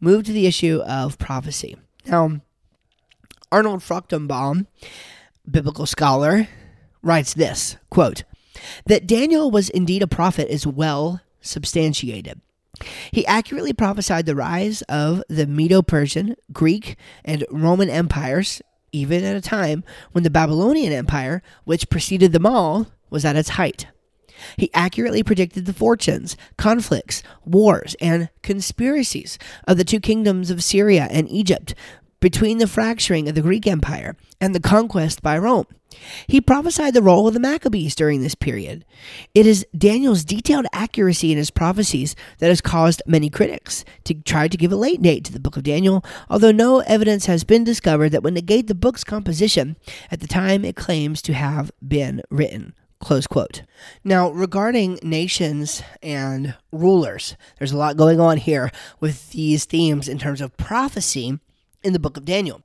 Move 0.00 0.24
to 0.24 0.32
the 0.32 0.46
issue 0.46 0.82
of 0.86 1.18
prophecy. 1.18 1.76
Now, 2.06 2.40
Arnold 3.50 3.80
Fruchtenbaum, 3.80 4.66
biblical 5.50 5.86
scholar, 5.86 6.48
writes 7.02 7.34
this 7.34 7.76
quote 7.90 8.24
that 8.86 9.06
Daniel 9.06 9.50
was 9.50 9.68
indeed 9.70 10.02
a 10.02 10.06
prophet 10.06 10.48
is 10.48 10.66
well 10.66 11.20
substantiated. 11.40 12.40
He 13.10 13.26
accurately 13.26 13.72
prophesied 13.72 14.26
the 14.26 14.36
rise 14.36 14.82
of 14.82 15.22
the 15.28 15.46
Medo 15.46 15.82
Persian, 15.82 16.36
Greek, 16.52 16.96
and 17.24 17.44
Roman 17.50 17.88
empires, 17.88 18.60
even 18.92 19.24
at 19.24 19.36
a 19.36 19.40
time 19.40 19.84
when 20.12 20.24
the 20.24 20.30
Babylonian 20.30 20.92
Empire, 20.92 21.42
which 21.64 21.88
preceded 21.88 22.32
them 22.32 22.46
all, 22.46 22.86
was 23.10 23.24
at 23.24 23.36
its 23.36 23.50
height. 23.50 23.86
He 24.56 24.70
accurately 24.74 25.22
predicted 25.22 25.64
the 25.64 25.72
fortunes, 25.72 26.36
conflicts, 26.58 27.22
wars, 27.44 27.96
and 28.00 28.28
conspiracies 28.42 29.38
of 29.66 29.78
the 29.78 29.84
two 29.84 30.00
kingdoms 30.00 30.50
of 30.50 30.62
Syria 30.62 31.08
and 31.10 31.28
Egypt 31.30 31.74
between 32.20 32.58
the 32.58 32.66
fracturing 32.66 33.28
of 33.28 33.34
the 33.34 33.42
Greek 33.42 33.66
Empire 33.66 34.16
and 34.40 34.54
the 34.54 34.60
conquest 34.60 35.22
by 35.22 35.36
Rome. 35.38 35.66
He 36.26 36.40
prophesied 36.40 36.94
the 36.94 37.02
role 37.02 37.28
of 37.28 37.34
the 37.34 37.40
Maccabees 37.40 37.94
during 37.94 38.22
this 38.22 38.34
period. 38.34 38.84
It 39.34 39.46
is 39.46 39.66
Daniel's 39.76 40.24
detailed 40.24 40.66
accuracy 40.72 41.32
in 41.32 41.38
his 41.38 41.50
prophecies 41.50 42.16
that 42.38 42.48
has 42.48 42.60
caused 42.60 43.02
many 43.06 43.30
critics 43.30 43.84
to 44.04 44.14
try 44.14 44.48
to 44.48 44.56
give 44.56 44.72
a 44.72 44.76
late 44.76 45.00
date 45.00 45.24
to 45.24 45.32
the 45.32 45.40
book 45.40 45.56
of 45.56 45.62
Daniel, 45.62 46.04
although 46.28 46.52
no 46.52 46.80
evidence 46.80 47.26
has 47.26 47.44
been 47.44 47.64
discovered 47.64 48.10
that 48.10 48.22
would 48.22 48.34
negate 48.34 48.66
the 48.66 48.74
book's 48.74 49.04
composition 49.04 49.76
at 50.10 50.20
the 50.20 50.26
time 50.26 50.64
it 50.64 50.76
claims 50.76 51.22
to 51.22 51.32
have 51.32 51.70
been 51.86 52.22
written. 52.30 52.74
Close 52.98 53.26
quote. 53.26 53.62
Now, 54.04 54.30
regarding 54.30 54.98
nations 55.02 55.82
and 56.02 56.56
rulers, 56.72 57.36
there's 57.58 57.72
a 57.72 57.76
lot 57.76 57.98
going 57.98 58.20
on 58.20 58.38
here 58.38 58.70
with 59.00 59.30
these 59.32 59.66
themes 59.66 60.08
in 60.08 60.18
terms 60.18 60.40
of 60.40 60.56
prophecy 60.56 61.38
in 61.86 61.92
the 61.92 62.00
book 62.00 62.16
of 62.16 62.24
Daniel. 62.24 62.62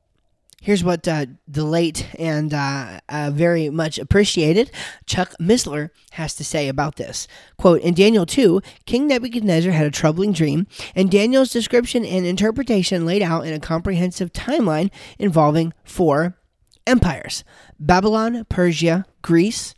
Here's 0.61 0.83
what 0.83 1.07
uh, 1.07 1.25
the 1.47 1.63
late 1.63 2.07
and 2.19 2.53
uh, 2.53 2.99
uh, 3.09 3.31
very 3.33 3.71
much 3.71 3.97
appreciated 3.97 4.71
Chuck 5.07 5.33
Missler 5.39 5.89
has 6.11 6.35
to 6.35 6.43
say 6.43 6.67
about 6.67 6.97
this. 6.97 7.27
Quote 7.57 7.81
In 7.81 7.95
Daniel 7.95 8.27
2, 8.27 8.61
King 8.85 9.07
Nebuchadnezzar 9.07 9.71
had 9.71 9.87
a 9.87 9.91
troubling 9.91 10.33
dream, 10.33 10.67
and 10.93 11.09
Daniel's 11.09 11.49
description 11.49 12.05
and 12.05 12.27
interpretation 12.27 13.07
laid 13.07 13.23
out 13.23 13.47
in 13.47 13.53
a 13.53 13.59
comprehensive 13.59 14.33
timeline 14.33 14.91
involving 15.17 15.73
four 15.83 16.37
empires 16.85 17.43
Babylon, 17.79 18.45
Persia, 18.47 19.05
Greece, 19.23 19.73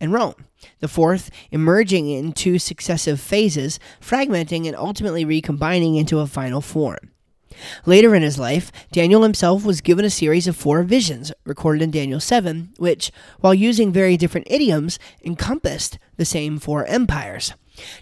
and 0.00 0.12
Rome. 0.12 0.46
The 0.80 0.88
fourth 0.88 1.30
emerging 1.50 2.10
in 2.10 2.32
two 2.32 2.58
successive 2.58 3.20
phases, 3.20 3.80
fragmenting 4.02 4.66
and 4.66 4.76
ultimately 4.76 5.24
recombining 5.24 5.96
into 5.96 6.18
a 6.18 6.26
final 6.26 6.60
form. 6.60 7.12
Later 7.84 8.14
in 8.14 8.22
his 8.22 8.38
life, 8.38 8.70
Daniel 8.92 9.22
himself 9.22 9.64
was 9.64 9.80
given 9.80 10.04
a 10.04 10.10
series 10.10 10.46
of 10.46 10.56
four 10.56 10.82
visions, 10.82 11.32
recorded 11.44 11.82
in 11.82 11.90
Daniel 11.90 12.20
7, 12.20 12.74
which, 12.78 13.10
while 13.40 13.54
using 13.54 13.92
very 13.92 14.16
different 14.16 14.46
idioms, 14.50 14.98
encompassed 15.24 15.98
the 16.16 16.24
same 16.24 16.58
four 16.58 16.84
empires. 16.86 17.54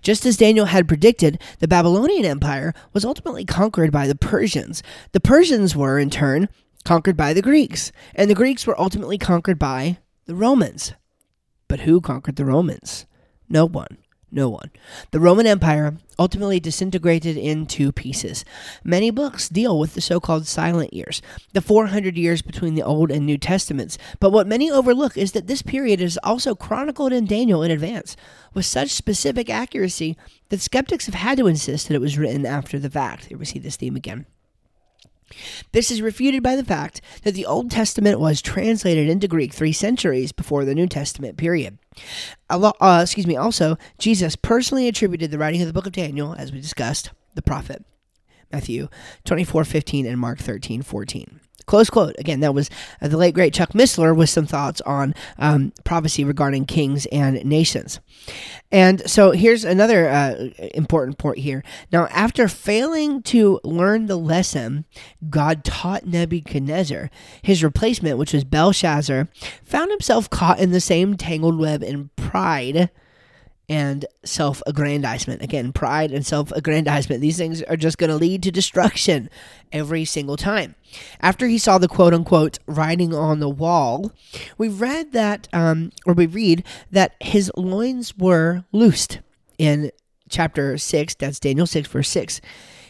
Just 0.02 0.24
as 0.24 0.36
Daniel 0.36 0.66
had 0.66 0.88
predicted, 0.88 1.40
the 1.58 1.68
Babylonian 1.68 2.24
Empire 2.24 2.74
was 2.92 3.04
ultimately 3.04 3.44
conquered 3.44 3.90
by 3.90 4.06
the 4.06 4.14
Persians. 4.14 4.82
The 5.12 5.20
Persians 5.20 5.74
were, 5.74 5.98
in 5.98 6.10
turn, 6.10 6.48
conquered 6.84 7.16
by 7.16 7.32
the 7.32 7.42
Greeks, 7.42 7.90
and 8.14 8.30
the 8.30 8.34
Greeks 8.34 8.66
were 8.66 8.80
ultimately 8.80 9.18
conquered 9.18 9.58
by 9.58 9.98
the 10.26 10.34
Romans. 10.34 10.92
But 11.68 11.80
who 11.80 12.00
conquered 12.00 12.36
the 12.36 12.44
Romans? 12.44 13.06
No 13.48 13.66
one. 13.66 13.98
No 14.34 14.48
one. 14.48 14.72
The 15.12 15.20
Roman 15.20 15.46
Empire 15.46 15.96
ultimately 16.18 16.58
disintegrated 16.58 17.36
into 17.36 17.92
pieces. 17.92 18.44
Many 18.82 19.12
books 19.12 19.48
deal 19.48 19.78
with 19.78 19.94
the 19.94 20.00
so 20.00 20.18
called 20.18 20.48
silent 20.48 20.92
years, 20.92 21.22
the 21.52 21.60
400 21.60 22.16
years 22.16 22.42
between 22.42 22.74
the 22.74 22.82
Old 22.82 23.12
and 23.12 23.24
New 23.24 23.38
Testaments. 23.38 23.96
But 24.18 24.30
what 24.30 24.48
many 24.48 24.68
overlook 24.68 25.16
is 25.16 25.30
that 25.32 25.46
this 25.46 25.62
period 25.62 26.00
is 26.00 26.18
also 26.24 26.56
chronicled 26.56 27.12
in 27.12 27.26
Daniel 27.26 27.62
in 27.62 27.70
advance, 27.70 28.16
with 28.54 28.66
such 28.66 28.90
specific 28.90 29.48
accuracy 29.48 30.16
that 30.48 30.60
skeptics 30.60 31.06
have 31.06 31.14
had 31.14 31.38
to 31.38 31.46
insist 31.46 31.86
that 31.86 31.94
it 31.94 32.00
was 32.00 32.18
written 32.18 32.44
after 32.44 32.80
the 32.80 32.90
fact. 32.90 33.26
Here 33.26 33.38
we 33.38 33.44
see 33.44 33.60
this 33.60 33.76
theme 33.76 33.94
again. 33.94 34.26
This 35.72 35.90
is 35.90 36.02
refuted 36.02 36.42
by 36.42 36.56
the 36.56 36.64
fact 36.64 37.00
that 37.22 37.34
the 37.34 37.46
Old 37.46 37.70
Testament 37.70 38.20
was 38.20 38.42
translated 38.42 39.08
into 39.08 39.26
Greek 39.26 39.52
three 39.52 39.72
centuries 39.72 40.32
before 40.32 40.64
the 40.64 40.74
New 40.74 40.86
Testament 40.86 41.36
period. 41.36 41.78
Uh, 42.48 43.00
excuse 43.02 43.26
me. 43.26 43.36
Also, 43.36 43.76
Jesus 43.98 44.36
personally 44.36 44.86
attributed 44.86 45.30
the 45.30 45.38
writing 45.38 45.60
of 45.60 45.66
the 45.66 45.72
book 45.72 45.86
of 45.86 45.92
Daniel, 45.92 46.34
as 46.34 46.52
we 46.52 46.60
discussed, 46.60 47.10
the 47.34 47.42
prophet 47.42 47.84
Matthew 48.52 48.88
twenty 49.24 49.44
four 49.44 49.64
fifteen 49.64 50.06
and 50.06 50.20
Mark 50.20 50.38
thirteen 50.38 50.82
fourteen. 50.82 51.40
14. 51.40 51.43
Close 51.66 51.88
quote. 51.88 52.14
Again, 52.18 52.40
that 52.40 52.54
was 52.54 52.70
uh, 53.00 53.08
the 53.08 53.16
late 53.16 53.34
great 53.34 53.54
Chuck 53.54 53.72
Missler 53.72 54.14
with 54.14 54.28
some 54.28 54.46
thoughts 54.46 54.80
on 54.82 55.14
um, 55.38 55.72
prophecy 55.84 56.24
regarding 56.24 56.66
kings 56.66 57.06
and 57.06 57.44
nations. 57.44 58.00
And 58.70 59.08
so 59.08 59.30
here's 59.30 59.64
another 59.64 60.08
uh, 60.08 60.48
important 60.74 61.18
point 61.18 61.38
here. 61.38 61.62
Now, 61.92 62.06
after 62.08 62.48
failing 62.48 63.22
to 63.24 63.60
learn 63.64 64.06
the 64.06 64.16
lesson 64.16 64.84
God 65.30 65.64
taught 65.64 66.06
Nebuchadnezzar, 66.06 67.10
his 67.42 67.64
replacement, 67.64 68.18
which 68.18 68.32
was 68.32 68.44
Belshazzar, 68.44 69.28
found 69.64 69.90
himself 69.90 70.28
caught 70.28 70.58
in 70.58 70.70
the 70.70 70.80
same 70.80 71.16
tangled 71.16 71.58
web 71.58 71.82
in 71.82 72.10
pride 72.16 72.90
and 73.68 74.04
self 74.24 74.62
aggrandizement. 74.66 75.42
Again, 75.42 75.72
pride 75.72 76.12
and 76.12 76.24
self 76.24 76.52
aggrandizement. 76.52 77.20
These 77.20 77.38
things 77.38 77.62
are 77.62 77.76
just 77.76 77.98
going 77.98 78.10
to 78.10 78.16
lead 78.16 78.42
to 78.42 78.50
destruction 78.50 79.30
every 79.72 80.04
single 80.04 80.36
time. 80.36 80.74
After 81.20 81.46
he 81.46 81.58
saw 81.58 81.78
the 81.78 81.88
quote 81.88 82.14
unquote 82.14 82.58
writing 82.66 83.14
on 83.14 83.40
the 83.40 83.48
wall, 83.48 84.12
we 84.58 84.68
read 84.68 85.12
that, 85.12 85.48
um, 85.52 85.92
or 86.06 86.14
we 86.14 86.26
read 86.26 86.64
that 86.90 87.14
his 87.20 87.50
loins 87.56 88.16
were 88.16 88.64
loosed 88.72 89.20
in 89.58 89.90
chapter 90.28 90.76
6. 90.76 91.14
That's 91.14 91.40
Daniel 91.40 91.66
6, 91.66 91.88
verse 91.88 92.08
6. 92.08 92.40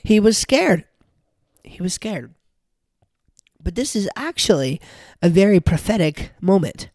He 0.03 0.21
was 0.21 0.37
scared. 0.37 0.85
He 1.63 1.83
was 1.83 1.95
scared. 1.95 2.35
But 3.63 3.75
this 3.75 3.97
is 3.97 4.09
actually 4.17 4.81
a 5.23 5.31
very 5.31 5.61
prophetic 5.61 6.33
moment. 6.41 6.91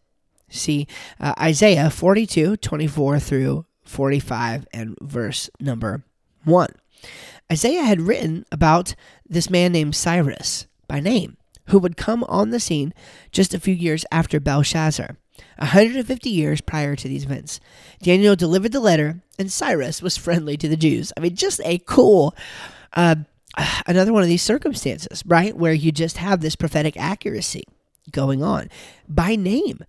See, 0.49 0.87
uh, 1.19 1.33
Isaiah 1.39 1.89
42, 1.89 2.57
24 2.57 3.19
through 3.19 3.65
45 3.89 4.67
and 4.71 4.95
verse 5.01 5.49
number 5.59 6.03
1. 6.45 6.69
Isaiah 7.51 7.83
had 7.83 8.01
written 8.01 8.45
about 8.51 8.93
this 9.27 9.49
man 9.49 9.71
named 9.71 9.95
Cyrus 9.95 10.67
by 10.87 10.99
name, 10.99 11.37
who 11.67 11.79
would 11.79 11.97
come 11.97 12.23
on 12.25 12.51
the 12.51 12.59
scene 12.59 12.93
just 13.31 13.53
a 13.53 13.59
few 13.59 13.73
years 13.73 14.05
after 14.11 14.39
Belshazzar, 14.39 15.17
150 15.57 16.29
years 16.29 16.61
prior 16.61 16.95
to 16.95 17.07
these 17.07 17.25
events. 17.25 17.59
Daniel 18.01 18.35
delivered 18.35 18.71
the 18.71 18.79
letter, 18.79 19.21
and 19.39 19.51
Cyrus 19.51 20.01
was 20.01 20.17
friendly 20.17 20.55
to 20.57 20.67
the 20.67 20.77
Jews. 20.77 21.11
I 21.17 21.21
mean, 21.21 21.35
just 21.35 21.59
a 21.65 21.79
cool, 21.79 22.35
uh, 22.93 23.15
another 23.87 24.13
one 24.13 24.21
of 24.21 24.29
these 24.29 24.43
circumstances, 24.43 25.23
right? 25.25 25.57
Where 25.57 25.73
you 25.73 25.91
just 25.91 26.17
have 26.17 26.41
this 26.41 26.55
prophetic 26.55 26.95
accuracy 26.95 27.63
going 28.11 28.43
on 28.43 28.69
by 29.07 29.35
name, 29.35 29.83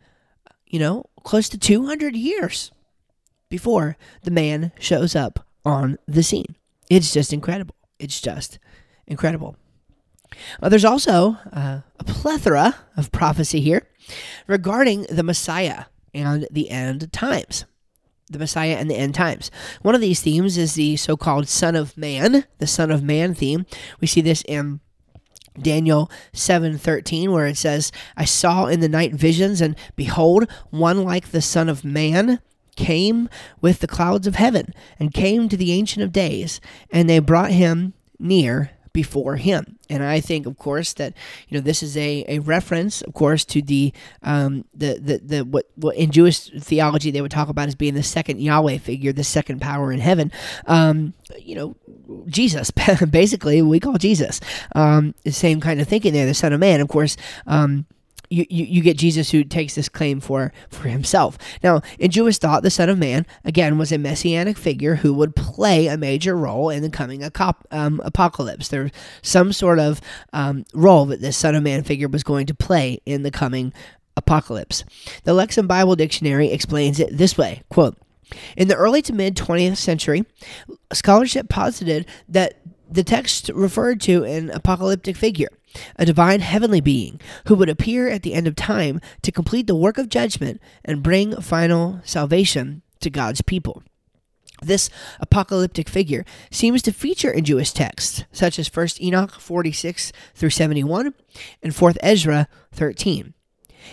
you 0.66 0.78
know, 0.78 1.04
close 1.22 1.48
to 1.50 1.58
200 1.58 2.16
years 2.16 2.70
before 3.50 3.96
the 4.22 4.30
man 4.30 4.72
shows 4.78 5.14
up 5.14 5.46
on 5.64 5.98
the 6.08 6.22
scene. 6.22 6.56
It's 6.88 7.12
just 7.12 7.32
incredible. 7.32 7.74
It's 7.98 8.20
just 8.20 8.58
incredible. 9.06 9.56
Well, 10.60 10.70
there's 10.70 10.84
also 10.84 11.36
uh, 11.52 11.80
a 11.98 12.04
plethora 12.04 12.76
of 12.96 13.12
prophecy 13.12 13.60
here 13.60 13.86
regarding 14.46 15.02
the 15.10 15.22
Messiah 15.22 15.86
and 16.14 16.46
the 16.50 16.70
end 16.70 17.12
times. 17.12 17.66
The 18.30 18.38
Messiah 18.38 18.76
and 18.76 18.88
the 18.88 18.96
end 18.96 19.14
times. 19.14 19.50
One 19.82 19.96
of 19.96 20.00
these 20.00 20.20
themes 20.20 20.56
is 20.56 20.74
the 20.74 20.96
so 20.96 21.16
called 21.16 21.48
Son 21.48 21.74
of 21.74 21.96
Man, 21.96 22.44
the 22.58 22.66
Son 22.66 22.90
of 22.90 23.02
Man 23.02 23.34
theme. 23.34 23.66
We 24.00 24.06
see 24.06 24.20
this 24.20 24.42
in 24.46 24.80
Daniel 25.60 26.08
7:13 26.32 27.32
where 27.32 27.46
it 27.46 27.56
says 27.56 27.90
I 28.16 28.24
saw 28.24 28.66
in 28.66 28.78
the 28.78 28.88
night 28.88 29.14
visions 29.14 29.60
and 29.60 29.76
behold 29.96 30.48
one 30.70 31.02
like 31.02 31.30
the 31.30 31.42
son 31.42 31.68
of 31.68 31.84
man 31.84 32.40
came 32.76 33.28
with 33.60 33.80
the 33.80 33.86
clouds 33.86 34.26
of 34.26 34.36
heaven 34.36 34.74
and 34.98 35.14
came 35.14 35.48
to 35.48 35.56
the 35.56 35.72
Ancient 35.72 36.02
of 36.02 36.12
Days, 36.12 36.60
and 36.90 37.08
they 37.08 37.18
brought 37.18 37.50
him 37.50 37.94
near 38.18 38.70
before 38.92 39.36
him. 39.36 39.78
And 39.88 40.02
I 40.02 40.20
think, 40.20 40.46
of 40.46 40.56
course, 40.58 40.92
that 40.94 41.14
you 41.48 41.56
know 41.56 41.60
this 41.62 41.82
is 41.82 41.96
a, 41.96 42.24
a 42.28 42.38
reference, 42.40 43.02
of 43.02 43.14
course, 43.14 43.44
to 43.46 43.62
the 43.62 43.92
um, 44.22 44.64
the, 44.74 44.98
the 45.00 45.18
the 45.18 45.44
what 45.44 45.66
what 45.74 45.96
in 45.96 46.10
Jewish 46.10 46.50
theology 46.60 47.10
they 47.10 47.20
would 47.20 47.30
talk 47.30 47.48
about 47.48 47.68
as 47.68 47.74
being 47.74 47.94
the 47.94 48.02
second 48.02 48.40
Yahweh 48.40 48.78
figure, 48.78 49.12
the 49.12 49.24
second 49.24 49.60
power 49.60 49.92
in 49.92 50.00
heaven. 50.00 50.32
Um, 50.66 51.14
you 51.38 51.54
know, 51.54 51.76
Jesus, 52.26 52.70
basically, 53.10 53.62
we 53.62 53.80
call 53.80 53.98
Jesus. 53.98 54.40
Um, 54.74 55.14
the 55.24 55.32
same 55.32 55.60
kind 55.60 55.80
of 55.80 55.88
thinking 55.88 56.12
there, 56.12 56.26
the 56.26 56.34
Son 56.34 56.52
of 56.52 56.60
Man, 56.60 56.80
of 56.80 56.88
course. 56.88 57.16
Um, 57.46 57.86
you, 58.30 58.46
you, 58.48 58.64
you 58.64 58.82
get 58.82 58.96
Jesus 58.96 59.30
who 59.30 59.44
takes 59.44 59.74
this 59.74 59.88
claim 59.88 60.20
for, 60.20 60.52
for 60.68 60.88
himself. 60.88 61.36
Now, 61.62 61.82
in 61.98 62.10
Jewish 62.10 62.38
thought, 62.38 62.62
the 62.62 62.70
Son 62.70 62.88
of 62.88 62.98
Man, 62.98 63.26
again, 63.44 63.76
was 63.76 63.92
a 63.92 63.98
messianic 63.98 64.56
figure 64.56 64.96
who 64.96 65.12
would 65.14 65.34
play 65.36 65.88
a 65.88 65.96
major 65.96 66.36
role 66.36 66.70
in 66.70 66.82
the 66.82 66.90
coming 66.90 67.28
um, 67.70 68.00
apocalypse. 68.04 68.68
There's 68.68 68.92
some 69.22 69.52
sort 69.52 69.78
of 69.78 70.00
um, 70.32 70.64
role 70.72 71.06
that 71.06 71.20
this 71.20 71.36
Son 71.36 71.54
of 71.54 71.62
Man 71.62 71.82
figure 71.82 72.08
was 72.08 72.22
going 72.22 72.46
to 72.46 72.54
play 72.54 73.00
in 73.04 73.24
the 73.24 73.30
coming 73.30 73.72
apocalypse. 74.16 74.84
The 75.24 75.32
Lexham 75.32 75.66
Bible 75.66 75.96
Dictionary 75.96 76.52
explains 76.52 77.00
it 77.00 77.16
this 77.16 77.36
way 77.36 77.62
quote, 77.68 77.98
In 78.56 78.68
the 78.68 78.76
early 78.76 79.02
to 79.02 79.12
mid 79.12 79.36
20th 79.36 79.76
century, 79.76 80.24
scholarship 80.92 81.48
posited 81.48 82.06
that 82.28 82.60
the 82.90 83.04
text 83.04 83.50
referred 83.54 84.00
to 84.02 84.24
an 84.24 84.50
apocalyptic 84.50 85.16
figure, 85.16 85.48
a 85.96 86.04
divine 86.04 86.40
heavenly 86.40 86.80
being 86.80 87.20
who 87.46 87.54
would 87.54 87.68
appear 87.68 88.08
at 88.08 88.22
the 88.22 88.34
end 88.34 88.46
of 88.46 88.56
time 88.56 89.00
to 89.22 89.32
complete 89.32 89.66
the 89.66 89.74
work 89.74 89.98
of 89.98 90.08
judgment 90.08 90.60
and 90.84 91.02
bring 91.02 91.40
final 91.40 92.00
salvation 92.04 92.82
to 93.00 93.10
God's 93.10 93.42
people. 93.42 93.82
This 94.62 94.90
apocalyptic 95.20 95.88
figure 95.88 96.24
seems 96.50 96.82
to 96.82 96.92
feature 96.92 97.30
in 97.30 97.44
Jewish 97.44 97.72
texts, 97.72 98.24
such 98.30 98.58
as 98.58 98.74
1 98.74 98.88
Enoch 99.00 99.32
46 99.32 100.12
through 100.34 100.50
71 100.50 101.14
and 101.62 101.72
4th 101.72 101.96
Ezra 102.02 102.46
13. 102.72 103.32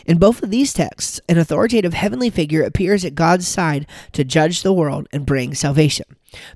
In 0.05 0.17
both 0.17 0.43
of 0.43 0.49
these 0.49 0.73
texts, 0.73 1.19
an 1.27 1.37
authoritative 1.37 1.93
heavenly 1.93 2.29
figure 2.29 2.63
appears 2.63 3.03
at 3.05 3.15
God's 3.15 3.47
side 3.47 3.87
to 4.13 4.23
judge 4.23 4.63
the 4.63 4.73
world 4.73 5.07
and 5.11 5.25
bring 5.25 5.53
salvation. 5.53 6.05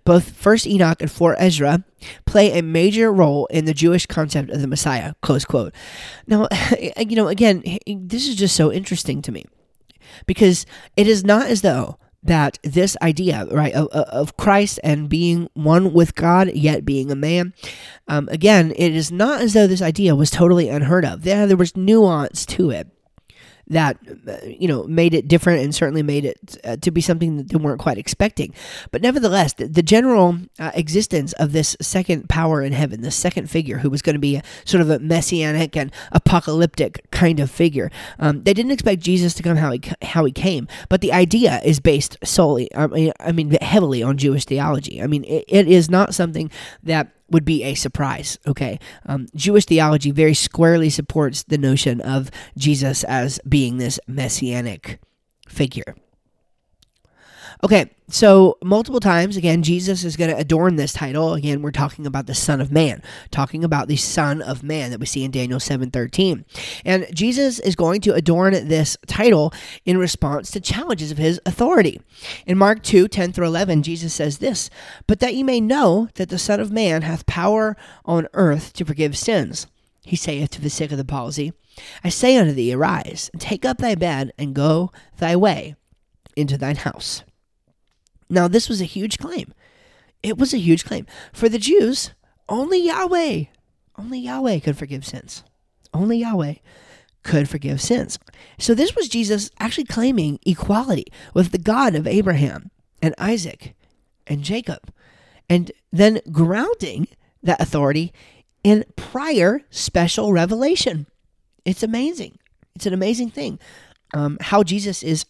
Both 0.04 0.42
1st 0.42 0.68
Enoch 0.68 1.02
and 1.02 1.10
4th 1.10 1.36
Ezra 1.38 1.84
play 2.26 2.58
a 2.58 2.64
major 2.64 3.12
role 3.12 3.46
in 3.48 3.66
the 3.66 3.74
Jewish 3.74 4.06
concept 4.06 4.50
of 4.50 4.62
the 4.62 4.68
Messiah. 4.68 5.14
Close 5.22 5.46
quote. 5.46 5.74
Now, 6.28 6.48
you 6.98 7.16
know, 7.16 7.28
again, 7.28 7.64
this 7.88 8.28
is 8.28 8.36
just 8.36 8.56
so 8.56 8.72
interesting 8.72 9.22
to 9.24 9.32
me 9.32 9.46
because 10.26 10.66
it 10.98 11.08
is 11.08 11.24
not 11.24 11.48
as 11.48 11.62
though 11.62 11.98
that 12.24 12.60
this 12.64 12.96
idea, 13.02 13.48
right, 13.50 13.74
of, 13.74 13.88
of, 13.88 14.38
Christ 14.38 14.80
and 14.84 15.10
being 15.10 15.50
one 15.54 15.92
with 15.92 16.14
God, 16.14 16.52
yet 16.54 16.86
being 16.86 17.10
a 17.10 17.16
man, 17.16 17.54
um, 18.08 18.30
again, 18.32 18.74
it 18.76 18.96
is 18.96 19.12
not 19.12 19.42
as 19.42 19.54
though 19.54 19.66
this 19.66 19.82
idea 19.82 20.16
was 20.16 20.30
totally 20.30 20.70
unheard 20.70 21.04
of. 21.04 21.24
There, 21.24 21.48
there 21.48 21.58
was 21.58 21.76
nuance 21.76 22.46
to 22.48 22.70
it 22.70 22.88
that 23.72 23.98
you 24.46 24.68
know 24.68 24.84
made 24.84 25.14
it 25.14 25.28
different 25.28 25.64
and 25.64 25.74
certainly 25.74 26.04
made 26.04 26.26
it 26.26 26.58
uh, 26.64 26.78
to 26.78 26.92
be 26.92 27.02
something 27.02 27.38
that 27.38 27.50
they 27.50 27.58
weren't 27.58 27.80
quite 27.80 27.98
expecting. 27.98 28.54
But 28.92 29.02
nevertheless, 29.02 29.54
the, 29.54 29.68
the 29.68 29.82
general 29.82 30.38
uh, 30.60 30.72
existence 30.76 31.34
of 31.34 31.54
this 31.54 31.76
second 31.82 32.30
power 32.30 32.62
in 32.62 32.74
heaven, 32.74 33.02
the 33.02 33.12
second 33.12 33.50
figure 33.50 33.80
who 33.80 33.90
was 33.90 34.02
going 34.02 34.16
to 34.16 34.20
be 34.20 34.38
a, 34.38 34.44
sort 34.66 34.82
of 34.82 34.90
a 34.90 35.00
messianic 35.00 35.76
and 35.76 35.92
apocalyptic 36.12 37.10
kind 37.12 37.40
of 37.40 37.50
figure, 37.50 37.90
um, 38.20 38.44
they 38.44 38.54
didn't 38.54 38.72
expect 38.72 39.02
Jesus 39.02 39.34
to 39.36 39.44
come 39.44 39.58
how 39.58 39.72
he 39.72 39.82
how 40.02 40.26
he 40.26 40.32
came. 40.32 40.68
But 40.90 41.02
the 41.02 41.14
idea 41.14 41.62
is 41.64 41.80
based 41.80 42.18
solely, 42.24 42.74
I 42.76 42.88
mean, 42.88 43.14
I 43.20 43.32
mean 43.32 43.52
heavily 43.62 44.04
on 44.04 44.18
Jewish 44.18 44.46
theology. 44.46 45.02
I 45.02 45.08
mean, 45.08 45.24
it, 45.24 45.46
it 45.48 45.68
is 45.68 45.90
not 45.90 46.14
something 46.14 46.52
that 46.84 47.12
would 47.32 47.46
be 47.46 47.64
a 47.64 47.74
surprise. 47.74 48.38
Okay. 48.46 48.80
Um, 49.06 49.28
Jewish 49.36 49.66
theology 49.66 50.12
very 50.12 50.34
squarely 50.34 50.90
supports 50.90 51.44
the 51.44 51.58
notion 51.58 52.02
of 52.02 52.30
Jesus 52.58 53.04
as 53.06 53.40
being 53.48 53.78
this 53.78 54.00
messianic 54.08 55.00
figure. 55.48 55.96
Okay, 57.64 57.92
so 58.08 58.58
multiple 58.64 59.00
times, 59.00 59.38
again, 59.38 59.62
Jesus 59.62 60.04
is 60.04 60.18
going 60.18 60.32
to 60.32 60.38
adorn 60.38 60.78
this 60.78 60.94
title. 60.94 61.36
Again, 61.36 61.62
we're 61.62 61.70
talking 61.70 62.08
about 62.08 62.26
the 62.26 62.34
Son 62.34 62.60
of 62.60 62.72
Man, 62.72 63.04
talking 63.30 63.64
about 63.64 63.88
the 63.88 63.98
Son 63.98 64.42
of 64.42 64.64
Man 64.64 64.90
that 64.90 65.00
we 65.00 65.06
see 65.06 65.24
in 65.24 65.30
Daniel 65.30 65.60
7.13. 65.60 66.44
And 66.86 67.06
Jesus 67.14 67.60
is 67.60 67.76
going 67.76 68.02
to 68.02 68.16
adorn 68.16 68.54
this 68.68 68.98
title 69.06 69.54
in 69.86 70.00
response 70.00 70.50
to 70.52 70.60
challenges 70.60 71.12
of 71.12 71.20
his 71.20 71.40
authority. 71.46 72.02
In 72.48 72.58
Mark 72.58 72.82
2, 72.82 73.08
10 73.08 73.32
through 73.32 73.46
11, 73.46 73.84
Jesus 73.84 74.12
says 74.12 74.40
this, 74.40 74.72
But 75.06 75.20
that 75.20 75.36
ye 75.36 75.44
may 75.44 75.62
know 75.62 76.10
that 76.16 76.30
the 76.30 76.40
Son 76.40 76.60
of 76.60 76.72
Man 76.72 77.04
hath 77.04 77.28
power 77.28 77.78
on 78.06 78.28
earth 78.34 78.74
to 78.74 78.86
forgive 78.86 79.16
sins. 79.16 79.68
He 80.04 80.16
saith 80.16 80.50
to 80.52 80.62
the 80.62 80.72
sick 80.72 80.92
of 80.92 80.98
the 80.98 81.06
palsy, 81.06 81.54
I 82.04 82.10
say 82.10 82.38
unto 82.38 82.54
thee, 82.54 82.74
arise, 82.74 83.30
and 83.32 83.40
take 83.40 83.66
up 83.66 83.78
thy 83.78 83.94
bed, 83.94 84.34
and 84.40 84.56
go 84.56 84.92
thy 85.20 85.36
way 85.36 85.76
into 86.36 86.58
thine 86.58 86.78
house. 86.78 87.24
Now, 88.32 88.48
this 88.48 88.70
was 88.70 88.80
a 88.80 88.86
huge 88.86 89.18
claim. 89.18 89.54
It 90.24 90.38
was 90.38 90.54
a 90.54 90.58
huge 90.58 90.86
claim. 90.86 91.06
For 91.34 91.50
the 91.50 91.60
Jews, 91.60 92.12
only 92.48 92.86
Yahweh, 92.86 93.44
only 94.00 94.20
Yahweh 94.20 94.60
could 94.60 94.78
forgive 94.78 95.06
sins. 95.06 95.44
Only 95.94 96.20
Yahweh 96.20 96.56
could 97.24 97.50
forgive 97.50 97.82
sins. 97.82 98.18
So 98.58 98.74
this 98.74 98.96
was 98.96 99.10
Jesus 99.10 99.52
actually 99.60 99.84
claiming 99.84 100.40
equality 100.46 101.06
with 101.34 101.52
the 101.52 101.58
God 101.58 101.94
of 101.94 102.08
Abraham 102.08 102.72
and 103.02 103.14
Isaac 103.18 103.76
and 104.26 104.44
Jacob, 104.44 104.94
and 105.50 105.72
then 105.92 106.22
grounding 106.32 107.10
that 107.44 107.62
authority 107.62 108.14
in 108.64 108.86
prior 108.96 109.62
special 109.70 110.32
revelation. 110.32 111.06
It's 111.66 111.84
amazing. 111.84 112.40
It's 112.76 112.86
an 112.86 112.94
amazing 112.94 113.32
thing 113.32 113.60
um, 114.14 114.38
how 114.40 114.64
Jesus 114.64 115.04
is 115.04 115.26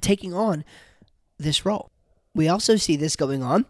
taking 0.00 0.32
on 0.32 0.64
this 1.42 1.64
role. 1.64 1.90
We 2.34 2.48
also 2.48 2.76
see 2.76 2.96
this 2.96 3.16
going 3.16 3.42
on 3.42 3.66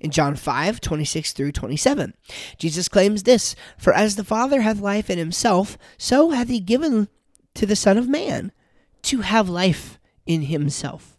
in 0.00 0.10
John 0.10 0.34
5 0.34 0.80
26 0.80 1.32
through 1.32 1.52
27. 1.52 2.14
Jesus 2.58 2.88
claims 2.88 3.22
this 3.22 3.54
For 3.76 3.92
as 3.92 4.16
the 4.16 4.24
Father 4.24 4.62
hath 4.62 4.80
life 4.80 5.10
in 5.10 5.18
himself, 5.18 5.76
so 5.98 6.30
hath 6.30 6.48
he 6.48 6.60
given 6.60 7.08
to 7.54 7.66
the 7.66 7.76
Son 7.76 7.98
of 7.98 8.08
Man 8.08 8.52
to 9.02 9.20
have 9.20 9.48
life 9.48 9.98
in 10.26 10.42
himself, 10.42 11.18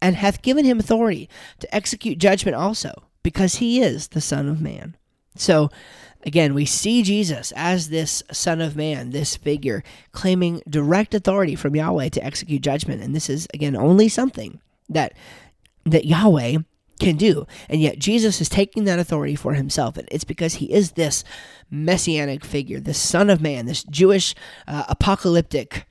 and 0.00 0.16
hath 0.16 0.42
given 0.42 0.64
him 0.64 0.78
authority 0.78 1.28
to 1.60 1.74
execute 1.74 2.18
judgment 2.18 2.54
also, 2.54 3.04
because 3.22 3.56
he 3.56 3.80
is 3.80 4.08
the 4.08 4.20
Son 4.20 4.48
of 4.48 4.60
Man. 4.60 4.96
So, 5.34 5.70
again, 6.22 6.54
we 6.54 6.64
see 6.64 7.02
Jesus 7.02 7.52
as 7.56 7.88
this 7.88 8.22
Son 8.32 8.60
of 8.60 8.76
Man, 8.76 9.10
this 9.10 9.36
figure, 9.36 9.82
claiming 10.12 10.62
direct 10.68 11.14
authority 11.14 11.56
from 11.56 11.74
Yahweh 11.74 12.10
to 12.10 12.24
execute 12.24 12.62
judgment. 12.62 13.02
And 13.02 13.14
this 13.14 13.28
is, 13.28 13.46
again, 13.52 13.76
only 13.76 14.08
something 14.08 14.60
that 14.88 15.14
that 15.84 16.04
Yahweh 16.04 16.58
can 16.98 17.16
do. 17.16 17.46
And 17.68 17.80
yet 17.80 17.98
Jesus 17.98 18.40
is 18.40 18.48
taking 18.48 18.84
that 18.84 18.98
authority 18.98 19.36
for 19.36 19.54
himself. 19.54 19.96
And 19.96 20.08
it's 20.10 20.24
because 20.24 20.54
he 20.54 20.72
is 20.72 20.92
this 20.92 21.24
messianic 21.70 22.44
figure, 22.44 22.80
this 22.80 23.00
Son 23.00 23.30
of 23.30 23.40
Man, 23.40 23.66
this 23.66 23.84
Jewish 23.84 24.34
uh, 24.66 24.84
apocalyptic 24.88 25.86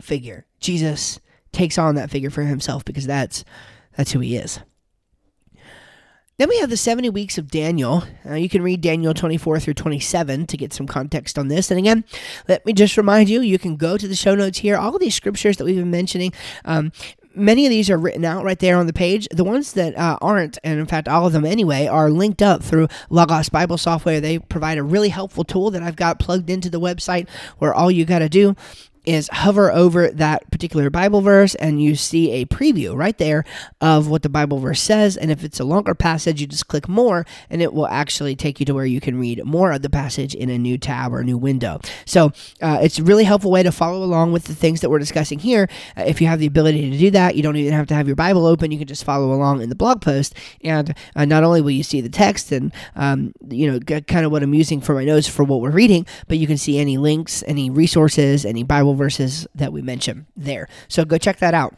figure. 0.00 0.46
Jesus 0.60 1.20
takes 1.52 1.78
on 1.78 1.94
that 1.96 2.10
figure 2.10 2.30
for 2.30 2.42
himself 2.42 2.84
because 2.84 3.06
that's 3.06 3.44
that's 3.96 4.12
who 4.12 4.20
he 4.20 4.36
is. 4.36 4.60
Then 6.38 6.48
we 6.48 6.58
have 6.60 6.70
the 6.70 6.76
70 6.76 7.10
weeks 7.10 7.36
of 7.36 7.50
Daniel. 7.50 8.04
Uh, 8.24 8.34
you 8.34 8.48
can 8.48 8.62
read 8.62 8.80
Daniel 8.80 9.12
24 9.12 9.58
through 9.58 9.74
27 9.74 10.46
to 10.46 10.56
get 10.56 10.72
some 10.72 10.86
context 10.86 11.36
on 11.36 11.48
this. 11.48 11.68
And 11.72 11.78
again, 11.80 12.04
let 12.46 12.64
me 12.64 12.72
just 12.72 12.96
remind 12.96 13.28
you 13.28 13.40
you 13.40 13.58
can 13.58 13.74
go 13.74 13.98
to 13.98 14.06
the 14.06 14.14
show 14.14 14.36
notes 14.36 14.58
here. 14.58 14.76
All 14.76 14.96
these 15.00 15.16
scriptures 15.16 15.56
that 15.56 15.64
we've 15.64 15.74
been 15.74 15.90
mentioning, 15.90 16.32
um, 16.64 16.92
many 17.38 17.66
of 17.66 17.70
these 17.70 17.88
are 17.90 17.98
written 17.98 18.24
out 18.24 18.44
right 18.44 18.58
there 18.58 18.76
on 18.76 18.86
the 18.86 18.92
page. 18.92 19.28
The 19.30 19.44
ones 19.44 19.72
that 19.74 19.96
uh, 19.96 20.18
aren't, 20.20 20.58
and 20.64 20.78
in 20.78 20.86
fact, 20.86 21.08
all 21.08 21.26
of 21.26 21.32
them 21.32 21.44
anyway, 21.44 21.86
are 21.86 22.10
linked 22.10 22.42
up 22.42 22.62
through 22.62 22.88
Logos 23.10 23.48
Bible 23.48 23.78
software. 23.78 24.20
They 24.20 24.38
provide 24.38 24.78
a 24.78 24.82
really 24.82 25.08
helpful 25.08 25.44
tool 25.44 25.70
that 25.70 25.82
I've 25.82 25.96
got 25.96 26.18
plugged 26.18 26.50
into 26.50 26.68
the 26.68 26.80
website 26.80 27.28
where 27.58 27.72
all 27.72 27.90
you 27.90 28.04
got 28.04 28.20
to 28.20 28.28
do 28.28 28.56
is 29.04 29.28
hover 29.32 29.72
over 29.72 30.10
that 30.10 30.50
particular 30.50 30.90
Bible 30.90 31.20
verse 31.20 31.54
and 31.56 31.82
you 31.82 31.96
see 31.96 32.30
a 32.32 32.46
preview 32.46 32.96
right 32.96 33.16
there 33.18 33.44
of 33.80 34.08
what 34.08 34.22
the 34.22 34.28
Bible 34.28 34.58
verse 34.58 34.80
says. 34.80 35.16
And 35.16 35.30
if 35.30 35.44
it's 35.44 35.60
a 35.60 35.64
longer 35.64 35.94
passage, 35.94 36.40
you 36.40 36.46
just 36.46 36.68
click 36.68 36.88
more 36.88 37.26
and 37.50 37.62
it 37.62 37.72
will 37.72 37.86
actually 37.88 38.36
take 38.36 38.60
you 38.60 38.66
to 38.66 38.74
where 38.74 38.86
you 38.86 39.00
can 39.00 39.18
read 39.18 39.44
more 39.44 39.72
of 39.72 39.82
the 39.82 39.90
passage 39.90 40.34
in 40.34 40.50
a 40.50 40.58
new 40.58 40.78
tab 40.78 41.12
or 41.12 41.20
a 41.20 41.24
new 41.24 41.38
window. 41.38 41.80
So 42.04 42.32
uh, 42.60 42.78
it's 42.82 42.98
a 42.98 43.02
really 43.02 43.24
helpful 43.24 43.50
way 43.50 43.62
to 43.62 43.72
follow 43.72 44.02
along 44.02 44.32
with 44.32 44.44
the 44.44 44.54
things 44.54 44.80
that 44.80 44.90
we're 44.90 44.98
discussing 44.98 45.38
here. 45.38 45.68
Uh, 45.96 46.02
if 46.02 46.20
you 46.20 46.26
have 46.26 46.38
the 46.38 46.46
ability 46.46 46.90
to 46.90 46.98
do 46.98 47.10
that, 47.12 47.34
you 47.34 47.42
don't 47.42 47.56
even 47.56 47.72
have 47.72 47.86
to 47.88 47.94
have 47.94 48.06
your 48.06 48.16
Bible 48.16 48.46
open. 48.46 48.70
You 48.70 48.78
can 48.78 48.86
just 48.86 49.04
follow 49.04 49.32
along 49.32 49.62
in 49.62 49.68
the 49.68 49.74
blog 49.74 50.02
post. 50.02 50.34
And 50.62 50.94
uh, 51.16 51.24
not 51.24 51.44
only 51.44 51.60
will 51.60 51.70
you 51.70 51.82
see 51.82 52.00
the 52.00 52.08
text 52.08 52.52
and, 52.52 52.72
um, 52.96 53.32
you 53.48 53.70
know, 53.70 53.80
kind 53.80 54.26
of 54.26 54.32
what 54.32 54.42
I'm 54.42 54.54
using 54.54 54.80
for 54.80 54.94
my 54.94 55.04
notes 55.04 55.28
for 55.28 55.44
what 55.44 55.60
we're 55.60 55.70
reading, 55.70 56.06
but 56.26 56.38
you 56.38 56.46
can 56.46 56.58
see 56.58 56.78
any 56.78 56.98
links, 56.98 57.42
any 57.46 57.70
resources, 57.70 58.44
any 58.44 58.62
Bible 58.64 58.94
verses 58.98 59.46
that 59.54 59.72
we 59.72 59.80
mentioned 59.82 60.26
there. 60.36 60.68
So 60.88 61.04
go 61.04 61.16
check 61.18 61.38
that 61.38 61.54
out. 61.54 61.74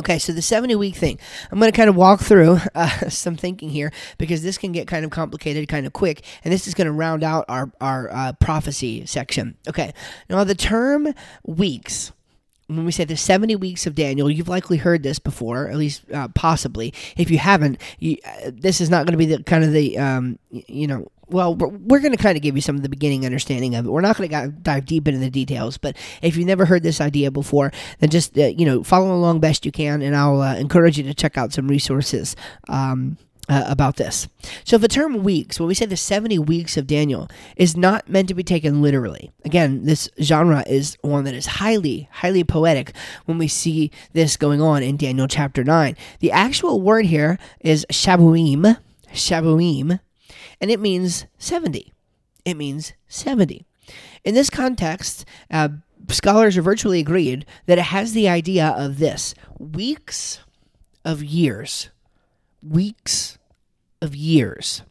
Okay, 0.00 0.18
so 0.18 0.32
the 0.32 0.40
70 0.40 0.74
week 0.76 0.96
thing. 0.96 1.18
I'm 1.50 1.58
going 1.58 1.70
to 1.70 1.76
kind 1.76 1.90
of 1.90 1.96
walk 1.96 2.20
through 2.20 2.58
uh, 2.74 3.10
some 3.10 3.36
thinking 3.36 3.68
here 3.68 3.92
because 4.16 4.42
this 4.42 4.56
can 4.56 4.72
get 4.72 4.86
kind 4.86 5.04
of 5.04 5.10
complicated 5.10 5.68
kind 5.68 5.86
of 5.86 5.92
quick, 5.92 6.24
and 6.44 6.52
this 6.52 6.66
is 6.66 6.74
going 6.74 6.86
to 6.86 6.92
round 6.92 7.22
out 7.22 7.44
our, 7.48 7.70
our 7.80 8.10
uh, 8.10 8.32
prophecy 8.34 9.04
section. 9.04 9.56
Okay, 9.68 9.92
now 10.30 10.44
the 10.44 10.54
term 10.54 11.12
weeks 11.44 12.12
when 12.68 12.84
we 12.86 12.92
say 12.92 13.04
the 13.04 13.16
70 13.16 13.56
weeks 13.56 13.86
of 13.86 13.94
Daniel, 13.94 14.30
you've 14.30 14.48
likely 14.48 14.78
heard 14.78 15.02
this 15.02 15.18
before, 15.18 15.68
at 15.68 15.76
least 15.76 16.10
uh, 16.12 16.28
possibly. 16.28 16.94
If 17.16 17.30
you 17.30 17.36
haven't, 17.38 17.78
you, 17.98 18.16
uh, 18.24 18.50
this 18.52 18.80
is 18.80 18.88
not 18.88 19.04
going 19.04 19.12
to 19.12 19.18
be 19.18 19.26
the 19.26 19.42
kind 19.42 19.64
of 19.64 19.72
the, 19.72 19.98
um, 19.98 20.38
you 20.50 20.86
know, 20.86 21.10
well, 21.32 21.54
we're, 21.54 22.00
going 22.00 22.12
to 22.12 22.22
kind 22.22 22.36
of 22.36 22.42
give 22.42 22.54
you 22.54 22.62
some 22.62 22.76
of 22.76 22.82
the 22.82 22.88
beginning 22.88 23.24
understanding 23.24 23.74
of 23.74 23.86
it. 23.86 23.90
We're 23.90 24.00
not 24.00 24.16
going 24.16 24.30
to 24.30 24.48
dive 24.48 24.86
deep 24.86 25.08
into 25.08 25.20
the 25.20 25.30
details, 25.30 25.78
but 25.78 25.96
if 26.20 26.36
you've 26.36 26.46
never 26.46 26.64
heard 26.64 26.82
this 26.82 27.00
idea 27.00 27.30
before, 27.30 27.72
then 27.98 28.10
just, 28.10 28.36
uh, 28.36 28.46
you 28.46 28.66
know, 28.66 28.82
follow 28.82 29.14
along 29.14 29.40
best 29.40 29.64
you 29.64 29.72
can, 29.72 30.02
and 30.02 30.16
I'll 30.16 30.40
uh, 30.40 30.56
encourage 30.56 30.98
you 30.98 31.04
to 31.04 31.14
check 31.14 31.38
out 31.38 31.52
some 31.52 31.68
resources. 31.68 32.36
Um, 32.68 33.18
uh, 33.48 33.64
about 33.66 33.96
this. 33.96 34.28
So, 34.64 34.78
the 34.78 34.88
term 34.88 35.24
weeks, 35.24 35.58
when 35.58 35.66
we 35.66 35.74
say 35.74 35.84
the 35.84 35.96
70 35.96 36.38
weeks 36.38 36.76
of 36.76 36.86
Daniel, 36.86 37.28
is 37.56 37.76
not 37.76 38.08
meant 38.08 38.28
to 38.28 38.34
be 38.34 38.44
taken 38.44 38.80
literally. 38.80 39.32
Again, 39.44 39.84
this 39.84 40.08
genre 40.20 40.62
is 40.66 40.96
one 41.02 41.24
that 41.24 41.34
is 41.34 41.46
highly, 41.46 42.08
highly 42.12 42.44
poetic 42.44 42.92
when 43.24 43.38
we 43.38 43.48
see 43.48 43.90
this 44.12 44.36
going 44.36 44.62
on 44.62 44.82
in 44.82 44.96
Daniel 44.96 45.26
chapter 45.26 45.64
9. 45.64 45.96
The 46.20 46.30
actual 46.30 46.80
word 46.80 47.06
here 47.06 47.38
is 47.60 47.84
shabuim, 47.90 48.78
shabuim, 49.12 49.98
and 50.62 50.70
it 50.70 50.80
means 50.80 51.26
70. 51.38 51.92
It 52.44 52.54
means 52.54 52.92
70. 53.08 53.66
In 54.24 54.34
this 54.34 54.48
context, 54.48 55.24
uh, 55.50 55.70
scholars 56.08 56.56
are 56.56 56.62
virtually 56.62 57.00
agreed 57.00 57.44
that 57.66 57.78
it 57.78 57.86
has 57.86 58.12
the 58.12 58.28
idea 58.28 58.68
of 58.68 58.98
this 58.98 59.34
weeks 59.58 60.38
of 61.04 61.22
years. 61.22 61.90
Weeks 62.62 63.38
of 64.00 64.14
years. 64.14 64.82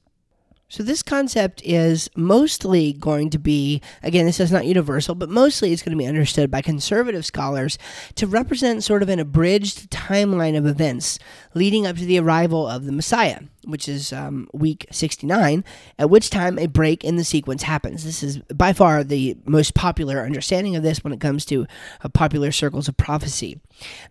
So, 0.67 0.83
this 0.83 1.03
concept 1.03 1.61
is 1.65 2.09
mostly 2.15 2.93
going 2.93 3.29
to 3.31 3.37
be, 3.37 3.81
again, 4.03 4.25
this 4.25 4.39
is 4.39 4.53
not 4.53 4.65
universal, 4.65 5.15
but 5.15 5.29
mostly 5.29 5.73
it's 5.73 5.83
going 5.83 5.97
to 5.97 6.01
be 6.01 6.07
understood 6.07 6.49
by 6.49 6.61
conservative 6.61 7.25
scholars 7.25 7.77
to 8.15 8.25
represent 8.25 8.81
sort 8.81 9.03
of 9.03 9.09
an 9.09 9.19
abridged 9.19 9.91
timeline 9.91 10.57
of 10.57 10.65
events 10.65 11.19
leading 11.53 11.85
up 11.85 11.97
to 11.97 12.05
the 12.05 12.19
arrival 12.19 12.65
of 12.69 12.85
the 12.85 12.93
Messiah 12.93 13.41
which 13.65 13.87
is 13.87 14.11
um, 14.13 14.47
week 14.53 14.85
69, 14.91 15.63
at 15.97 16.09
which 16.09 16.29
time 16.29 16.57
a 16.57 16.67
break 16.67 17.03
in 17.03 17.15
the 17.15 17.23
sequence 17.23 17.63
happens. 17.63 18.03
This 18.03 18.23
is 18.23 18.37
by 18.53 18.73
far 18.73 19.03
the 19.03 19.37
most 19.45 19.73
popular 19.73 20.21
understanding 20.21 20.75
of 20.75 20.83
this 20.83 21.03
when 21.03 21.13
it 21.13 21.19
comes 21.19 21.45
to 21.45 21.65
uh, 22.03 22.09
popular 22.09 22.51
circles 22.51 22.87
of 22.87 22.97
prophecy. 22.97 23.59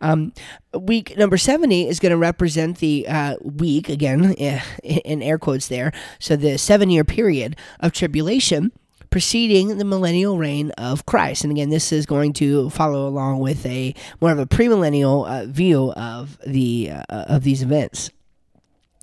Um, 0.01 0.33
week 0.73 1.17
number 1.17 1.37
70 1.37 1.89
is 1.89 2.01
going 2.01 2.11
to 2.11 2.17
represent 2.17 2.79
the 2.79 3.07
uh, 3.09 3.37
week, 3.43 3.89
again, 3.89 4.33
in 4.83 5.23
air 5.23 5.39
quotes 5.39 5.69
there, 5.69 5.93
so 6.19 6.37
the 6.37 6.59
seven 6.59 6.91
year 6.91 7.05
period 7.05 7.57
of 7.81 7.93
tribulation 7.93 8.73
preceding 9.11 9.77
the 9.77 9.85
millennial 9.85 10.39
reign 10.39 10.71
of 10.73 11.05
Christ. 11.05 11.45
And 11.45 11.51
again, 11.51 11.69
this 11.69 11.93
is 11.93 12.07
going 12.07 12.33
to 12.35 12.71
follow 12.71 13.07
along 13.07 13.41
with 13.41 13.67
a 13.67 13.95
more 14.21 14.31
of 14.31 14.39
a 14.39 14.47
premillennial 14.47 15.29
uh, 15.29 15.47
view 15.47 15.93
of 15.93 16.39
the 16.47 16.91
uh, 16.93 17.03
of 17.09 17.43
these 17.43 17.63
events. 17.63 18.11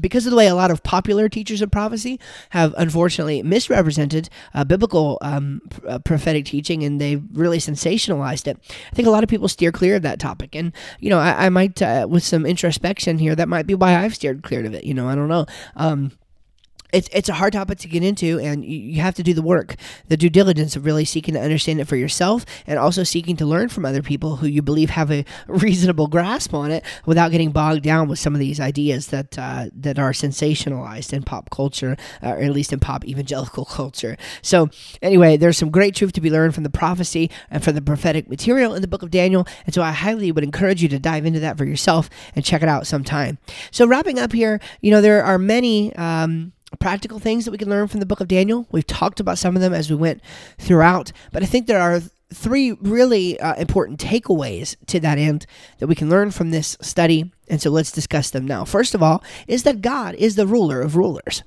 because 0.00 0.24
of 0.26 0.30
the 0.30 0.36
way 0.36 0.46
a 0.46 0.54
lot 0.54 0.70
of 0.70 0.82
popular 0.82 1.28
teachers 1.28 1.60
of 1.60 1.70
prophecy 1.70 2.18
have 2.50 2.74
unfortunately 2.78 3.42
misrepresented 3.42 4.30
uh, 4.54 4.64
biblical 4.64 5.18
um, 5.20 5.60
pr- 5.68 5.88
uh, 5.88 5.98
prophetic 5.98 6.46
teaching 6.46 6.82
and 6.82 6.98
they've 6.98 7.22
really 7.34 7.58
sensationalized 7.58 8.46
it, 8.46 8.58
I 8.90 8.94
think 8.94 9.06
a 9.06 9.10
lot 9.10 9.22
of 9.22 9.28
people 9.28 9.48
steer 9.48 9.70
clear 9.70 9.96
of 9.96 10.02
that 10.02 10.18
topic. 10.18 10.54
And, 10.54 10.72
you 10.98 11.10
know, 11.10 11.18
I, 11.18 11.46
I 11.46 11.48
might, 11.50 11.82
uh, 11.82 12.06
with 12.08 12.24
some 12.24 12.46
introspection 12.46 13.18
here, 13.18 13.34
that 13.36 13.48
might 13.48 13.66
be 13.66 13.74
why 13.74 13.96
I've 13.96 14.14
steered 14.14 14.42
clear 14.42 14.64
of 14.64 14.72
it. 14.72 14.84
You 14.84 14.94
know, 14.94 15.08
I 15.08 15.14
don't 15.14 15.28
know. 15.28 15.44
Um, 15.76 16.12
it's 16.92 17.08
it's 17.12 17.28
a 17.28 17.34
hard 17.34 17.54
topic 17.54 17.78
to 17.78 17.88
get 17.88 18.02
into, 18.02 18.38
and 18.38 18.64
you, 18.64 18.78
you 18.78 19.00
have 19.00 19.14
to 19.14 19.22
do 19.22 19.32
the 19.32 19.42
work, 19.42 19.76
the 20.08 20.16
due 20.16 20.28
diligence 20.28 20.76
of 20.76 20.84
really 20.84 21.04
seeking 21.04 21.34
to 21.34 21.40
understand 21.40 21.80
it 21.80 21.86
for 21.86 21.96
yourself, 21.96 22.44
and 22.66 22.78
also 22.78 23.02
seeking 23.02 23.34
to 23.36 23.46
learn 23.46 23.70
from 23.70 23.84
other 23.84 24.02
people 24.02 24.36
who 24.36 24.46
you 24.46 24.60
believe 24.62 24.90
have 24.90 25.10
a 25.10 25.24
reasonable 25.46 26.06
grasp 26.06 26.52
on 26.52 26.70
it, 26.70 26.84
without 27.06 27.30
getting 27.30 27.50
bogged 27.50 27.82
down 27.82 28.08
with 28.08 28.18
some 28.18 28.34
of 28.34 28.40
these 28.40 28.60
ideas 28.60 29.08
that 29.08 29.38
uh, 29.38 29.66
that 29.74 29.98
are 29.98 30.12
sensationalized 30.12 31.12
in 31.12 31.22
pop 31.22 31.50
culture, 31.50 31.96
uh, 32.22 32.28
or 32.28 32.42
at 32.42 32.52
least 32.52 32.72
in 32.72 32.78
pop 32.78 33.04
evangelical 33.06 33.64
culture. 33.78 34.16
So 34.42 34.68
anyway, 35.00 35.36
there's 35.38 35.56
some 35.56 35.70
great 35.70 35.94
truth 35.94 36.12
to 36.12 36.20
be 36.20 36.30
learned 36.30 36.54
from 36.54 36.64
the 36.64 36.70
prophecy 36.70 37.30
and 37.50 37.64
from 37.64 37.74
the 37.74 37.82
prophetic 37.82 38.28
material 38.28 38.74
in 38.74 38.82
the 38.82 38.88
book 38.88 39.02
of 39.02 39.10
Daniel, 39.10 39.46
and 39.64 39.74
so 39.74 39.82
I 39.82 39.92
highly 39.92 40.30
would 40.30 40.44
encourage 40.44 40.82
you 40.82 40.88
to 40.90 40.98
dive 40.98 41.24
into 41.24 41.40
that 41.40 41.56
for 41.56 41.64
yourself 41.64 42.10
and 42.36 42.44
check 42.44 42.62
it 42.62 42.68
out 42.68 42.86
sometime. 42.86 43.38
So 43.70 43.86
wrapping 43.86 44.18
up 44.18 44.32
here, 44.32 44.60
you 44.82 44.90
know 44.90 45.00
there 45.00 45.24
are 45.24 45.38
many. 45.38 45.94
Um, 45.96 46.52
practical 46.78 47.18
things 47.18 47.44
that 47.44 47.50
we 47.50 47.58
can 47.58 47.70
learn 47.70 47.88
from 47.88 48.00
the 48.00 48.06
book 48.06 48.20
of 48.20 48.28
Daniel. 48.28 48.66
We've 48.70 48.86
talked 48.86 49.20
about 49.20 49.38
some 49.38 49.56
of 49.56 49.62
them 49.62 49.74
as 49.74 49.90
we 49.90 49.96
went 49.96 50.20
throughout, 50.58 51.12
but 51.32 51.42
I 51.42 51.46
think 51.46 51.66
there 51.66 51.80
are 51.80 52.00
three 52.32 52.72
really 52.72 53.38
uh, 53.40 53.54
important 53.54 54.00
takeaways 54.00 54.76
to 54.86 54.98
that 55.00 55.18
end 55.18 55.46
that 55.78 55.86
we 55.86 55.94
can 55.94 56.08
learn 56.08 56.30
from 56.30 56.50
this 56.50 56.76
study. 56.80 57.30
And 57.48 57.60
so 57.60 57.70
let's 57.70 57.92
discuss 57.92 58.30
them 58.30 58.46
now. 58.46 58.64
First 58.64 58.94
of 58.94 59.02
all, 59.02 59.22
is 59.46 59.64
that 59.64 59.82
God 59.82 60.14
is 60.14 60.36
the 60.36 60.46
ruler 60.46 60.80
of 60.80 60.96
rulers. 60.96 61.42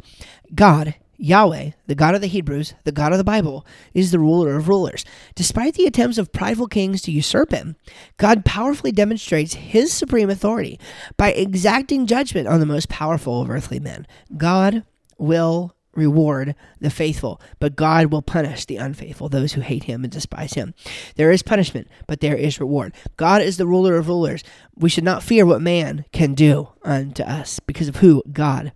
God 0.53 0.95
Yahweh, 1.17 1.71
the 1.87 1.95
God 1.95 2.15
of 2.15 2.21
the 2.21 2.27
Hebrews, 2.27 2.73
the 2.83 2.91
God 2.91 3.11
of 3.11 3.17
the 3.17 3.23
Bible, 3.23 3.65
is 3.93 4.11
the 4.11 4.19
ruler 4.19 4.55
of 4.55 4.67
rulers. 4.67 5.05
Despite 5.33 5.75
the 5.75 5.85
attempts 5.85 6.17
of 6.17 6.31
prideful 6.31 6.67
kings 6.67 7.01
to 7.03 7.11
usurp 7.11 7.51
him, 7.51 7.75
God 8.17 8.45
powerfully 8.45 8.91
demonstrates 8.91 9.53
his 9.53 9.93
supreme 9.93 10.29
authority 10.29 10.79
by 11.17 11.31
exacting 11.31 12.05
judgment 12.05 12.47
on 12.47 12.59
the 12.59 12.65
most 12.65 12.89
powerful 12.89 13.41
of 13.41 13.49
earthly 13.49 13.79
men. 13.79 14.05
God 14.35 14.83
will 15.17 15.75
reward 15.95 16.55
the 16.79 16.89
faithful, 16.89 17.41
but 17.59 17.75
God 17.75 18.07
will 18.07 18.21
punish 18.21 18.65
the 18.65 18.77
unfaithful, 18.77 19.29
those 19.29 19.53
who 19.53 19.61
hate 19.61 19.85
him 19.85 20.03
and 20.03 20.11
despise 20.11 20.53
him. 20.53 20.73
There 21.15 21.31
is 21.31 21.41
punishment, 21.41 21.87
but 22.07 22.19
there 22.19 22.35
is 22.35 22.59
reward. 22.59 22.93
God 23.17 23.41
is 23.41 23.57
the 23.57 23.67
ruler 23.67 23.95
of 23.95 24.07
rulers. 24.07 24.43
We 24.75 24.89
should 24.89 25.03
not 25.03 25.23
fear 25.23 25.45
what 25.45 25.61
man 25.61 26.05
can 26.11 26.33
do 26.33 26.69
unto 26.83 27.23
us 27.23 27.59
because 27.59 27.87
of 27.87 27.97
who 27.97 28.23
God 28.31 28.73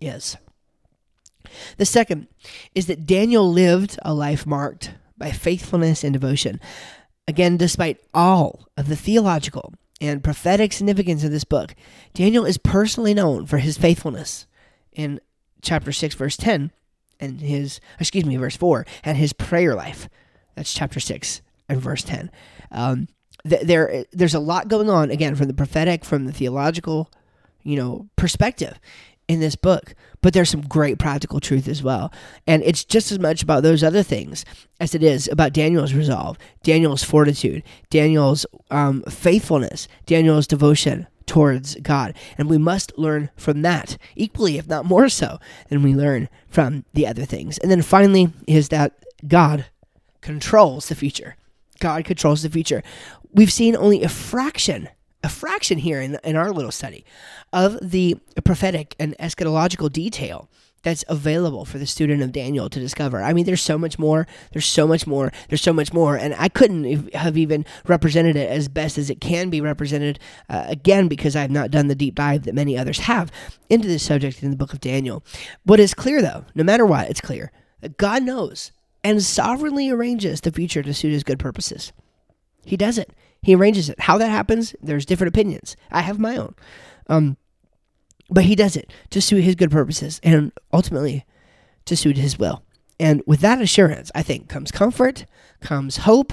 is. 0.00 0.36
The 1.76 1.84
second 1.84 2.28
is 2.74 2.86
that 2.86 3.06
Daniel 3.06 3.50
lived 3.50 3.98
a 4.02 4.14
life 4.14 4.46
marked 4.46 4.92
by 5.18 5.30
faithfulness 5.30 6.02
and 6.02 6.12
devotion. 6.12 6.60
Again, 7.28 7.56
despite 7.56 8.00
all 8.14 8.66
of 8.76 8.88
the 8.88 8.96
theological 8.96 9.74
and 10.00 10.24
prophetic 10.24 10.72
significance 10.72 11.22
of 11.22 11.30
this 11.30 11.44
book, 11.44 11.74
Daniel 12.14 12.44
is 12.44 12.58
personally 12.58 13.14
known 13.14 13.46
for 13.46 13.58
his 13.58 13.78
faithfulness 13.78 14.46
in 14.92 15.20
chapter 15.62 15.92
6, 15.92 16.14
verse 16.14 16.36
10, 16.36 16.70
and 17.20 17.40
his, 17.40 17.80
excuse 17.98 18.24
me, 18.24 18.36
verse 18.36 18.56
4, 18.56 18.84
and 19.04 19.16
his 19.16 19.32
prayer 19.32 19.74
life. 19.74 20.08
That's 20.54 20.74
chapter 20.74 21.00
6 21.00 21.40
and 21.68 21.80
verse 21.80 22.02
10. 22.02 22.30
Um, 22.70 23.08
th- 23.48 23.62
there, 23.62 24.04
there's 24.12 24.34
a 24.34 24.40
lot 24.40 24.68
going 24.68 24.90
on, 24.90 25.10
again, 25.10 25.34
from 25.34 25.46
the 25.46 25.54
prophetic, 25.54 26.04
from 26.04 26.26
the 26.26 26.32
theological, 26.32 27.10
you 27.62 27.76
know, 27.76 28.08
perspective 28.16 28.78
in 29.28 29.40
this 29.40 29.56
book, 29.56 29.94
but 30.20 30.34
there's 30.34 30.50
some 30.50 30.62
great 30.62 30.98
practical 30.98 31.40
truth 31.40 31.68
as 31.68 31.82
well. 31.82 32.12
And 32.46 32.62
it's 32.64 32.84
just 32.84 33.10
as 33.12 33.18
much 33.18 33.42
about 33.42 33.62
those 33.62 33.82
other 33.82 34.02
things 34.02 34.44
as 34.80 34.94
it 34.94 35.02
is 35.02 35.28
about 35.28 35.52
Daniel's 35.52 35.94
resolve, 35.94 36.36
Daniel's 36.62 37.04
fortitude, 37.04 37.62
Daniel's 37.88 38.44
um, 38.70 39.02
faithfulness, 39.08 39.88
Daniel's 40.06 40.46
devotion 40.46 41.06
towards 41.32 41.76
God. 41.76 42.14
And 42.36 42.50
we 42.50 42.58
must 42.58 42.98
learn 42.98 43.30
from 43.36 43.62
that 43.62 43.96
equally, 44.14 44.58
if 44.58 44.68
not 44.68 44.84
more 44.84 45.08
so, 45.08 45.38
than 45.70 45.82
we 45.82 45.94
learn 45.94 46.28
from 46.46 46.84
the 46.92 47.06
other 47.06 47.24
things. 47.24 47.56
And 47.56 47.70
then 47.70 47.80
finally, 47.80 48.34
is 48.46 48.68
that 48.68 48.92
God 49.26 49.64
controls 50.20 50.90
the 50.90 50.94
future. 50.94 51.36
God 51.80 52.04
controls 52.04 52.42
the 52.42 52.50
future. 52.50 52.82
We've 53.32 53.50
seen 53.50 53.74
only 53.74 54.02
a 54.02 54.10
fraction 54.10 54.90
a 55.24 55.28
fraction 55.28 55.78
here 55.78 56.00
in, 56.00 56.18
in 56.24 56.34
our 56.34 56.50
little 56.50 56.72
study 56.72 57.04
of 57.52 57.78
the 57.80 58.16
prophetic 58.42 58.96
and 58.98 59.16
eschatological 59.18 59.90
detail 59.90 60.50
that's 60.82 61.04
available 61.08 61.64
for 61.64 61.78
the 61.78 61.86
student 61.86 62.22
of 62.22 62.32
Daniel 62.32 62.68
to 62.68 62.80
discover. 62.80 63.22
I 63.22 63.32
mean, 63.32 63.44
there's 63.44 63.62
so 63.62 63.78
much 63.78 63.98
more. 63.98 64.26
There's 64.52 64.66
so 64.66 64.86
much 64.86 65.06
more. 65.06 65.32
There's 65.48 65.62
so 65.62 65.72
much 65.72 65.92
more. 65.92 66.16
And 66.16 66.34
I 66.38 66.48
couldn't 66.48 67.12
have 67.14 67.36
even 67.36 67.64
represented 67.86 68.36
it 68.36 68.48
as 68.48 68.68
best 68.68 68.98
as 68.98 69.10
it 69.10 69.20
can 69.20 69.50
be 69.50 69.60
represented, 69.60 70.18
uh, 70.48 70.64
again, 70.66 71.08
because 71.08 71.36
I 71.36 71.42
have 71.42 71.50
not 71.50 71.70
done 71.70 71.88
the 71.88 71.94
deep 71.94 72.16
dive 72.16 72.42
that 72.44 72.54
many 72.54 72.76
others 72.76 73.00
have 73.00 73.30
into 73.70 73.88
this 73.88 74.02
subject 74.02 74.42
in 74.42 74.50
the 74.50 74.56
book 74.56 74.72
of 74.72 74.80
Daniel. 74.80 75.24
What 75.64 75.80
is 75.80 75.94
clear, 75.94 76.20
though, 76.20 76.44
no 76.54 76.64
matter 76.64 76.84
what, 76.84 77.08
it's 77.08 77.20
clear 77.20 77.52
that 77.80 77.96
God 77.96 78.22
knows 78.22 78.72
and 79.04 79.22
sovereignly 79.22 79.90
arranges 79.90 80.40
the 80.40 80.52
future 80.52 80.82
to 80.82 80.94
suit 80.94 81.12
his 81.12 81.24
good 81.24 81.38
purposes. 81.38 81.92
He 82.64 82.76
does 82.76 82.98
it. 82.98 83.10
He 83.42 83.54
arranges 83.54 83.88
it. 83.88 83.98
How 84.00 84.18
that 84.18 84.30
happens, 84.30 84.74
there's 84.80 85.04
different 85.04 85.34
opinions. 85.34 85.76
I 85.90 86.02
have 86.02 86.18
my 86.18 86.36
own. 86.36 86.54
Um, 87.08 87.36
but 88.32 88.44
he 88.44 88.54
does 88.54 88.76
it 88.76 88.90
to 89.10 89.20
suit 89.20 89.44
his 89.44 89.54
good 89.54 89.70
purposes 89.70 90.20
and 90.22 90.52
ultimately 90.72 91.24
to 91.84 91.96
suit 91.96 92.16
his 92.16 92.38
will. 92.38 92.62
And 92.98 93.22
with 93.26 93.40
that 93.40 93.60
assurance, 93.60 94.10
I 94.14 94.22
think 94.22 94.48
comes 94.48 94.70
comfort, 94.70 95.26
comes 95.60 95.98
hope, 95.98 96.32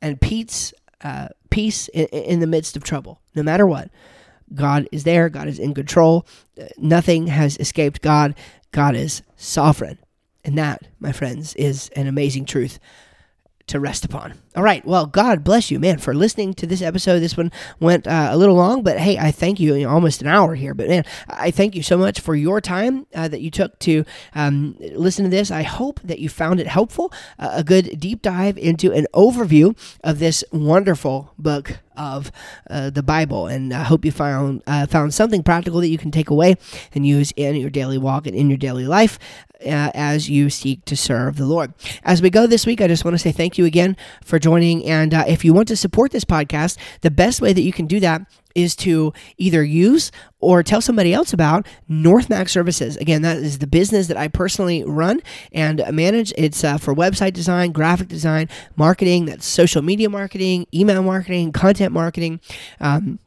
and 0.00 0.20
peace, 0.20 0.72
uh, 1.02 1.28
peace 1.50 1.88
in, 1.88 2.06
in 2.06 2.40
the 2.40 2.46
midst 2.46 2.76
of 2.76 2.84
trouble. 2.84 3.20
No 3.34 3.42
matter 3.42 3.66
what, 3.66 3.90
God 4.54 4.88
is 4.92 5.04
there. 5.04 5.28
God 5.28 5.48
is 5.48 5.58
in 5.58 5.74
control. 5.74 6.26
Uh, 6.60 6.66
nothing 6.76 7.28
has 7.28 7.56
escaped 7.58 8.02
God. 8.02 8.34
God 8.72 8.94
is 8.94 9.22
sovereign. 9.36 9.98
And 10.44 10.56
that, 10.58 10.86
my 10.98 11.12
friends, 11.12 11.54
is 11.54 11.90
an 11.90 12.06
amazing 12.06 12.46
truth 12.46 12.78
to 13.68 13.80
rest 13.80 14.04
upon. 14.04 14.34
All 14.56 14.62
right. 14.62 14.84
Well, 14.84 15.06
God 15.06 15.44
bless 15.44 15.70
you, 15.70 15.78
man, 15.78 15.98
for 15.98 16.14
listening 16.14 16.54
to 16.54 16.66
this 16.66 16.82
episode. 16.82 17.20
This 17.20 17.36
one 17.36 17.52
went 17.80 18.06
uh, 18.06 18.28
a 18.30 18.36
little 18.36 18.56
long, 18.56 18.82
but 18.82 18.98
hey, 18.98 19.16
I 19.18 19.30
thank 19.30 19.60
you. 19.60 19.74
you 19.74 19.84
know, 19.84 19.90
almost 19.90 20.20
an 20.20 20.28
hour 20.28 20.54
here, 20.54 20.74
but 20.74 20.88
man, 20.88 21.04
I 21.28 21.50
thank 21.50 21.74
you 21.74 21.82
so 21.82 21.96
much 21.96 22.20
for 22.20 22.34
your 22.34 22.60
time 22.60 23.06
uh, 23.14 23.28
that 23.28 23.40
you 23.40 23.50
took 23.50 23.78
to 23.80 24.04
um, 24.34 24.76
listen 24.80 25.24
to 25.24 25.30
this. 25.30 25.50
I 25.50 25.62
hope 25.62 26.00
that 26.04 26.18
you 26.18 26.28
found 26.28 26.60
it 26.60 26.66
helpful. 26.66 27.12
Uh, 27.38 27.50
a 27.52 27.64
good 27.64 28.00
deep 28.00 28.22
dive 28.22 28.58
into 28.58 28.92
an 28.92 29.06
overview 29.14 29.78
of 30.02 30.18
this 30.18 30.44
wonderful 30.52 31.32
book 31.38 31.78
of 31.98 32.30
uh, 32.70 32.90
the 32.90 33.02
Bible, 33.02 33.48
and 33.48 33.74
I 33.74 33.82
hope 33.82 34.04
you 34.04 34.12
found 34.12 34.62
uh, 34.66 34.86
found 34.86 35.12
something 35.12 35.42
practical 35.42 35.80
that 35.80 35.88
you 35.88 35.98
can 35.98 36.10
take 36.10 36.30
away 36.30 36.56
and 36.94 37.04
use 37.04 37.32
in 37.36 37.56
your 37.56 37.70
daily 37.70 37.98
walk 37.98 38.26
and 38.26 38.36
in 38.36 38.48
your 38.48 38.56
daily 38.56 38.86
life. 38.86 39.18
Uh, 39.60 39.90
as 39.92 40.30
you 40.30 40.48
seek 40.48 40.84
to 40.84 40.96
serve 40.96 41.36
the 41.36 41.44
Lord. 41.44 41.74
As 42.04 42.22
we 42.22 42.30
go 42.30 42.46
this 42.46 42.64
week, 42.64 42.80
I 42.80 42.86
just 42.86 43.04
want 43.04 43.14
to 43.14 43.18
say 43.18 43.32
thank 43.32 43.58
you 43.58 43.64
again 43.64 43.96
for 44.22 44.38
joining. 44.38 44.84
And 44.84 45.12
uh, 45.12 45.24
if 45.26 45.44
you 45.44 45.52
want 45.52 45.66
to 45.66 45.76
support 45.76 46.12
this 46.12 46.24
podcast, 46.24 46.78
the 47.00 47.10
best 47.10 47.40
way 47.40 47.52
that 47.52 47.62
you 47.62 47.72
can 47.72 47.86
do 47.86 47.98
that 47.98 48.22
is 48.54 48.76
to 48.76 49.12
either 49.36 49.62
use 49.62 50.12
or 50.40 50.62
tell 50.62 50.80
somebody 50.80 51.12
else 51.12 51.32
about 51.32 51.66
North 51.88 52.30
Mac 52.30 52.48
Services. 52.48 52.96
Again, 52.98 53.22
that 53.22 53.38
is 53.38 53.58
the 53.58 53.66
business 53.66 54.06
that 54.06 54.16
I 54.16 54.28
personally 54.28 54.84
run 54.84 55.22
and 55.52 55.82
manage. 55.92 56.32
It's 56.38 56.62
uh, 56.62 56.78
for 56.78 56.94
website 56.94 57.32
design, 57.32 57.72
graphic 57.72 58.08
design, 58.08 58.48
marketing, 58.76 59.26
that's 59.26 59.46
social 59.46 59.82
media 59.82 60.08
marketing, 60.08 60.66
email 60.72 61.02
marketing, 61.02 61.52
content 61.52 61.92
marketing. 61.92 62.40
Um, 62.80 63.18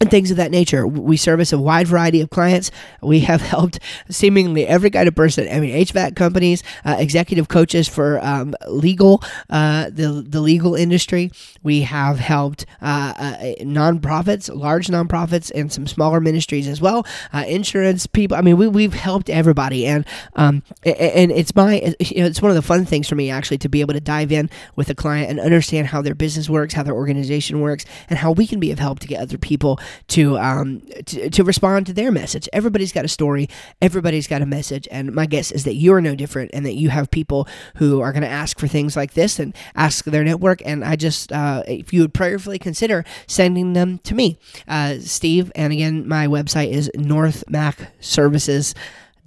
and 0.00 0.10
things 0.10 0.30
of 0.30 0.36
that 0.36 0.50
nature. 0.50 0.86
We 0.86 1.16
service 1.16 1.52
a 1.52 1.58
wide 1.58 1.88
variety 1.88 2.20
of 2.20 2.30
clients. 2.30 2.70
We 3.02 3.20
have 3.20 3.40
helped 3.54 3.78
seemingly 4.08 4.66
every 4.66 4.90
kind 4.90 5.08
of 5.08 5.14
person. 5.14 5.48
I 5.48 5.60
mean, 5.60 5.74
HVAC 5.74 6.16
companies, 6.16 6.62
uh, 6.84 6.96
executive 6.98 7.48
coaches 7.48 7.88
for 7.88 8.24
um, 8.24 8.54
legal, 8.66 9.22
uh, 9.50 9.90
the 9.90 10.24
the 10.26 10.40
legal 10.40 10.74
industry. 10.74 11.30
We 11.62 11.82
have 11.82 12.18
helped 12.18 12.66
uh, 12.80 13.14
uh 13.16 13.36
nonprofits, 13.60 14.54
large 14.54 14.88
nonprofits, 14.88 15.50
and 15.54 15.72
some 15.72 15.86
smaller 15.86 16.20
ministries 16.20 16.68
as 16.68 16.80
well. 16.80 17.06
Uh, 17.32 17.44
insurance 17.46 18.06
people. 18.06 18.36
I 18.36 18.40
mean, 18.40 18.56
we 18.56 18.68
we've 18.68 18.94
helped 18.94 19.30
everybody, 19.30 19.86
and 19.86 20.04
um, 20.36 20.62
and 20.84 21.30
it's 21.32 21.54
my 21.54 21.94
you 22.00 22.22
know, 22.22 22.26
it's 22.26 22.42
one 22.42 22.50
of 22.50 22.56
the 22.56 22.62
fun 22.62 22.84
things 22.84 23.08
for 23.08 23.14
me 23.14 23.30
actually 23.30 23.58
to 23.58 23.68
be 23.68 23.80
able 23.80 23.94
to 23.94 24.00
dive 24.00 24.32
in 24.32 24.50
with 24.76 24.90
a 24.90 24.94
client 24.94 25.30
and 25.30 25.40
understand 25.40 25.88
how 25.88 26.02
their 26.02 26.14
business 26.14 26.48
works, 26.48 26.74
how 26.74 26.82
their 26.82 26.94
organization 26.94 27.60
works, 27.60 27.84
and 28.08 28.18
how 28.18 28.32
we 28.32 28.46
can 28.46 28.60
be 28.60 28.70
of 28.70 28.78
help 28.78 29.00
to 29.00 29.06
get 29.06 29.20
other 29.20 29.38
people 29.38 29.78
to 30.08 30.38
um 30.38 30.80
to, 31.06 31.30
to 31.30 31.44
respond 31.44 31.86
to 31.86 31.92
their 31.92 32.12
message. 32.12 32.48
Everybody's 32.52 32.92
got 32.92 33.04
a 33.04 33.08
story, 33.08 33.48
everybody's 33.80 34.26
got 34.26 34.42
a 34.42 34.46
message, 34.46 34.88
and 34.90 35.12
my 35.12 35.26
guess 35.26 35.50
is 35.50 35.64
that 35.64 35.74
you're 35.74 36.00
no 36.00 36.14
different, 36.14 36.50
and 36.52 36.64
that 36.66 36.74
you 36.74 36.90
have 36.90 37.10
people 37.10 37.48
who 37.76 38.00
are 38.00 38.12
going 38.12 38.22
to 38.22 38.28
ask 38.28 38.58
for 38.58 38.68
things 38.68 38.96
like 38.96 39.14
this 39.14 39.38
and 39.38 39.54
ask 39.74 40.04
their 40.04 40.24
network. 40.24 40.62
And 40.64 40.84
I 40.84 40.96
just, 40.96 41.32
uh, 41.32 41.62
if 41.66 41.92
you 41.92 42.02
would 42.02 42.14
prayerfully 42.14 42.58
consider 42.58 43.04
sending 43.26 43.72
them 43.72 43.98
to 43.98 44.14
me, 44.14 44.38
uh, 44.66 44.96
Steve. 45.00 45.50
And 45.54 45.72
again, 45.72 46.06
my 46.06 46.26
website 46.26 46.70
is 46.70 46.90
North 46.94 47.44
Mac 47.48 47.92
Services 48.00 48.74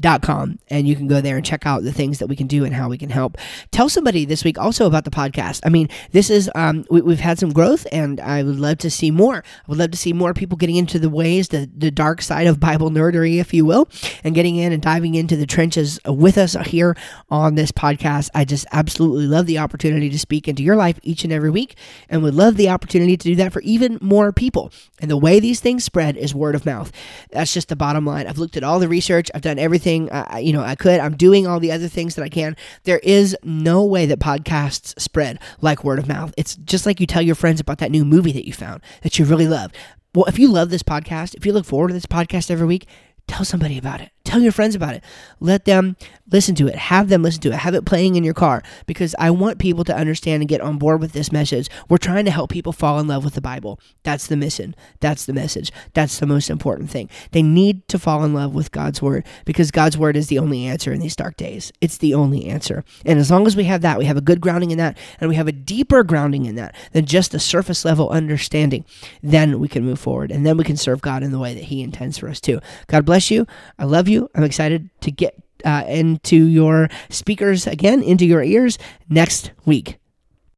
com, 0.01 0.59
and 0.69 0.87
you 0.87 0.95
can 0.95 1.07
go 1.07 1.21
there 1.21 1.37
and 1.37 1.45
check 1.45 1.65
out 1.65 1.83
the 1.83 1.91
things 1.91 2.19
that 2.19 2.27
we 2.27 2.35
can 2.35 2.47
do 2.47 2.65
and 2.65 2.73
how 2.73 2.89
we 2.89 2.97
can 2.97 3.09
help. 3.09 3.37
Tell 3.71 3.89
somebody 3.89 4.25
this 4.25 4.43
week 4.43 4.57
also 4.57 4.85
about 4.85 5.05
the 5.05 5.11
podcast. 5.11 5.61
I 5.63 5.69
mean, 5.69 5.89
this 6.11 6.29
is 6.29 6.49
um, 6.55 6.85
we, 6.89 7.01
have 7.11 7.19
had 7.19 7.39
some 7.39 7.51
growth, 7.51 7.85
and 7.91 8.19
I 8.19 8.43
would 8.43 8.59
love 8.59 8.79
to 8.79 8.89
see 8.89 9.11
more. 9.11 9.37
I 9.37 9.63
would 9.67 9.77
love 9.77 9.91
to 9.91 9.97
see 9.97 10.13
more 10.13 10.33
people 10.33 10.57
getting 10.57 10.75
into 10.75 10.99
the 10.99 11.09
ways, 11.09 11.49
the 11.49 11.69
the 11.75 11.91
dark 11.91 12.21
side 12.21 12.47
of 12.47 12.59
Bible 12.59 12.89
nerdery, 12.89 13.39
if 13.39 13.53
you 13.53 13.65
will, 13.65 13.87
and 14.23 14.35
getting 14.35 14.55
in 14.55 14.71
and 14.71 14.81
diving 14.81 15.15
into 15.15 15.35
the 15.35 15.45
trenches 15.45 15.99
with 16.05 16.37
us 16.37 16.55
here 16.67 16.95
on 17.29 17.55
this 17.55 17.71
podcast. 17.71 18.29
I 18.33 18.45
just 18.45 18.65
absolutely 18.71 19.27
love 19.27 19.45
the 19.45 19.59
opportunity 19.59 20.09
to 20.09 20.19
speak 20.19 20.47
into 20.47 20.63
your 20.63 20.75
life 20.75 20.99
each 21.03 21.23
and 21.23 21.33
every 21.33 21.49
week, 21.49 21.75
and 22.09 22.23
would 22.23 22.35
love 22.35 22.57
the 22.57 22.69
opportunity 22.69 23.17
to 23.17 23.29
do 23.29 23.35
that 23.35 23.53
for 23.53 23.61
even 23.61 23.97
more 24.01 24.31
people. 24.31 24.71
And 24.99 25.09
the 25.09 25.17
way 25.17 25.39
these 25.39 25.59
things 25.59 25.83
spread 25.83 26.17
is 26.17 26.33
word 26.35 26.55
of 26.55 26.65
mouth. 26.65 26.91
That's 27.31 27.53
just 27.53 27.69
the 27.69 27.75
bottom 27.75 28.05
line. 28.05 28.27
I've 28.27 28.37
looked 28.37 28.57
at 28.57 28.63
all 28.63 28.79
the 28.79 28.87
research. 28.87 29.29
I've 29.33 29.41
done 29.41 29.59
everything 29.59 29.90
everything 29.91 30.11
I, 30.11 30.39
you 30.39 30.53
know 30.53 30.61
I 30.61 30.75
could. 30.75 30.99
I'm 30.99 31.15
doing 31.15 31.47
all 31.47 31.59
the 31.59 31.71
other 31.71 31.87
things 31.87 32.15
that 32.15 32.23
I 32.23 32.29
can. 32.29 32.55
There 32.83 32.99
is 32.99 33.35
no 33.43 33.83
way 33.83 34.05
that 34.05 34.19
podcasts 34.19 34.99
spread 34.99 35.39
like 35.61 35.83
word 35.83 35.99
of 35.99 36.07
mouth. 36.07 36.33
It's 36.37 36.55
just 36.55 36.85
like 36.85 36.99
you 36.99 37.07
tell 37.07 37.21
your 37.21 37.35
friends 37.35 37.59
about 37.59 37.79
that 37.79 37.91
new 37.91 38.05
movie 38.05 38.31
that 38.31 38.45
you 38.45 38.53
found 38.53 38.81
that 39.03 39.19
you 39.19 39.25
really 39.25 39.47
love. 39.47 39.71
Well, 40.13 40.25
if 40.25 40.37
you 40.37 40.49
love 40.49 40.69
this 40.69 40.83
podcast, 40.83 41.35
if 41.35 41.45
you 41.45 41.53
look 41.53 41.65
forward 41.65 41.89
to 41.89 41.93
this 41.93 42.05
podcast 42.05 42.51
every 42.51 42.67
week, 42.67 42.87
tell 43.27 43.45
somebody 43.45 43.77
about 43.77 44.01
it 44.01 44.11
Tell 44.23 44.39
your 44.39 44.51
friends 44.51 44.75
about 44.75 44.95
it. 44.95 45.03
Let 45.39 45.65
them 45.65 45.95
listen 46.31 46.55
to 46.55 46.67
it. 46.67 46.75
Have 46.75 47.09
them 47.09 47.23
listen 47.23 47.41
to 47.41 47.49
it. 47.51 47.55
Have 47.55 47.73
it 47.73 47.85
playing 47.85 48.15
in 48.15 48.23
your 48.23 48.33
car 48.33 48.61
because 48.85 49.15
I 49.19 49.31
want 49.31 49.59
people 49.59 49.83
to 49.85 49.95
understand 49.95 50.41
and 50.41 50.49
get 50.49 50.61
on 50.61 50.77
board 50.77 51.01
with 51.01 51.11
this 51.11 51.31
message. 51.31 51.69
We're 51.89 51.97
trying 51.97 52.25
to 52.25 52.31
help 52.31 52.49
people 52.49 52.71
fall 52.71 52.99
in 52.99 53.07
love 53.07 53.23
with 53.23 53.33
the 53.33 53.41
Bible. 53.41 53.79
That's 54.03 54.27
the 54.27 54.37
mission. 54.37 54.75
That's 54.99 55.25
the 55.25 55.33
message. 55.33 55.71
That's 55.93 56.19
the 56.19 56.27
most 56.27 56.49
important 56.49 56.89
thing. 56.89 57.09
They 57.31 57.43
need 57.43 57.87
to 57.89 57.99
fall 57.99 58.23
in 58.23 58.33
love 58.33 58.53
with 58.53 58.71
God's 58.71 59.01
word 59.01 59.25
because 59.45 59.71
God's 59.71 59.97
word 59.97 60.15
is 60.15 60.27
the 60.27 60.39
only 60.39 60.65
answer 60.65 60.93
in 60.93 61.01
these 61.01 61.15
dark 61.15 61.35
days. 61.35 61.71
It's 61.81 61.97
the 61.97 62.13
only 62.13 62.45
answer. 62.45 62.83
And 63.05 63.19
as 63.19 63.31
long 63.31 63.47
as 63.47 63.55
we 63.55 63.65
have 63.65 63.81
that, 63.81 63.97
we 63.97 64.05
have 64.05 64.17
a 64.17 64.21
good 64.21 64.41
grounding 64.41 64.71
in 64.71 64.77
that, 64.77 64.97
and 65.19 65.29
we 65.29 65.35
have 65.35 65.47
a 65.47 65.51
deeper 65.51 66.03
grounding 66.03 66.45
in 66.45 66.55
that 66.55 66.75
than 66.93 67.05
just 67.05 67.33
a 67.33 67.39
surface 67.39 67.83
level 67.83 68.09
understanding, 68.09 68.85
then 69.21 69.59
we 69.59 69.67
can 69.67 69.83
move 69.83 69.99
forward 69.99 70.31
and 70.31 70.45
then 70.45 70.57
we 70.57 70.63
can 70.63 70.77
serve 70.77 71.01
God 71.01 71.23
in 71.23 71.31
the 71.31 71.39
way 71.39 71.53
that 71.53 71.65
He 71.65 71.81
intends 71.81 72.17
for 72.17 72.29
us 72.29 72.39
to. 72.41 72.59
God 72.87 73.05
bless 73.05 73.31
you. 73.31 73.47
I 73.77 73.85
love 73.85 74.07
you. 74.11 74.29
I'm 74.35 74.43
excited 74.43 74.89
to 75.01 75.11
get 75.11 75.35
uh, 75.65 75.85
into 75.87 76.35
your 76.35 76.89
speakers 77.09 77.67
again, 77.67 78.03
into 78.03 78.25
your 78.25 78.43
ears 78.43 78.77
next 79.09 79.51
week. 79.65 80.00